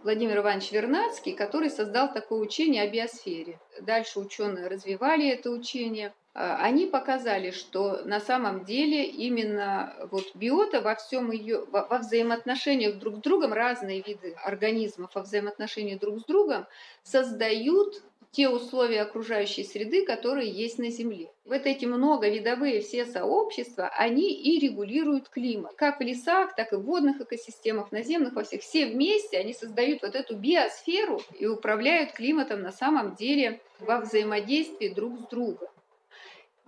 Владимир 0.03 0.37
Иванович 0.37 0.71
Вернадский, 0.71 1.33
который 1.33 1.69
создал 1.69 2.13
такое 2.13 2.39
учение 2.39 2.83
о 2.83 2.87
биосфере. 2.87 3.59
Дальше 3.81 4.19
ученые 4.19 4.67
развивали 4.67 5.27
это 5.27 5.49
учение. 5.49 6.13
Э, 6.33 6.55
они 6.59 6.85
показали, 6.85 7.51
что 7.51 8.03
на 8.05 8.19
самом 8.19 8.63
деле 8.63 9.05
именно 9.05 9.95
вот 10.11 10.35
биота 10.35 10.81
во 10.81 10.95
всем 10.95 11.31
ее, 11.31 11.65
во, 11.65 11.85
во 11.85 11.97
взаимоотношениях 11.97 12.99
друг 12.99 13.17
с 13.17 13.19
другом, 13.19 13.53
разные 13.53 14.01
виды 14.01 14.35
организмов 14.43 15.15
во 15.15 15.23
взаимоотношении 15.23 15.95
друг 15.95 16.19
с 16.19 16.25
другом 16.25 16.67
создают 17.03 18.03
те 18.31 18.49
условия 18.49 19.01
окружающей 19.01 19.63
среды, 19.63 20.05
которые 20.05 20.51
есть 20.51 20.77
на 20.77 20.89
Земле. 20.89 21.31
Вот 21.45 21.65
эти 21.65 21.85
многовидовые 21.85 22.81
все 22.81 23.05
сообщества, 23.05 23.89
они 23.97 24.33
и 24.33 24.59
регулируют 24.59 25.29
климат. 25.29 25.73
Как 25.75 25.99
в 25.99 26.03
лесах, 26.03 26.55
так 26.55 26.73
и 26.73 26.75
в 26.75 26.81
водных 26.81 27.21
экосистемах, 27.21 27.91
наземных, 27.91 28.33
во 28.33 28.43
всех. 28.43 28.61
Все 28.61 28.85
вместе 28.87 29.37
они 29.37 29.53
создают 29.53 30.01
вот 30.01 30.15
эту 30.15 30.35
биосферу 30.35 31.21
и 31.39 31.47
управляют 31.47 32.11
климатом 32.11 32.61
на 32.61 32.71
самом 32.71 33.15
деле 33.15 33.61
во 33.79 33.99
взаимодействии 33.99 34.89
друг 34.89 35.19
с 35.19 35.27
другом. 35.27 35.69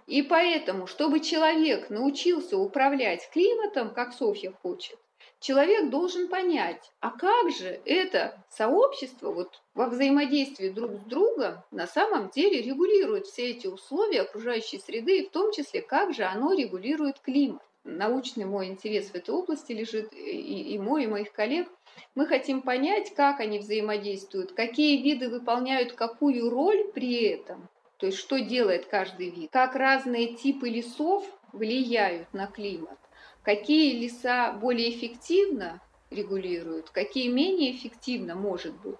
И 0.07 0.23
поэтому, 0.23 0.87
чтобы 0.87 1.19
человек 1.19 1.91
научился 1.91 2.57
управлять 2.57 3.29
климатом, 3.31 3.93
как 3.93 4.11
Софья 4.11 4.51
хочет, 4.51 4.97
человек 5.39 5.89
должен 5.89 6.27
понять, 6.27 6.91
а 6.99 7.11
как 7.11 7.51
же 7.51 7.79
это 7.85 8.43
сообщество 8.49 9.31
вот 9.31 9.61
во 9.73 9.87
взаимодействии 9.87 10.69
друг 10.69 10.91
с 10.91 11.03
другом 11.05 11.63
на 11.71 11.87
самом 11.87 12.29
деле 12.29 12.61
регулирует 12.61 13.27
все 13.27 13.51
эти 13.51 13.67
условия 13.67 14.21
окружающей 14.21 14.79
среды, 14.79 15.19
и 15.19 15.27
в 15.27 15.31
том 15.31 15.51
числе, 15.51 15.81
как 15.81 16.13
же 16.13 16.23
оно 16.23 16.53
регулирует 16.53 17.19
климат. 17.19 17.61
Научный 17.85 18.45
мой 18.45 18.67
интерес 18.67 19.09
в 19.09 19.15
этой 19.15 19.33
области 19.33 19.71
лежит, 19.71 20.13
и, 20.13 20.73
и 20.73 20.77
мой, 20.77 21.05
и 21.05 21.07
моих 21.07 21.31
коллег. 21.31 21.69
Мы 22.13 22.27
хотим 22.27 22.61
понять, 22.61 23.13
как 23.15 23.39
они 23.39 23.59
взаимодействуют, 23.59 24.51
какие 24.51 25.01
виды 25.01 25.29
выполняют 25.29 25.93
какую 25.93 26.49
роль 26.49 26.91
при 26.93 27.23
этом, 27.23 27.69
то 27.97 28.05
есть 28.05 28.17
что 28.17 28.39
делает 28.39 28.85
каждый 28.85 29.29
вид, 29.29 29.49
как 29.51 29.75
разные 29.75 30.35
типы 30.35 30.69
лесов 30.69 31.25
влияют 31.53 32.31
на 32.33 32.47
климат 32.47 32.99
какие 33.43 33.99
леса 33.99 34.51
более 34.53 34.89
эффективно 34.89 35.81
регулируют, 36.09 36.89
какие 36.89 37.29
менее 37.31 37.75
эффективно, 37.75 38.35
может 38.35 38.75
быть. 38.81 38.97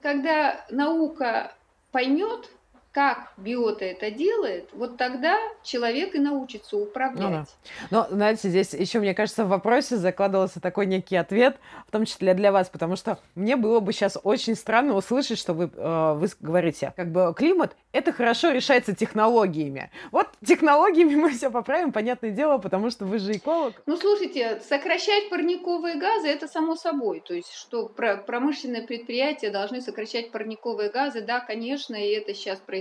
Когда 0.00 0.64
наука 0.70 1.54
поймет, 1.92 2.50
как 2.92 3.32
биота 3.36 3.84
это 3.84 4.10
делает, 4.10 4.68
вот 4.72 4.96
тогда 4.96 5.38
человек 5.62 6.16
и 6.16 6.18
научится 6.18 6.76
управлять. 6.76 7.20
Ну, 7.20 7.30
да. 7.30 7.46
Но, 7.90 8.06
знаете, 8.10 8.48
здесь 8.48 8.74
еще, 8.74 8.98
мне 8.98 9.14
кажется, 9.14 9.44
в 9.44 9.48
вопросе 9.48 9.96
закладывался 9.96 10.60
такой 10.60 10.86
некий 10.86 11.14
ответ, 11.14 11.56
в 11.86 11.92
том 11.92 12.04
числе 12.04 12.34
для 12.34 12.50
вас, 12.50 12.68
потому 12.68 12.96
что 12.96 13.18
мне 13.36 13.54
было 13.54 13.78
бы 13.78 13.92
сейчас 13.92 14.18
очень 14.22 14.56
странно 14.56 14.94
услышать, 14.94 15.38
что 15.38 15.54
вы, 15.54 15.70
э, 15.72 16.14
вы 16.14 16.28
говорите, 16.40 16.92
как 16.96 17.12
бы 17.12 17.32
климат 17.36 17.76
это 17.92 18.12
хорошо 18.12 18.50
решается 18.50 18.94
технологиями. 18.94 19.90
Вот 20.10 20.28
технологиями 20.44 21.14
мы 21.14 21.30
все 21.30 21.50
поправим, 21.50 21.92
понятное 21.92 22.30
дело, 22.30 22.58
потому 22.58 22.90
что 22.90 23.04
вы 23.04 23.18
же 23.18 23.32
эколог. 23.32 23.74
Ну, 23.86 23.96
слушайте, 23.96 24.60
сокращать 24.68 25.30
парниковые 25.30 25.96
газы– 25.96 26.28
это 26.28 26.48
само 26.48 26.74
собой. 26.74 27.22
То 27.24 27.34
есть, 27.34 27.52
что 27.52 27.88
промышленные 27.88 28.82
предприятия 28.82 29.50
должны 29.50 29.80
сокращать 29.80 30.32
парниковые 30.32 30.90
газы, 30.90 31.20
да, 31.20 31.40
конечно, 31.40 31.94
и 31.94 32.10
это 32.10 32.34
сейчас 32.34 32.58
происходит 32.58 32.79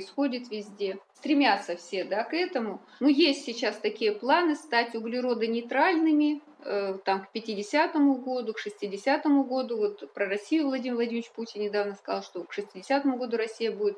везде. 0.50 1.00
Стремятся 1.14 1.76
все, 1.76 2.04
да, 2.04 2.24
к 2.24 2.34
этому. 2.34 2.82
Но 3.00 3.10
есть 3.10 3.46
сейчас 3.46 3.78
такие 3.78 4.14
планы 4.14 4.56
стать 4.56 4.96
углеродонейтральными, 4.96 6.42
э, 6.64 6.98
там, 7.04 7.26
к 7.26 7.36
50-му 7.36 8.16
году, 8.16 8.54
к 8.54 8.66
60-му 8.66 9.44
году. 9.44 9.78
Вот 9.78 10.14
про 10.14 10.28
Россию 10.28 10.68
Владимир 10.68 10.96
Владимирович 10.96 11.32
Путин 11.32 11.62
недавно 11.62 11.96
сказал, 11.96 12.24
что 12.24 12.44
к 12.44 12.58
60-му 12.58 13.18
году 13.18 13.38
Россия 13.38 13.72
будет 13.72 13.98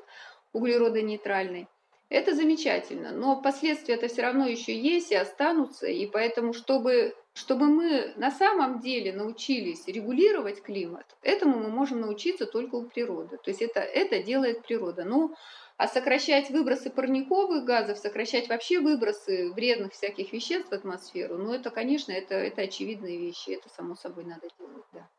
углеродонейтральной. 0.54 1.68
Это 2.12 2.36
замечательно, 2.36 3.14
но 3.14 3.42
последствия 3.42 3.96
это 3.96 4.10
все 4.10 4.24
равно 4.24 4.46
еще 4.46 4.78
есть 4.78 5.14
и 5.14 5.16
останутся, 5.16 5.88
и 5.88 6.06
поэтому, 6.06 6.52
чтобы, 6.52 7.16
чтобы 7.34 7.68
мы 7.68 8.12
на 8.18 8.32
самом 8.32 8.82
деле 8.82 9.14
научились 9.14 9.88
регулировать 9.88 10.62
климат, 10.62 11.06
этому 11.22 11.58
мы 11.60 11.70
можем 11.70 12.02
научиться 12.02 12.46
только 12.46 12.76
у 12.76 12.84
природы. 12.84 13.38
То 13.38 13.50
есть 13.50 13.62
это, 13.62 13.80
это 13.80 14.22
делает 14.22 14.62
природа. 14.64 15.06
Ну, 15.06 15.34
а 15.82 15.88
сокращать 15.88 16.52
выбросы 16.52 16.92
парниковых 16.92 17.66
газов, 17.66 17.98
сокращать 17.98 18.48
вообще 18.50 18.80
выбросы 18.80 19.52
вредных 19.52 19.94
всяких 19.94 20.32
веществ 20.32 20.70
в 20.70 20.74
атмосферу, 20.74 21.40
ну 21.40 21.52
это, 21.52 21.72
конечно, 21.72 22.12
это, 22.12 22.36
это 22.36 22.62
очевидные 22.62 23.18
вещи, 23.18 23.50
это 23.50 23.68
само 23.70 23.96
собой 23.96 24.26
надо 24.26 24.48
делать, 24.60 24.86
да. 24.94 25.10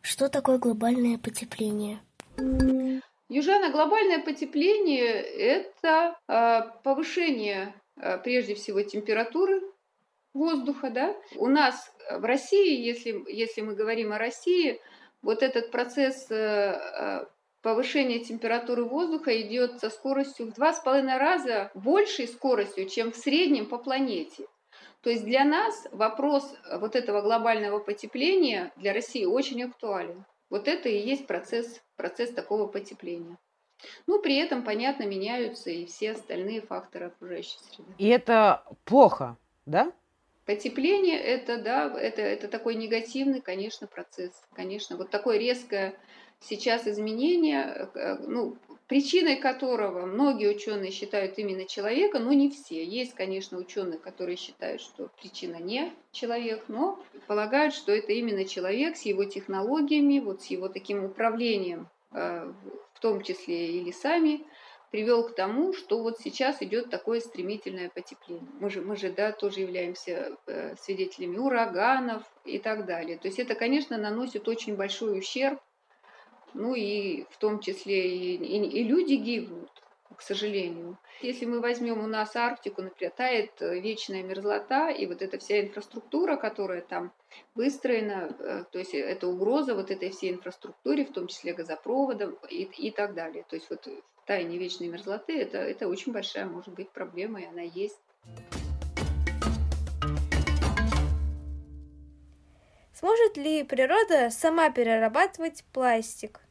Что 0.00 0.28
такое 0.28 0.58
глобальное 0.58 1.16
потепление? 1.16 2.00
Южана, 3.28 3.70
глобальное 3.70 4.18
потепление– 4.18 5.12
это 5.22 6.18
э, 6.26 6.60
повышение, 6.82 7.72
э, 8.00 8.18
прежде 8.18 8.56
всего, 8.56 8.82
температуры 8.82 9.60
воздуха. 10.34 10.90
Да? 10.90 11.14
У 11.36 11.46
нас 11.46 11.94
в 12.10 12.24
России, 12.24 12.84
если, 12.84 13.22
если 13.32 13.60
мы 13.60 13.76
говорим 13.76 14.12
о 14.12 14.18
России, 14.18 14.80
вот 15.22 15.42
этот 15.42 15.70
процесс 15.70 16.30
э, 16.30 17.26
повышения 17.62 18.18
температуры 18.20 18.84
воздуха 18.84 19.40
идет 19.40 19.80
со 19.80 19.88
скоростью 19.88 20.46
в 20.46 20.54
два 20.54 20.72
с 20.72 20.80
половиной 20.80 21.18
раза 21.18 21.70
большей 21.74 22.28
скоростью, 22.28 22.88
чем 22.88 23.12
в 23.12 23.16
среднем 23.16 23.66
по 23.66 23.78
планете. 23.78 24.46
То 25.02 25.10
есть 25.10 25.24
для 25.24 25.44
нас 25.44 25.88
вопрос 25.90 26.54
вот 26.78 26.94
этого 26.94 27.22
глобального 27.22 27.78
потепления 27.78 28.72
для 28.76 28.92
России 28.92 29.24
очень 29.24 29.64
актуален. 29.64 30.24
Вот 30.50 30.68
это 30.68 30.88
и 30.88 30.98
есть 30.98 31.26
процесс, 31.26 31.82
процесс 31.96 32.30
такого 32.32 32.66
потепления. 32.66 33.38
Ну, 34.06 34.20
при 34.20 34.36
этом, 34.36 34.62
понятно, 34.62 35.04
меняются 35.04 35.70
и 35.70 35.86
все 35.86 36.12
остальные 36.12 36.60
факторы 36.60 37.06
окружающей 37.06 37.58
среды. 37.70 37.92
И 37.98 38.06
это 38.06 38.62
плохо, 38.84 39.36
да? 39.66 39.92
Потепление 40.44 41.18
это, 41.18 41.58
да, 41.58 41.86
это, 41.98 42.20
это 42.20 42.48
такой 42.48 42.74
негативный, 42.74 43.40
конечно, 43.40 43.86
процесс. 43.86 44.32
Конечно, 44.54 44.96
вот 44.96 45.10
такое 45.10 45.38
резкое 45.38 45.94
сейчас 46.40 46.86
изменение, 46.88 47.88
э, 47.94 48.16
ну, 48.26 48.56
причиной 48.88 49.36
которого 49.36 50.04
многие 50.04 50.50
ученые 50.50 50.90
считают 50.90 51.38
именно 51.38 51.64
человека, 51.66 52.18
но 52.18 52.32
не 52.32 52.50
все. 52.50 52.84
Есть, 52.84 53.14
конечно, 53.14 53.56
ученые, 53.58 53.98
которые 53.98 54.36
считают, 54.36 54.82
что 54.82 55.10
причина 55.20 55.56
не 55.56 55.92
человек, 56.10 56.64
но 56.68 57.02
полагают, 57.26 57.74
что 57.74 57.92
это 57.92 58.12
именно 58.12 58.44
человек 58.44 58.96
с 58.96 59.02
его 59.02 59.24
технологиями, 59.24 60.18
вот 60.18 60.42
с 60.42 60.46
его 60.46 60.68
таким 60.68 61.04
управлением, 61.04 61.88
э, 62.12 62.52
в 62.94 63.00
том 63.00 63.22
числе 63.22 63.78
и 63.78 63.80
лесами, 63.84 64.44
привел 64.92 65.26
к 65.26 65.34
тому, 65.34 65.72
что 65.72 66.00
вот 66.00 66.20
сейчас 66.20 66.62
идет 66.62 66.90
такое 66.90 67.18
стремительное 67.18 67.88
потепление. 67.88 68.48
Мы 68.60 68.70
же, 68.70 68.82
мы 68.82 68.94
же 68.94 69.10
да, 69.10 69.32
тоже 69.32 69.60
являемся 69.60 70.36
э, 70.46 70.76
свидетелями 70.76 71.38
ураганов 71.38 72.22
и 72.44 72.60
так 72.60 72.86
далее. 72.86 73.18
То 73.18 73.26
есть 73.26 73.40
это, 73.40 73.56
конечно, 73.56 73.98
наносит 73.98 74.46
очень 74.46 74.76
большой 74.76 75.18
ущерб 75.18 75.58
ну 76.54 76.74
и 76.74 77.24
в 77.30 77.38
том 77.38 77.60
числе 77.60 78.14
и, 78.14 78.34
и, 78.36 78.80
и 78.80 78.84
люди 78.84 79.14
гибнут, 79.14 79.70
к 80.14 80.22
сожалению. 80.22 80.98
Если 81.20 81.44
мы 81.44 81.60
возьмем 81.60 82.02
у 82.02 82.06
нас 82.06 82.36
Арктику, 82.36 82.82
например, 82.82 83.12
тает 83.16 83.52
вечная 83.60 84.22
мерзлота, 84.22 84.90
и 84.90 85.06
вот 85.06 85.22
эта 85.22 85.38
вся 85.38 85.60
инфраструктура, 85.60 86.36
которая 86.36 86.80
там 86.80 87.12
выстроена, 87.54 88.34
э, 88.38 88.64
то 88.70 88.78
есть 88.78 88.94
это 88.94 89.28
угроза 89.28 89.74
вот 89.74 89.90
этой 89.90 90.10
всей 90.10 90.32
инфраструктуре, 90.32 91.04
в 91.04 91.12
том 91.12 91.26
числе 91.26 91.52
газопроводам 91.52 92.36
и, 92.48 92.62
и 92.64 92.90
так 92.90 93.14
далее. 93.14 93.44
То 93.48 93.56
есть 93.56 93.70
вот 93.70 93.88
таяние 94.26 94.58
вечной 94.58 94.88
мерзлоты 94.88 95.38
это, 95.40 95.58
это 95.58 95.88
очень 95.88 96.12
большая 96.12 96.46
может 96.46 96.74
быть 96.74 96.90
проблема, 96.90 97.40
и 97.40 97.46
она 97.46 97.62
есть. 97.62 97.98
Сможет 102.94 103.36
ли 103.36 103.64
природа 103.64 104.30
сама 104.30 104.70
перерабатывать 104.70 105.64
пластик? 105.72 106.41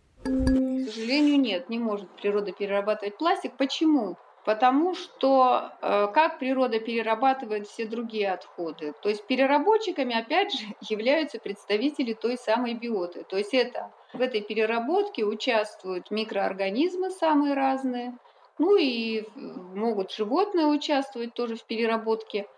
Сожалению, 0.92 1.40
нет, 1.40 1.70
не 1.70 1.80
может 1.80 2.10
природа 2.10 2.52
перерабатывать 2.52 3.18
пластик. 3.18 3.56
Почему? 3.58 4.18
Потому 4.44 4.96
что 4.96 5.72
э, 5.82 6.08
как 6.14 6.40
природа 6.40 6.80
перерабатывает 6.80 7.68
все 7.68 7.86
другие 7.86 8.32
отходы? 8.32 8.94
То 9.02 9.10
есть 9.10 9.26
переработчиками, 9.28 10.20
опять 10.20 10.52
же, 10.54 10.66
являются 10.90 11.40
представители 11.40 12.14
той 12.14 12.38
самой 12.38 12.74
биоты. 12.74 13.24
То 13.24 13.38
есть 13.38 13.54
это 13.54 13.92
в 14.14 14.22
этой 14.22 14.42
переработке 14.42 15.24
участвуют 15.24 16.12
микроорганизмы 16.12 17.12
самые 17.12 17.54
разные, 17.54 18.18
ну 18.58 18.76
и 18.76 19.24
могут 19.36 20.12
животные 20.12 20.66
участвовать 20.66 21.34
тоже 21.34 21.56
в 21.56 21.64
переработке– 21.64 22.48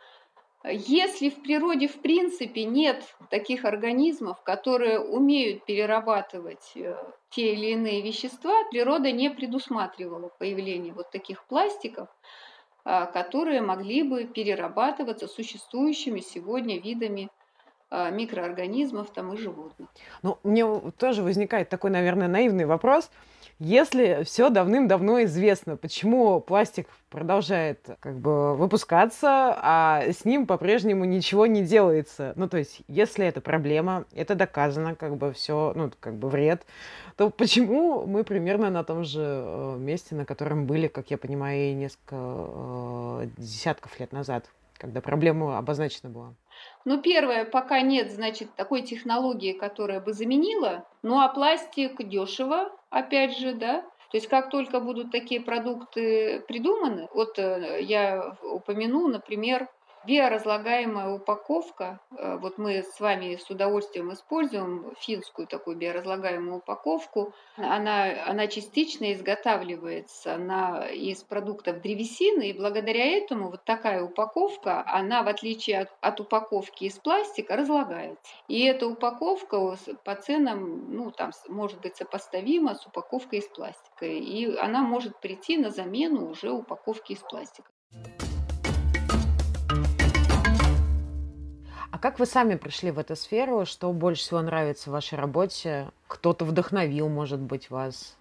если 0.72 1.30
в 1.30 1.42
природе 1.42 1.88
в 1.88 2.00
принципе 2.02 2.64
нет 2.64 3.04
таких 3.30 3.66
организмов, 3.66 4.42
которые 4.44 5.00
умеют 5.00 5.66
перерабатывать 5.66 6.72
э, 6.76 6.96
те 7.30 7.54
или 7.54 7.72
иные 7.72 8.02
вещества, 8.02 8.54
природа 8.72 9.12
не 9.12 9.30
предусматривала 9.30 10.30
появление 10.40 10.94
вот 10.94 11.12
таких 11.12 11.44
пластиков, 11.46 12.08
а, 12.86 13.06
которые 13.08 13.62
могли 13.62 14.04
бы 14.04 14.24
перерабатываться 14.24 15.28
существующими 15.28 16.22
сегодня 16.22 16.80
видами 16.80 17.30
а, 17.90 18.10
микроорганизмов 18.10 19.12
там 19.12 19.34
и 19.34 19.38
животных. 19.38 19.90
Ну, 20.22 20.38
мне 20.44 20.66
тоже 20.98 21.24
возникает 21.24 21.70
такой, 21.70 21.92
наверное, 21.92 22.28
наивный 22.30 22.66
вопрос– 22.66 23.12
если 23.64 24.24
все 24.24 24.50
давным-давно 24.50 25.24
известно, 25.24 25.78
почему 25.78 26.42
пластик 26.42 26.88
продолжает 27.10 27.80
как 28.02 28.20
бы 28.20 28.56
выпускаться, 28.58 29.56
а 29.58 30.04
с 30.12 30.26
ним 30.26 30.46
по-прежнему 30.46 31.06
ничего 31.06 31.46
не 31.46 31.64
делается. 31.64 32.34
Ну, 32.36 32.50
то 32.50 32.58
есть, 32.58 32.82
если 32.88 33.26
это 33.26 33.40
проблема, 33.40 34.04
это 34.14 34.36
доказано, 34.36 34.96
как 34.96 35.16
бы 35.16 35.32
все, 35.32 35.72
ну, 35.76 35.92
как 36.00 36.16
бы 36.16 36.30
вред, 36.30 36.66
то 37.16 37.30
почему 37.30 38.06
мы 38.06 38.26
примерно 38.26 38.70
на 38.70 38.84
том 38.84 39.06
же 39.06 39.22
э, 39.24 39.78
месте, 39.80 40.16
на 40.16 40.26
котором 40.26 40.66
были, 40.66 40.88
как 40.88 41.10
я 41.10 41.18
понимаю, 41.18 41.76
несколько 41.78 42.16
э, 42.18 43.28
десятков 43.38 43.98
лет 44.00 44.12
назад, 44.12 44.46
когда 44.78 45.02
проблема 45.02 45.58
обозначена 45.58 46.10
была? 46.10 46.36
Ну, 46.86 47.02
первое, 47.02 47.46
пока 47.46 47.82
нет, 47.82 48.12
значит, 48.12 48.56
такой 48.56 48.82
технологии, 48.82 49.54
которая 49.54 50.00
бы 50.00 50.14
заменила. 50.14 50.86
Ну, 51.02 51.20
а 51.20 51.30
пластик 51.30 52.08
дешево, 52.08 52.72
опять 52.90 53.38
же, 53.38 53.54
да. 53.54 53.82
То 54.12 54.18
есть 54.18 54.28
как 54.28 54.50
только 54.50 54.80
будут 54.80 55.12
такие 55.12 55.42
продукты 55.42 56.42
придуманы, 56.48 57.08
вот 57.14 57.40
э, 57.40 57.80
я 57.82 58.38
упомяну, 58.44 59.08
например, 59.08 59.68
Биоразлагаемая 60.06 61.16
упаковка, 61.16 62.02
э, 62.12 62.38
вот 62.38 62.58
мы 62.58 62.84
с 62.84 63.00
вами 63.00 63.38
с 63.38 63.50
удовольствием 63.50 64.12
используем 64.12 64.94
финскую 65.00 65.48
такую 65.48 65.78
биоразлагаемую 65.78 66.58
упаковку, 66.58 67.34
она, 67.56 68.26
она 68.28 68.48
частично 68.48 69.14
изготавливается 69.14 70.36
на, 70.38 70.88
из 70.90 71.24
продуктов 71.24 71.82
древесины, 71.82 72.50
и 72.50 72.54
благодаря 72.54 73.18
этому 73.18 73.50
вот 73.50 73.64
такая 73.64 74.04
упаковка, 74.04 74.84
она 74.86 75.24
в 75.24 75.30
отличие 75.30 75.80
от, 75.82 75.90
от 76.02 76.20
упаковки 76.20 76.84
из 76.84 77.00
пластика 77.00 77.56
разлагается. 77.56 78.34
И 78.50 78.62
эта 78.66 78.88
упаковка 78.88 79.78
по 80.04 80.16
ценам, 80.16 80.94
ну 80.94 81.12
там 81.12 81.32
может 81.48 81.80
быть 81.80 81.96
сопоставима 81.96 82.76
с 82.76 82.86
упаковкой 82.86 83.40
из 83.40 83.48
пластика, 83.48 84.06
и 84.06 84.54
она 84.58 84.82
может 84.82 85.18
прийти 85.22 85.58
на 85.58 85.70
замену 85.70 86.30
уже 86.30 86.52
упаковки 86.52 87.14
из 87.14 87.20
пластика. 87.20 87.73
А 91.94 92.00
как 92.00 92.18
вы 92.18 92.26
сами 92.26 92.56
пришли 92.56 92.90
в 92.90 92.98
эту 92.98 93.16
сферу? 93.16 93.68
Что 93.68 93.94
больше 93.94 94.24
всего 94.24 94.42
нравится 94.42 94.90
в 94.90 94.94
вашей 94.94 95.14
работе? 95.16 95.92
Кто-то 96.08 96.44
вдохновил, 96.44 97.08
может 97.08 97.40
быть, 97.40 97.70
вас? 97.70 98.18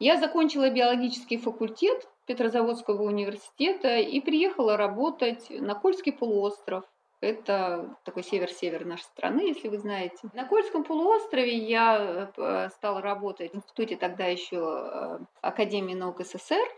Я 0.00 0.18
закончила 0.18 0.68
биологический 0.70 1.36
факультет 1.36 2.08
Петрозаводского 2.26 3.04
университета 3.04 3.98
и 3.98 4.20
приехала 4.20 4.76
работать 4.76 5.46
на 5.50 5.76
Кольский 5.76 6.12
полуостров. 6.12 6.82
Это 7.20 7.96
такой 8.02 8.24
север-север 8.24 8.84
нашей 8.86 9.04
страны, 9.04 9.42
если 9.42 9.68
вы 9.68 9.78
знаете. 9.78 10.18
На 10.34 10.44
Кольском 10.44 10.82
полуострове 10.82 11.56
я 11.58 12.32
э, 12.36 12.70
стала 12.70 13.00
работать 13.00 13.52
в 13.52 13.56
институте 13.56 13.94
тогда 13.94 14.26
еще 14.26 14.56
э, 14.56 15.18
Академии 15.42 15.94
наук 15.94 16.22
СССР. 16.22 16.68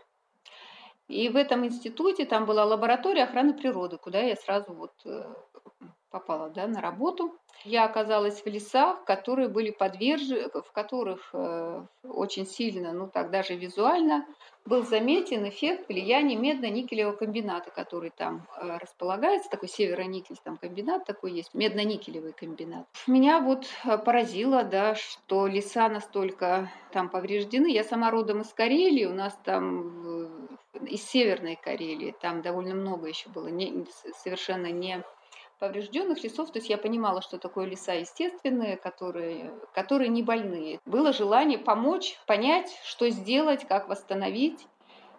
И 1.09 1.31
в 1.31 1.37
этом 1.37 1.65
институте 1.65 2.27
там 2.27 2.45
была 2.45 2.67
лаборатория 2.67 3.25
охраны 3.25 3.55
природы, 3.55 3.97
куда 3.97 4.21
я 4.21 4.37
сразу 4.37 4.75
вот 4.75 4.93
э, 5.07 5.25
попала 6.15 6.49
да, 6.49 6.69
на 6.69 6.81
работу. 6.81 7.35
Я 7.65 7.87
оказалась 7.87 8.41
в 8.41 8.47
лесах, 8.47 9.05
которые 9.05 9.49
были 9.49 9.71
подвержены, 9.71 10.49
в 10.49 10.71
которых 10.71 11.31
э, 11.33 11.85
очень 12.05 12.47
сильно, 12.47 12.93
ну 12.93 13.09
так 13.09 13.31
даже 13.31 13.57
визуально, 13.57 14.25
был 14.65 14.85
заметен 14.85 15.49
эффект 15.49 15.89
влияния 15.89 16.37
медно-никелевого 16.37 17.17
комбината, 17.17 17.73
который 17.73 18.11
там 18.11 18.47
э, 18.61 18.79
располагается, 18.81 19.51
такой 19.51 19.69
северо-никель 19.69 20.37
там 20.45 20.57
комбинат 20.57 21.05
такой 21.05 21.33
есть, 21.33 21.53
медно-никелевый 21.53 22.33
комбинат. 22.33 22.87
Меня 23.09 23.41
вот 23.41 23.67
э, 23.85 23.99
поразило, 23.99 24.63
да, 24.63 24.95
что 24.95 25.49
леса 25.49 25.89
настолько 25.89 26.71
там 26.93 27.09
повреждены. 27.09 27.73
Я 27.73 27.83
сама 27.83 28.13
родом 28.13 28.43
из 28.43 28.53
Карелии, 28.55 29.07
у 29.07 29.15
нас 29.15 29.37
там 29.43 30.49
из 30.87 31.03
Северной 31.05 31.57
Карелии, 31.57 32.15
там 32.21 32.41
довольно 32.41 32.75
много 32.75 33.09
еще 33.09 33.29
было 33.31 33.49
не, 33.49 33.85
совершенно 34.23 34.71
не 34.71 35.03
поврежденных 35.59 36.23
лесов, 36.23 36.51
то 36.51 36.59
есть 36.59 36.69
я 36.69 36.79
понимала, 36.79 37.23
что 37.23 37.39
такое 37.39 37.67
леса 37.67 37.93
естественные, 37.95 38.77
которые, 38.77 39.53
которые 39.75 40.09
не 40.09 40.23
больные. 40.23 40.81
Было 40.85 41.13
желание 41.13 41.59
помочь, 41.59 42.19
понять, 42.27 42.71
что 42.85 43.09
сделать, 43.11 43.67
как 43.67 43.89
восстановить. 43.89 44.67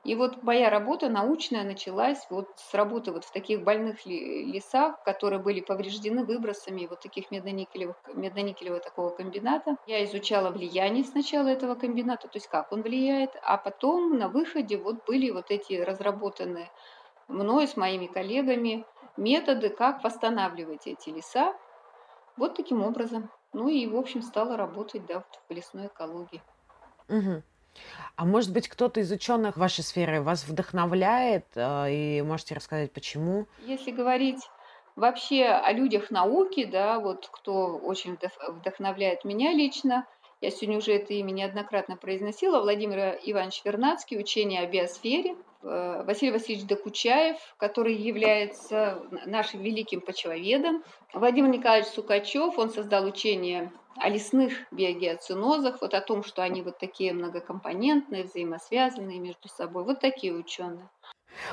И 0.04 0.14
вот 0.14 0.44
моя 0.44 0.70
работа 0.70 1.10
научная 1.10 1.64
началась 1.64 2.28
вот 2.30 2.48
с 2.58 2.76
работы 2.76 3.12
вот 3.12 3.26
в 3.26 3.32
таких 3.32 3.64
больных 3.64 4.06
лесах, 4.06 5.02
которые 5.04 5.40
были 5.40 5.62
повреждены 5.62 6.24
выбросами 6.24 6.86
вот 6.86 7.00
таких 7.02 7.32
медно-никелевых, 7.32 7.96
медно-никелевого 8.14 8.82
такого 8.82 9.10
комбината. 9.10 9.78
Я 9.88 10.06
изучала 10.06 10.52
влияние 10.52 11.04
сначала 11.04 11.48
этого 11.48 11.74
комбината, 11.74 12.28
то 12.28 12.38
есть 12.38 12.48
как 12.48 12.72
он 12.72 12.84
влияет, 12.84 13.32
а 13.42 13.58
потом 13.58 14.20
на 14.20 14.30
выходе 14.30 14.78
вот 14.78 15.04
были 15.08 15.32
вот 15.32 15.50
эти 15.50 15.74
разработанные 15.74 16.70
мной 17.28 17.68
с 17.68 17.78
моими 17.78 18.08
коллегами 18.08 18.86
методы, 19.18 19.70
как 19.70 20.04
восстанавливать 20.04 20.88
эти 20.88 21.10
леса. 21.10 21.56
Вот 22.38 22.56
таким 22.56 22.82
образом. 22.82 23.30
Ну 23.54 23.70
и, 23.70 23.88
в 23.88 23.96
общем, 23.96 24.22
стала 24.22 24.58
работать 24.58 25.06
да, 25.06 25.24
в 25.48 25.54
лесной 25.54 25.88
экологии. 25.88 26.42
Угу. 27.08 27.44
А 28.16 28.26
может 28.26 28.54
быть, 28.54 28.68
кто-то 28.68 29.00
из 29.00 29.12
ученых 29.12 29.58
вашей 29.58 29.84
сферы 29.84 30.22
вас 30.22 30.46
вдохновляет, 30.46 31.46
э, 31.56 31.92
и 31.92 32.22
можете 32.22 32.56
рассказать, 32.56 32.92
почему? 32.92 33.48
Если 33.60 33.92
говорить 33.92 34.50
вообще 34.96 35.46
о 35.46 35.72
людях 35.74 36.12
науки, 36.12 36.66
да, 36.66 37.00
вот 37.00 37.28
кто 37.32 37.78
очень 37.78 38.18
вдохновляет 38.48 39.26
меня 39.26 39.52
лично, 39.52 40.06
я 40.46 40.52
сегодня 40.52 40.78
уже 40.78 40.94
это 40.94 41.14
имя 41.14 41.32
неоднократно 41.32 41.98
произносила, 41.98 42.62
Владимир 42.62 43.20
Иванович 43.24 43.62
Вернадский, 43.66 44.20
учение 44.20 44.62
о 44.62 44.68
биосфере, 44.68 45.36
э, 45.64 46.04
Василий 46.06 46.32
Васильевич 46.32 46.68
Докучаев, 46.68 47.38
который 47.58 47.96
является 47.96 49.02
нашим 49.26 49.62
великим 49.62 50.02
почвоведом, 50.02 50.84
Владимир 51.14 51.50
Николаевич 51.50 51.90
Сукачев, 51.90 52.60
он 52.60 52.70
создал 52.70 53.06
учение 53.06 53.72
о 53.98 54.08
лесных 54.10 54.54
биогеоцинозах, 54.72 55.82
вот 55.82 55.96
о 55.96 56.02
том, 56.02 56.24
что 56.24 56.44
они 56.44 56.62
вот 56.62 56.78
такие 56.78 57.12
многокомпонентные, 57.14 58.26
взаимосвязанные 58.26 59.20
между 59.20 59.48
собой. 59.48 59.84
Вот 59.84 60.00
такие 60.00 60.34
ученые. 60.34 60.88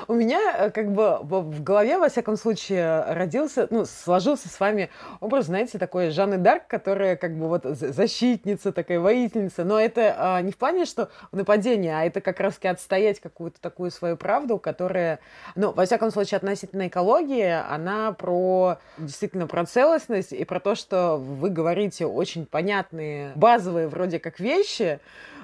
У 0.07 0.13
меня 0.13 0.39
э, 0.57 0.71
как 0.71 0.91
бы 0.91 1.19
в 1.21 1.63
голове, 1.63 1.97
во 1.97 2.09
всяком 2.09 2.37
случае, 2.37 3.03
родился, 3.13 3.67
ну, 3.69 3.85
сложился 3.85 4.49
с 4.49 4.59
вами 4.59 4.89
образ, 5.19 5.45
знаете, 5.45 5.77
такой 5.77 6.09
Жанны 6.09 6.37
Дарк, 6.37 6.67
которая 6.67 7.15
как 7.15 7.37
бы 7.37 7.47
вот 7.47 7.63
защитница, 7.65 8.71
такая 8.71 8.99
воительница. 8.99 9.63
Но 9.63 9.79
это 9.79 10.15
а, 10.17 10.41
не 10.41 10.51
в 10.51 10.57
плане, 10.57 10.85
что 10.85 11.09
нападение, 11.31 11.97
а 11.97 12.05
это 12.05 12.21
как 12.21 12.39
раз-таки 12.39 12.67
отстоять 12.67 13.19
какую-то 13.19 13.59
такую 13.61 13.91
свою 13.91 14.17
правду, 14.17 14.57
которая, 14.57 15.19
ну, 15.55 15.71
во 15.71 15.85
всяком 15.85 16.11
случае, 16.11 16.37
относительно 16.37 16.87
экологии, 16.87 17.51
она 17.69 18.11
про 18.11 18.77
действительно 18.97 19.47
про 19.47 19.65
целостность 19.65 20.31
и 20.33 20.45
про 20.45 20.59
то, 20.59 20.75
что 20.75 21.17
вы 21.17 21.49
говорите 21.49 22.05
очень 22.05 22.45
понятные, 22.45 23.31
базовые 23.35 23.87
вроде 23.87 24.19
как 24.19 24.39
вещи, 24.39 24.99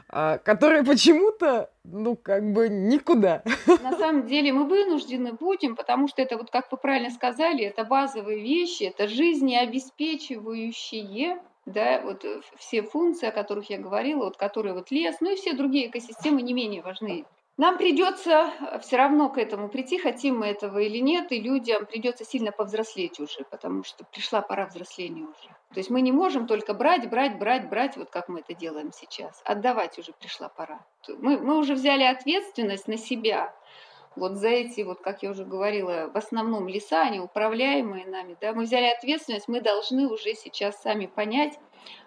которые 0.09 0.83
почему-то, 0.83 1.69
ну, 1.83 2.15
как 2.15 2.51
бы 2.51 2.69
никуда. 2.69 3.43
На 3.83 3.91
самом 3.97 4.27
деле 4.27 4.53
мы 4.53 4.65
вынуждены 4.65 5.33
будем, 5.33 5.75
потому 5.75 6.07
что 6.07 6.21
это, 6.21 6.37
вот 6.37 6.49
как 6.49 6.71
вы 6.71 6.77
правильно 6.77 7.09
сказали, 7.11 7.65
это 7.65 7.83
базовые 7.83 8.41
вещи, 8.41 8.83
это 8.83 9.07
жизнеобеспечивающие 9.07 11.39
да, 11.65 12.01
вот 12.01 12.23
э, 12.25 12.41
все 12.57 12.81
функции, 12.81 13.27
о 13.27 13.31
которых 13.31 13.69
я 13.69 13.77
говорила, 13.77 14.23
вот 14.23 14.37
которые 14.37 14.73
вот 14.73 14.89
лес, 14.89 15.17
ну 15.21 15.31
и 15.31 15.35
все 15.35 15.53
другие 15.53 15.87
экосистемы 15.87 16.41
не 16.41 16.53
менее 16.53 16.81
важны 16.81 17.25
нам 17.59 17.77
придется 17.77 18.53
э, 18.61 18.79
все 18.79 18.95
равно 18.95 19.27
к 19.27 19.37
этому 19.37 19.67
прийти, 19.67 19.97
хотим 19.97 20.39
мы 20.39 20.47
этого 20.47 20.79
или 20.79 20.99
нет, 20.99 21.33
и 21.33 21.41
людям 21.41 21.85
придется 21.85 22.23
сильно 22.23 22.53
повзрослеть 22.53 23.19
уже, 23.19 23.43
потому 23.51 23.83
что 23.83 24.05
пришла 24.05 24.41
пора 24.41 24.65
взросления 24.65 25.23
уже. 25.23 25.49
То 25.73 25.79
есть 25.79 25.89
мы 25.89 25.99
не 25.99 26.13
можем 26.13 26.47
только 26.47 26.73
брать, 26.73 27.09
брать, 27.09 27.37
брать, 27.37 27.67
брать, 27.67 27.97
вот 27.97 28.09
как 28.11 28.29
мы 28.29 28.39
это 28.39 28.53
делаем 28.53 28.93
сейчас. 28.93 29.41
Отдавать 29.43 29.99
уже 29.99 30.13
пришла 30.13 30.47
пора. 30.47 30.79
Мы, 31.09 31.37
мы 31.37 31.57
уже 31.57 31.73
взяли 31.73 32.03
ответственность 32.03 32.87
на 32.87 32.95
себя. 32.95 33.53
Вот 34.15 34.37
за 34.37 34.47
эти, 34.47 34.79
вот 34.79 35.01
как 35.01 35.21
я 35.21 35.29
уже 35.29 35.43
говорила, 35.43 36.09
в 36.13 36.15
основном 36.15 36.69
леса, 36.69 37.01
они 37.01 37.19
управляемые 37.19 38.07
нами, 38.07 38.37
да, 38.39 38.53
мы 38.53 38.63
взяли 38.63 38.85
ответственность, 38.85 39.49
мы 39.49 39.59
должны 39.59 40.07
уже 40.07 40.33
сейчас 40.33 40.81
сами 40.81 41.07
понять, 41.07 41.59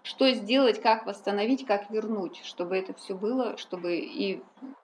что 0.02 0.30
сделать, 0.32 0.80
как 0.80 1.04
восстановить, 1.04 1.66
как 1.66 1.90
вернуть, 1.90 2.40
чтобы 2.42 2.78
это 2.78 2.94
все 2.94 3.14
было, 3.14 3.58
чтобы 3.58 3.96
и 3.96 4.42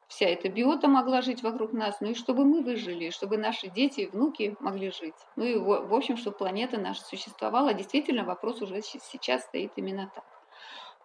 вся 0.09 0.27
эта 0.27 0.49
биота 0.49 0.89
могла 0.89 1.23
жить 1.23 1.43
вокруг 1.43 1.73
нас, 1.73 2.01
ну 2.01 2.11
и 2.11 2.15
чтобы 2.15 2.45
мы 2.45 2.63
выжили, 2.63 3.11
чтобы 3.11 3.37
наши 3.37 3.69
дети 3.69 4.01
и 4.01 4.07
внуки 4.07 4.57
могли 4.61 4.91
жить. 4.91 5.15
Ну 5.37 5.45
и, 5.45 5.57
в 5.57 5.95
общем, 5.95 6.17
чтобы 6.17 6.39
планета 6.39 6.79
наша 6.79 7.03
существовала. 7.03 7.75
Действительно, 7.75 8.25
вопрос 8.25 8.63
уже 8.63 8.83
сейчас 8.83 9.45
стоит 9.45 9.73
именно 9.77 10.11
так. 10.15 10.38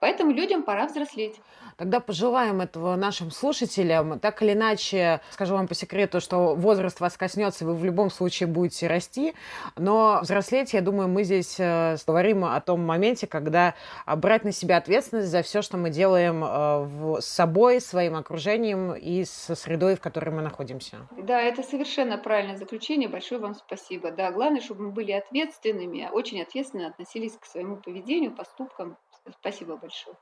Поэтому 0.03 0.33
людям 0.33 0.63
пора 0.63 0.87
взрослеть. 0.87 1.39
Тогда 1.77 2.01
пожелаем 2.01 2.59
этого 2.59 2.97
нашим 2.97 3.31
слушателям. 3.31 4.19
Так 4.19 4.43
или 4.43 4.51
иначе, 4.51 5.21
скажу 5.31 5.55
вам 5.55 5.69
по 5.69 5.75
секрету, 5.75 6.19
что 6.19 6.55
возраст 6.55 6.99
вас 6.99 7.15
коснется, 7.15 7.65
вы 7.65 7.73
в 7.73 7.85
любом 7.85 8.09
случае 8.09 8.47
будете 8.47 8.87
расти. 8.87 9.33
Но 9.77 10.19
взрослеть, 10.21 10.73
я 10.73 10.81
думаю, 10.81 11.07
мы 11.07 11.23
здесь 11.23 11.55
э, 11.57 11.95
говорим 12.05 12.43
о 12.43 12.59
том 12.59 12.85
моменте, 12.85 13.27
когда 13.27 13.75
брать 14.05 14.43
на 14.43 14.51
себя 14.51 14.75
ответственность 14.75 15.29
за 15.29 15.41
все, 15.41 15.61
что 15.61 15.77
мы 15.77 15.89
делаем 15.89 16.43
э, 16.43 17.21
с 17.21 17.25
собой, 17.25 17.79
своим 17.79 18.17
окружением 18.17 18.91
и 18.91 19.23
со 19.23 19.55
средой, 19.55 19.95
в 19.95 20.01
которой 20.01 20.31
мы 20.31 20.41
находимся. 20.41 20.97
Да, 21.17 21.41
это 21.41 21.63
совершенно 21.63 22.17
правильное 22.17 22.57
заключение. 22.57 23.07
Большое 23.07 23.39
вам 23.39 23.55
спасибо. 23.55 24.11
Да, 24.11 24.33
главное, 24.33 24.59
чтобы 24.59 24.83
мы 24.83 24.91
были 24.91 25.13
ответственными, 25.13 26.09
очень 26.11 26.41
ответственно 26.41 26.87
относились 26.87 27.37
к 27.39 27.45
своему 27.45 27.77
поведению, 27.77 28.35
поступкам 28.35 28.97
Спасибо 29.31 29.77
большое. 29.77 30.17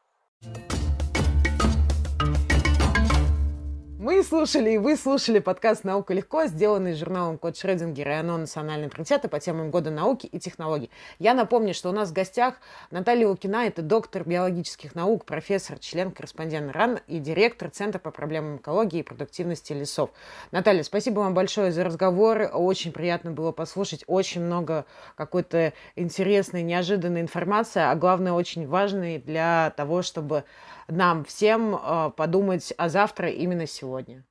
Мы 4.02 4.24
слушали 4.24 4.72
и 4.72 4.78
вы 4.80 4.98
слушали 4.98 5.38
подкаст 5.38 5.84
«Наука 5.84 6.16
легко», 6.16 6.48
сделанный 6.48 6.96
журналом 6.96 7.38
«Код 7.38 7.56
Шрёдингера» 7.56 8.14
и 8.14 8.16
оно 8.16 8.36
национальной 8.36 8.90
приоритеты 8.90 9.28
по 9.28 9.40
темам 9.40 9.70
года 9.70 9.92
науки 9.92 10.26
и 10.26 10.40
технологий. 10.40 10.90
Я 11.20 11.36
напомню, 11.36 11.76
что 11.76 11.90
у 11.90 11.92
нас 11.92 12.10
в 12.10 12.14
гостях 12.14 12.56
Наталья 12.90 13.28
Лукина, 13.28 13.68
это 13.68 13.84
доктор 13.84 14.24
биологических 14.28 14.96
наук, 14.96 15.26
профессор, 15.26 15.78
член-корреспондент 15.78 16.72
РАН 16.72 17.02
и 17.06 17.20
директор 17.20 17.70
Центра 17.70 18.00
по 18.00 18.10
проблемам 18.10 18.58
экологии 18.58 19.02
и 19.02 19.04
продуктивности 19.04 19.74
лесов. 19.74 20.10
Наталья, 20.50 20.82
спасибо 20.82 21.20
вам 21.20 21.36
большое 21.36 21.72
за 21.72 21.84
разговор. 21.84 22.50
Очень 22.54 22.94
приятно 22.94 23.30
было 23.30 23.52
послушать. 23.52 24.04
Очень 24.08 24.42
много 24.42 24.86
какой-то 25.16 25.74
интересной, 25.96 26.64
неожиданной 26.64 27.22
информации, 27.22 27.84
а 27.84 27.94
главное, 27.94 28.34
очень 28.34 28.68
важной 28.68 29.20
для 29.20 29.72
того, 29.78 30.02
чтобы 30.02 30.44
нам 30.92 31.24
всем 31.24 31.76
э, 31.76 32.12
подумать 32.16 32.74
о 32.78 32.90
завтра 32.90 33.30
именно 33.30 33.66
сегодня. 33.66 34.24